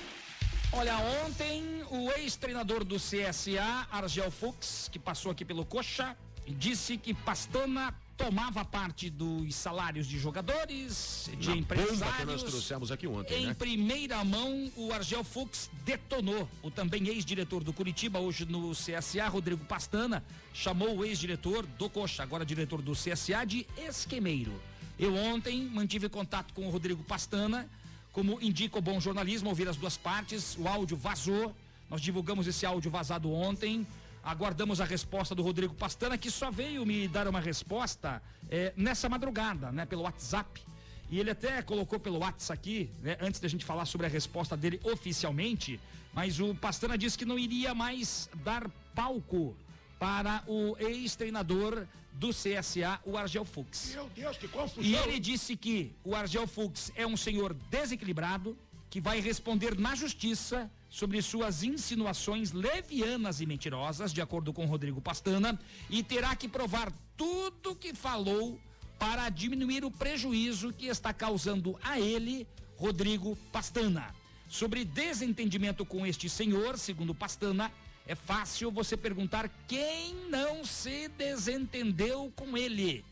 Olha, 0.72 0.97
ontem 1.26 1.84
o 1.89 2.11
ex-treinador 2.11 2.84
do 2.84 2.97
CSA, 2.97 3.88
Argel 3.91 4.32
Fux, 4.32 4.89
que 4.91 4.99
passou 4.99 5.32
aqui 5.32 5.45
pelo 5.45 5.65
Coxa, 5.65 6.15
disse 6.47 6.97
que 6.97 7.13
Pastana 7.13 7.93
tomava 8.20 8.65
parte 8.65 9.09
dos 9.09 9.55
salários 9.55 10.05
de 10.05 10.20
jogadores, 10.20 11.30
de 11.39 11.49
Na 11.51 11.55
empresários. 11.55 12.17
que 12.17 12.26
nós 12.26 12.43
trouxemos 12.43 12.91
aqui 12.91 13.07
ontem, 13.07 13.43
Em 13.43 13.45
né? 13.47 13.53
primeira 13.53 14.22
mão, 14.26 14.70
o 14.76 14.91
Argel 14.91 15.24
Fux 15.24 15.72
detonou. 15.86 16.47
O 16.61 16.70
também 16.70 17.07
ex-diretor 17.07 17.63
do 17.63 17.72
Curitiba, 17.72 18.20
hoje 18.20 18.45
no 18.45 18.72
CSA, 18.72 19.26
Rodrigo 19.30 19.63
Pastana, 19.63 20.22
chamou 20.53 20.97
o 20.97 21.05
ex-diretor 21.05 21.65
do 21.65 21.89
Coxa, 21.89 22.22
agora 22.22 22.45
diretor 22.45 22.82
do 22.82 22.91
CSA, 22.91 23.45
de 23.45 23.65
esquemeiro. 23.78 24.51
Eu 24.99 25.15
ontem 25.15 25.63
mantive 25.63 26.09
contato 26.09 26.53
com 26.53 26.67
o 26.67 26.70
Rodrigo 26.70 27.01
Pastana, 27.05 27.70
como 28.11 28.38
indica 28.41 28.78
o 28.78 28.82
bom 28.82 28.99
jornalismo, 28.99 29.47
ouvir 29.47 29.70
as 29.70 29.78
duas 29.78 29.95
partes. 29.95 30.57
O 30.57 30.67
áudio 30.67 30.97
vazou. 30.97 31.55
Nós 31.89 32.01
divulgamos 32.01 32.45
esse 32.47 32.65
áudio 32.65 32.91
vazado 32.91 33.32
ontem. 33.32 33.88
Aguardamos 34.24 34.82
a 34.82 34.86
resposta 34.86 35.34
do 35.34 35.41
Rodrigo 35.41 35.74
Pastana, 35.74 36.17
que 36.17 36.30
só 36.30 36.51
veio 36.51 36.86
me 36.86 37.07
dar 37.07 37.28
uma 37.28 37.39
resposta 37.39 38.22
eh, 38.49 38.74
nessa 38.76 39.07
madrugada, 39.07 39.72
né, 39.72 39.86
pelo 39.86 40.03
WhatsApp. 40.03 40.61
E 41.09 41.20
ele 41.20 41.32
até 41.32 41.61
colocou 41.61 41.99
pelo 41.99 42.20
WhatsApp 42.20 42.59
aqui, 42.59 42.89
né, 43.01 43.17
antes 43.22 43.39
da 43.39 43.47
gente 43.47 43.65
falar 43.65 43.86
sobre 43.86 44.05
a 44.07 44.09
resposta 44.09 44.55
dele 44.55 44.80
oficialmente, 44.84 45.80
mas 46.13 46.39
o 46.39 46.53
Pastana 46.53 46.97
disse 46.97 47.17
que 47.17 47.26
não 47.26 47.39
iria 47.39 47.74
mais 47.74 48.30
dar 48.43 48.70
palco 48.93 49.55
para 49.97 50.43
o 50.47 50.76
ex-treinador 50.80 51.86
do 52.13 52.30
CSA, 52.30 52.99
o 53.05 53.17
Argel 53.17 53.45
Fux. 53.45 53.93
Meu 53.93 54.09
Deus, 54.15 54.38
que 54.38 54.47
confusão. 54.47 54.84
E 54.84 54.95
ele 54.95 55.20
disse 55.20 55.55
que 55.55 55.93
o 56.03 56.15
Argel 56.15 56.45
Fux 56.45 56.91
é 56.95 57.07
um 57.07 57.15
senhor 57.15 57.53
desequilibrado, 57.70 58.57
que 58.89 58.99
vai 58.99 59.20
responder 59.22 59.78
na 59.78 59.95
justiça 59.95 60.70
sobre 60.89 61.21
suas 61.21 61.63
insinuações 61.63 62.51
levianas 62.51 63.41
e 63.41 63.45
mentirosas, 63.45 64.11
de 64.11 64.21
acordo 64.21 64.51
com 64.51 64.65
Rodrigo 64.65 64.99
Pastana, 64.99 65.59
e 65.89 66.01
terá 66.01 66.35
que 66.35 66.47
provar 66.47 66.91
tudo 67.15 67.75
que 67.75 67.93
falou 67.93 68.59
para 68.97 69.29
diminuir 69.29 69.85
o 69.85 69.91
prejuízo 69.91 70.73
que 70.73 70.87
está 70.87 71.13
causando 71.13 71.79
a 71.81 71.99
ele, 71.99 72.47
Rodrigo 72.75 73.35
Pastana. 73.51 74.13
Sobre 74.49 74.83
desentendimento 74.83 75.85
com 75.85 76.05
este 76.05 76.27
senhor, 76.27 76.77
segundo 76.77 77.13
Pastana, 77.13 77.71
é 78.07 78.15
fácil 78.15 78.71
você 78.71 78.97
perguntar 78.97 79.47
quem 79.67 80.15
não 80.29 80.65
se 80.65 81.07
desentendeu 81.09 82.33
com 82.35 82.57
ele. 82.57 83.05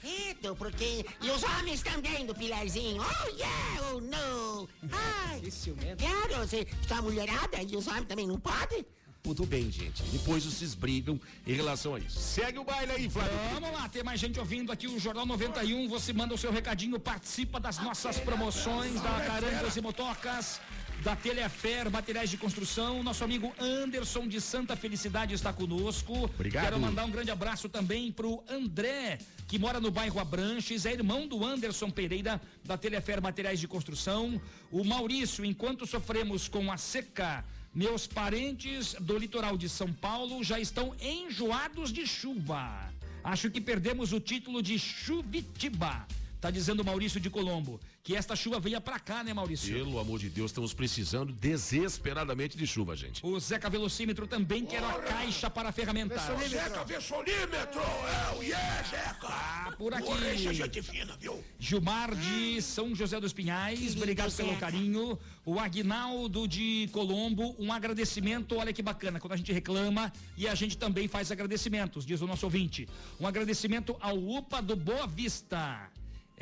Quieto, 0.01 0.57
porque. 0.57 1.05
E 1.21 1.31
os 1.31 1.43
homens 1.43 1.83
também 1.83 2.25
do 2.25 2.35
Pilarzinho. 2.35 3.03
Oh, 3.03 3.29
yeah, 3.37 3.93
oh, 3.93 4.01
no. 4.01 4.67
Ai. 4.91 5.39
Que 5.41 5.51
ciumento. 5.51 6.03
Claro, 6.03 6.47
você 6.47 6.67
está 6.81 7.03
mulherada 7.03 7.63
e 7.63 7.77
os 7.77 7.87
homens 7.89 8.07
também 8.07 8.27
não 8.27 8.41
podem? 8.41 8.87
Tudo 9.23 9.47
bem, 9.47 9.71
gente. 9.71 10.03
Depois 10.11 10.45
vocês 10.45 10.75
brigam 10.75 11.19
em 11.47 11.53
relação 11.53 11.95
a 11.95 11.99
isso. 12.01 12.19
Segue 12.19 12.59
o 12.59 12.65
baile 12.65 12.91
aí, 12.91 13.09
Flávio. 13.09 13.33
Vamos 13.55 13.71
lá, 13.71 13.89
tem 13.89 14.03
mais 14.03 14.19
gente 14.19 14.41
ouvindo 14.41 14.73
aqui 14.73 14.89
o 14.89 14.99
Jornal 14.99 15.25
91. 15.25 15.89
Você 15.89 16.13
manda 16.13 16.35
o 16.35 16.39
seu 16.39 16.51
recadinho, 16.51 16.99
participa 16.99 17.61
das 17.61 17.79
nossas 17.79 18.19
promoções 18.19 19.01
da 19.01 19.21
Carangos 19.21 19.77
e 19.77 19.81
Motocas, 19.81 20.61
da 21.05 21.15
Telefer, 21.15 21.89
materiais 21.89 22.31
de 22.31 22.37
construção. 22.37 23.01
Nosso 23.05 23.23
amigo 23.23 23.55
Anderson 23.61 24.27
de 24.27 24.41
Santa 24.41 24.75
Felicidade 24.75 25.35
está 25.35 25.53
conosco. 25.53 26.25
Obrigado. 26.25 26.65
Quero 26.65 26.81
mandar 26.81 27.05
um 27.05 27.11
grande 27.11 27.31
abraço 27.31 27.69
também 27.69 28.11
pro 28.11 28.43
André, 28.49 29.19
que 29.47 29.57
mora 29.57 29.79
no 29.79 29.93
bairro 29.93 30.19
Abranches, 30.19 30.85
é 30.85 30.95
irmão 30.95 31.29
do 31.29 31.47
Anderson 31.47 31.91
Pereira, 31.91 32.43
da 32.65 32.77
Telefer 32.77 33.23
Materiais 33.23 33.61
de 33.61 33.69
Construção. 33.69 34.41
O 34.69 34.83
Maurício, 34.83 35.45
enquanto 35.45 35.87
sofremos 35.87 36.49
com 36.49 36.73
a 36.73 36.77
seca, 36.77 37.45
meus 37.75 38.07
parentes 38.07 38.95
do 39.01 39.17
litoral 39.17 39.57
de 39.57 39.69
São 39.69 39.93
Paulo 39.93 40.45
já 40.45 40.61
estão 40.61 40.95
enjoados 41.01 41.93
de 41.93 42.07
chuva. 42.07 42.93
Acho 43.25 43.51
que 43.51 43.61
perdemos 43.61 44.13
o 44.13 44.21
título 44.21 44.63
de 44.63 44.79
Chuvitiba. 44.79 46.07
Tá 46.43 46.51
dizendo 46.51 46.85
Maurício 46.85 47.21
de 47.21 47.31
Colombo. 47.31 47.81
Que 48.03 48.17
esta 48.17 48.35
chuva 48.35 48.59
venha 48.59 48.81
pra 48.81 48.99
cá, 48.99 49.23
né, 49.23 49.33
Maurício? 49.33 49.73
Pelo 49.73 49.97
amor 50.01 50.19
de 50.19 50.29
Deus, 50.29 50.51
estamos 50.51 50.75
precisando 50.75 51.33
desesperadamente 51.33 52.59
de 52.59 52.67
chuva, 52.67 52.97
gente. 52.97 53.25
O 53.25 53.39
Zeca 53.39 53.71
Velocímetro 53.71 54.27
também 54.27 54.67
quer 54.67 54.83
a 54.83 54.95
caixa 54.95 55.49
para 55.49 55.71
ferramentas. 55.71 56.21
Zeca 56.49 56.83
Vessolímetro. 56.83 57.81
É 57.81 58.37
o 58.37 58.43
yeah, 58.43 58.83
Zeca. 58.83 59.29
Ah, 59.29 59.73
por 59.79 59.95
aqui. 59.95 60.11
É 60.25 60.53
gente 60.53 60.83
fina, 60.83 61.17
viu? 61.17 61.45
Gilmar 61.61 62.13
de 62.13 62.61
São 62.61 62.93
José 62.93 63.21
dos 63.21 63.33
Pinhais, 63.33 63.95
obrigado 63.95 64.35
pelo 64.35 64.49
Zeca. 64.49 64.63
carinho. 64.63 65.17
O 65.47 65.61
Agnaldo 65.61 66.49
de 66.49 66.89
Colombo, 66.91 67.55
um 67.57 67.73
agradecimento, 67.73 68.57
olha 68.57 68.73
que 68.73 68.83
bacana, 68.83 69.21
quando 69.21 69.35
a 69.35 69.37
gente 69.37 69.53
reclama 69.53 70.13
e 70.37 70.49
a 70.49 70.57
gente 70.57 70.77
também 70.77 71.07
faz 71.07 71.31
agradecimentos, 71.31 72.05
diz 72.05 72.21
o 72.21 72.27
nosso 72.27 72.47
ouvinte. 72.47 72.89
Um 73.21 73.29
agradecimento 73.29 73.97
ao 74.01 74.19
UPA 74.19 74.61
do 74.61 74.75
Boa 74.75 75.07
Vista. 75.07 75.92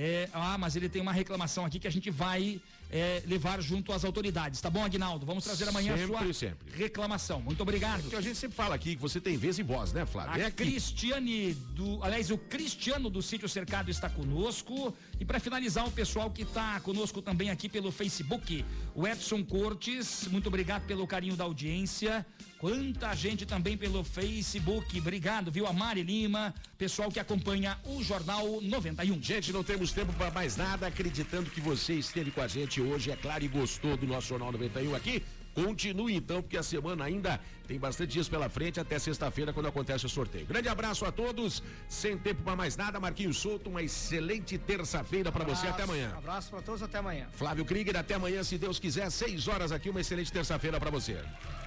É, 0.02 0.30
ah, 0.32 0.56
mas 0.56 0.76
ele 0.76 0.88
tem 0.88 1.02
uma 1.02 1.12
reclamação 1.12 1.62
aqui 1.66 1.78
que 1.78 1.86
a 1.86 1.90
gente 1.92 2.10
vai 2.10 2.58
eh, 2.90 3.22
levar 3.26 3.60
junto 3.60 3.92
às 3.92 4.02
autoridades, 4.02 4.58
tá 4.58 4.70
bom, 4.70 4.82
Aguinaldo? 4.82 5.26
Vamos 5.26 5.44
trazer 5.44 5.68
amanhã 5.68 5.94
Sempre, 5.94 6.16
a 6.16 6.20
sua 6.22 6.32
sempre. 6.32 6.72
reclamação. 6.74 7.42
Muito 7.42 7.60
obrigado. 7.62 8.00
Porque 8.00 8.16
a 8.16 8.20
gente 8.22 8.36
sempre 8.38 8.56
fala 8.56 8.74
aqui 8.74 8.96
que 8.96 9.02
você 9.02 9.20
tem 9.20 9.36
vez 9.36 9.58
e 9.58 9.62
voz, 9.62 9.92
né, 9.92 10.06
Flávio? 10.06 10.42
A 10.42 10.46
É. 10.46 10.50
Cristiane 10.50 11.52
do, 11.52 12.02
aliás, 12.02 12.30
o 12.30 12.38
Cristiano 12.38 13.10
do 13.10 13.20
Sítio 13.20 13.46
Cercado 13.46 13.90
está 13.90 14.08
conosco. 14.08 14.96
E 15.20 15.24
para 15.26 15.38
finalizar, 15.38 15.86
o 15.86 15.90
pessoal 15.90 16.30
que 16.30 16.42
está 16.44 16.80
conosco 16.80 17.20
também 17.20 17.50
aqui 17.50 17.68
pelo 17.68 17.92
Facebook, 17.92 18.64
o 18.94 19.06
Edson 19.06 19.44
Cortes, 19.44 20.26
muito 20.28 20.46
obrigado 20.46 20.86
pelo 20.86 21.06
carinho 21.06 21.36
da 21.36 21.44
audiência. 21.44 22.24
Quanta 22.60 23.14
gente 23.14 23.46
também 23.46 23.74
pelo 23.74 24.04
Facebook, 24.04 24.98
obrigado, 24.98 25.50
viu? 25.50 25.66
A 25.66 25.72
Mari 25.72 26.02
Lima, 26.02 26.54
pessoal 26.76 27.10
que 27.10 27.18
acompanha 27.18 27.78
o 27.86 28.02
Jornal 28.04 28.60
91. 28.60 29.22
Gente, 29.22 29.50
não 29.50 29.64
temos 29.64 29.92
tempo 29.92 30.12
para 30.12 30.30
mais 30.30 30.58
nada, 30.58 30.86
acreditando 30.86 31.48
que 31.48 31.58
você 31.58 31.94
esteve 31.94 32.30
com 32.30 32.42
a 32.42 32.46
gente 32.46 32.78
hoje, 32.78 33.10
é 33.10 33.16
claro, 33.16 33.42
e 33.42 33.48
gostou 33.48 33.96
do 33.96 34.06
nosso 34.06 34.28
Jornal 34.28 34.52
91 34.52 34.94
aqui. 34.94 35.22
Continue 35.64 36.14
então, 36.14 36.42
porque 36.42 36.56
a 36.56 36.62
semana 36.62 37.04
ainda 37.04 37.40
tem 37.66 37.78
bastante 37.78 38.10
dias 38.10 38.28
pela 38.28 38.48
frente, 38.48 38.80
até 38.80 38.98
sexta-feira, 38.98 39.52
quando 39.52 39.66
acontece 39.66 40.06
o 40.06 40.08
sorteio. 40.08 40.46
Grande 40.46 40.68
abraço 40.68 41.04
a 41.04 41.12
todos, 41.12 41.62
sem 41.88 42.16
tempo 42.16 42.42
para 42.42 42.56
mais 42.56 42.76
nada, 42.76 42.98
Marquinhos 42.98 43.38
Souto, 43.38 43.70
uma 43.70 43.82
excelente 43.82 44.58
terça-feira 44.58 45.30
para 45.30 45.44
você, 45.44 45.66
até 45.66 45.82
amanhã. 45.82 46.12
Abraço 46.16 46.50
pra 46.50 46.62
todos, 46.62 46.82
até 46.82 46.98
amanhã. 46.98 47.28
Flávio 47.32 47.64
Krieger, 47.64 47.96
até 47.96 48.14
amanhã, 48.14 48.42
se 48.42 48.58
Deus 48.58 48.78
quiser, 48.78 49.10
seis 49.10 49.46
horas 49.48 49.70
aqui, 49.72 49.90
uma 49.90 50.00
excelente 50.00 50.32
terça-feira 50.32 50.80
para 50.80 50.90
você. 50.90 51.18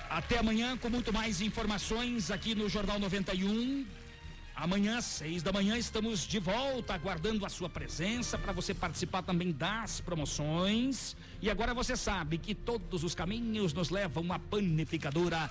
Até 0.09 0.37
amanhã 0.37 0.77
com 0.77 0.89
muito 0.89 1.11
mais 1.11 1.41
informações 1.41 2.29
aqui 2.29 2.53
no 2.53 2.69
Jornal 2.69 2.99
91. 2.99 3.85
Amanhã, 4.55 5.01
seis 5.01 5.41
da 5.41 5.51
manhã, 5.51 5.77
estamos 5.77 6.27
de 6.27 6.39
volta, 6.39 6.93
aguardando 6.93 7.43
a 7.45 7.49
sua 7.49 7.67
presença 7.67 8.37
para 8.37 8.53
você 8.53 8.73
participar 8.73 9.23
também 9.23 9.51
das 9.51 9.99
promoções. 9.99 11.15
E 11.41 11.49
agora 11.49 11.73
você 11.73 11.97
sabe 11.97 12.37
que 12.37 12.53
todos 12.53 13.03
os 13.03 13.15
caminhos 13.15 13.73
nos 13.73 13.89
levam 13.89 14.31
à 14.31 14.37
panificadora 14.37 15.49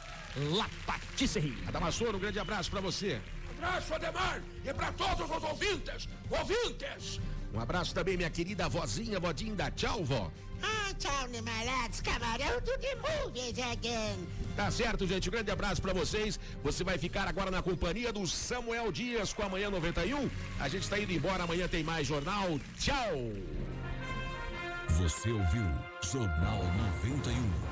La 0.53 0.71
Patisserie. 0.87 1.59
Adamastor, 1.67 2.15
um 2.15 2.19
grande 2.19 2.39
abraço 2.39 2.71
para 2.71 2.81
você. 2.81 3.21
Abraço, 3.59 3.93
Ademar, 3.95 4.41
e 4.65 4.73
para 4.73 4.93
todos 4.93 5.29
os 5.29 5.43
ouvintes, 5.43 6.09
ouvintes. 6.31 7.21
Um 7.53 7.61
abraço 7.61 7.93
também, 7.93 8.17
minha 8.17 8.31
querida 8.31 8.69
vozinha, 8.69 9.21
vodinha, 9.21 9.71
tchau, 9.73 10.05
vó. 10.05 10.33
Ah, 10.63 10.95
tchau, 10.99 11.29
Nemalados, 11.29 12.01
camarão 12.01 12.61
do 12.61 12.79
The 12.79 12.95
Movies 12.97 13.59
Again. 13.59 14.27
Tá 14.57 14.71
certo, 14.71 15.07
gente. 15.07 15.29
Um 15.29 15.33
grande 15.33 15.51
abraço 15.51 15.81
pra 15.81 15.93
vocês. 15.93 16.39
Você 16.63 16.85
vai 16.85 16.99
ficar 16.99 17.27
agora 17.27 17.51
na 17.51 17.63
companhia 17.63 18.13
do 18.13 18.27
Samuel 18.27 18.93
Dias 18.93 19.33
com 19.33 19.43
amanhã 19.43 19.71
91. 19.71 20.31
A 20.61 20.69
gente 20.69 20.89
tá 20.89 20.99
indo 20.99 21.13
embora. 21.13 21.45
Amanhã 21.45 21.67
tem 21.67 21.83
mais 21.83 22.07
jornal. 22.07 22.61
Tchau. 22.79 23.33
Você 24.89 25.31
ouviu 25.31 25.65
Jornal 26.03 26.63
91. 27.01 27.72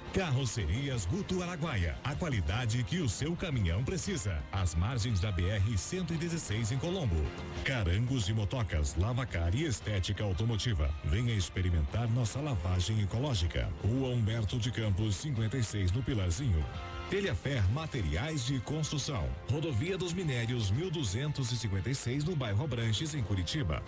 Carrocerias 0.13 1.05
Guto 1.05 1.41
Araguaia. 1.41 1.95
A 2.03 2.13
qualidade 2.13 2.83
que 2.83 2.99
o 2.99 3.07
seu 3.07 3.33
caminhão 3.33 3.81
precisa. 3.83 4.43
Às 4.51 4.75
margens 4.75 5.21
da 5.21 5.31
BR-116 5.31 6.71
em 6.71 6.77
Colombo. 6.77 7.15
Carangos 7.63 8.27
e 8.27 8.33
motocas, 8.33 8.95
lavacar 8.97 9.55
e 9.55 9.63
estética 9.63 10.23
automotiva. 10.23 10.93
Venha 11.05 11.33
experimentar 11.33 12.09
nossa 12.09 12.41
lavagem 12.41 13.01
ecológica. 13.01 13.69
Rua 13.81 14.09
Humberto 14.09 14.59
de 14.59 14.69
Campos, 14.69 15.15
56 15.15 15.93
no 15.93 16.03
Pilarzinho. 16.03 16.63
Telhafer 17.09 17.63
Materiais 17.71 18.45
de 18.45 18.59
Construção. 18.59 19.29
Rodovia 19.49 19.97
dos 19.97 20.11
Minérios 20.11 20.71
1256 20.71 22.25
no 22.25 22.35
bairro 22.35 22.63
Abranches, 22.63 23.15
em 23.15 23.23
Curitiba. 23.23 23.81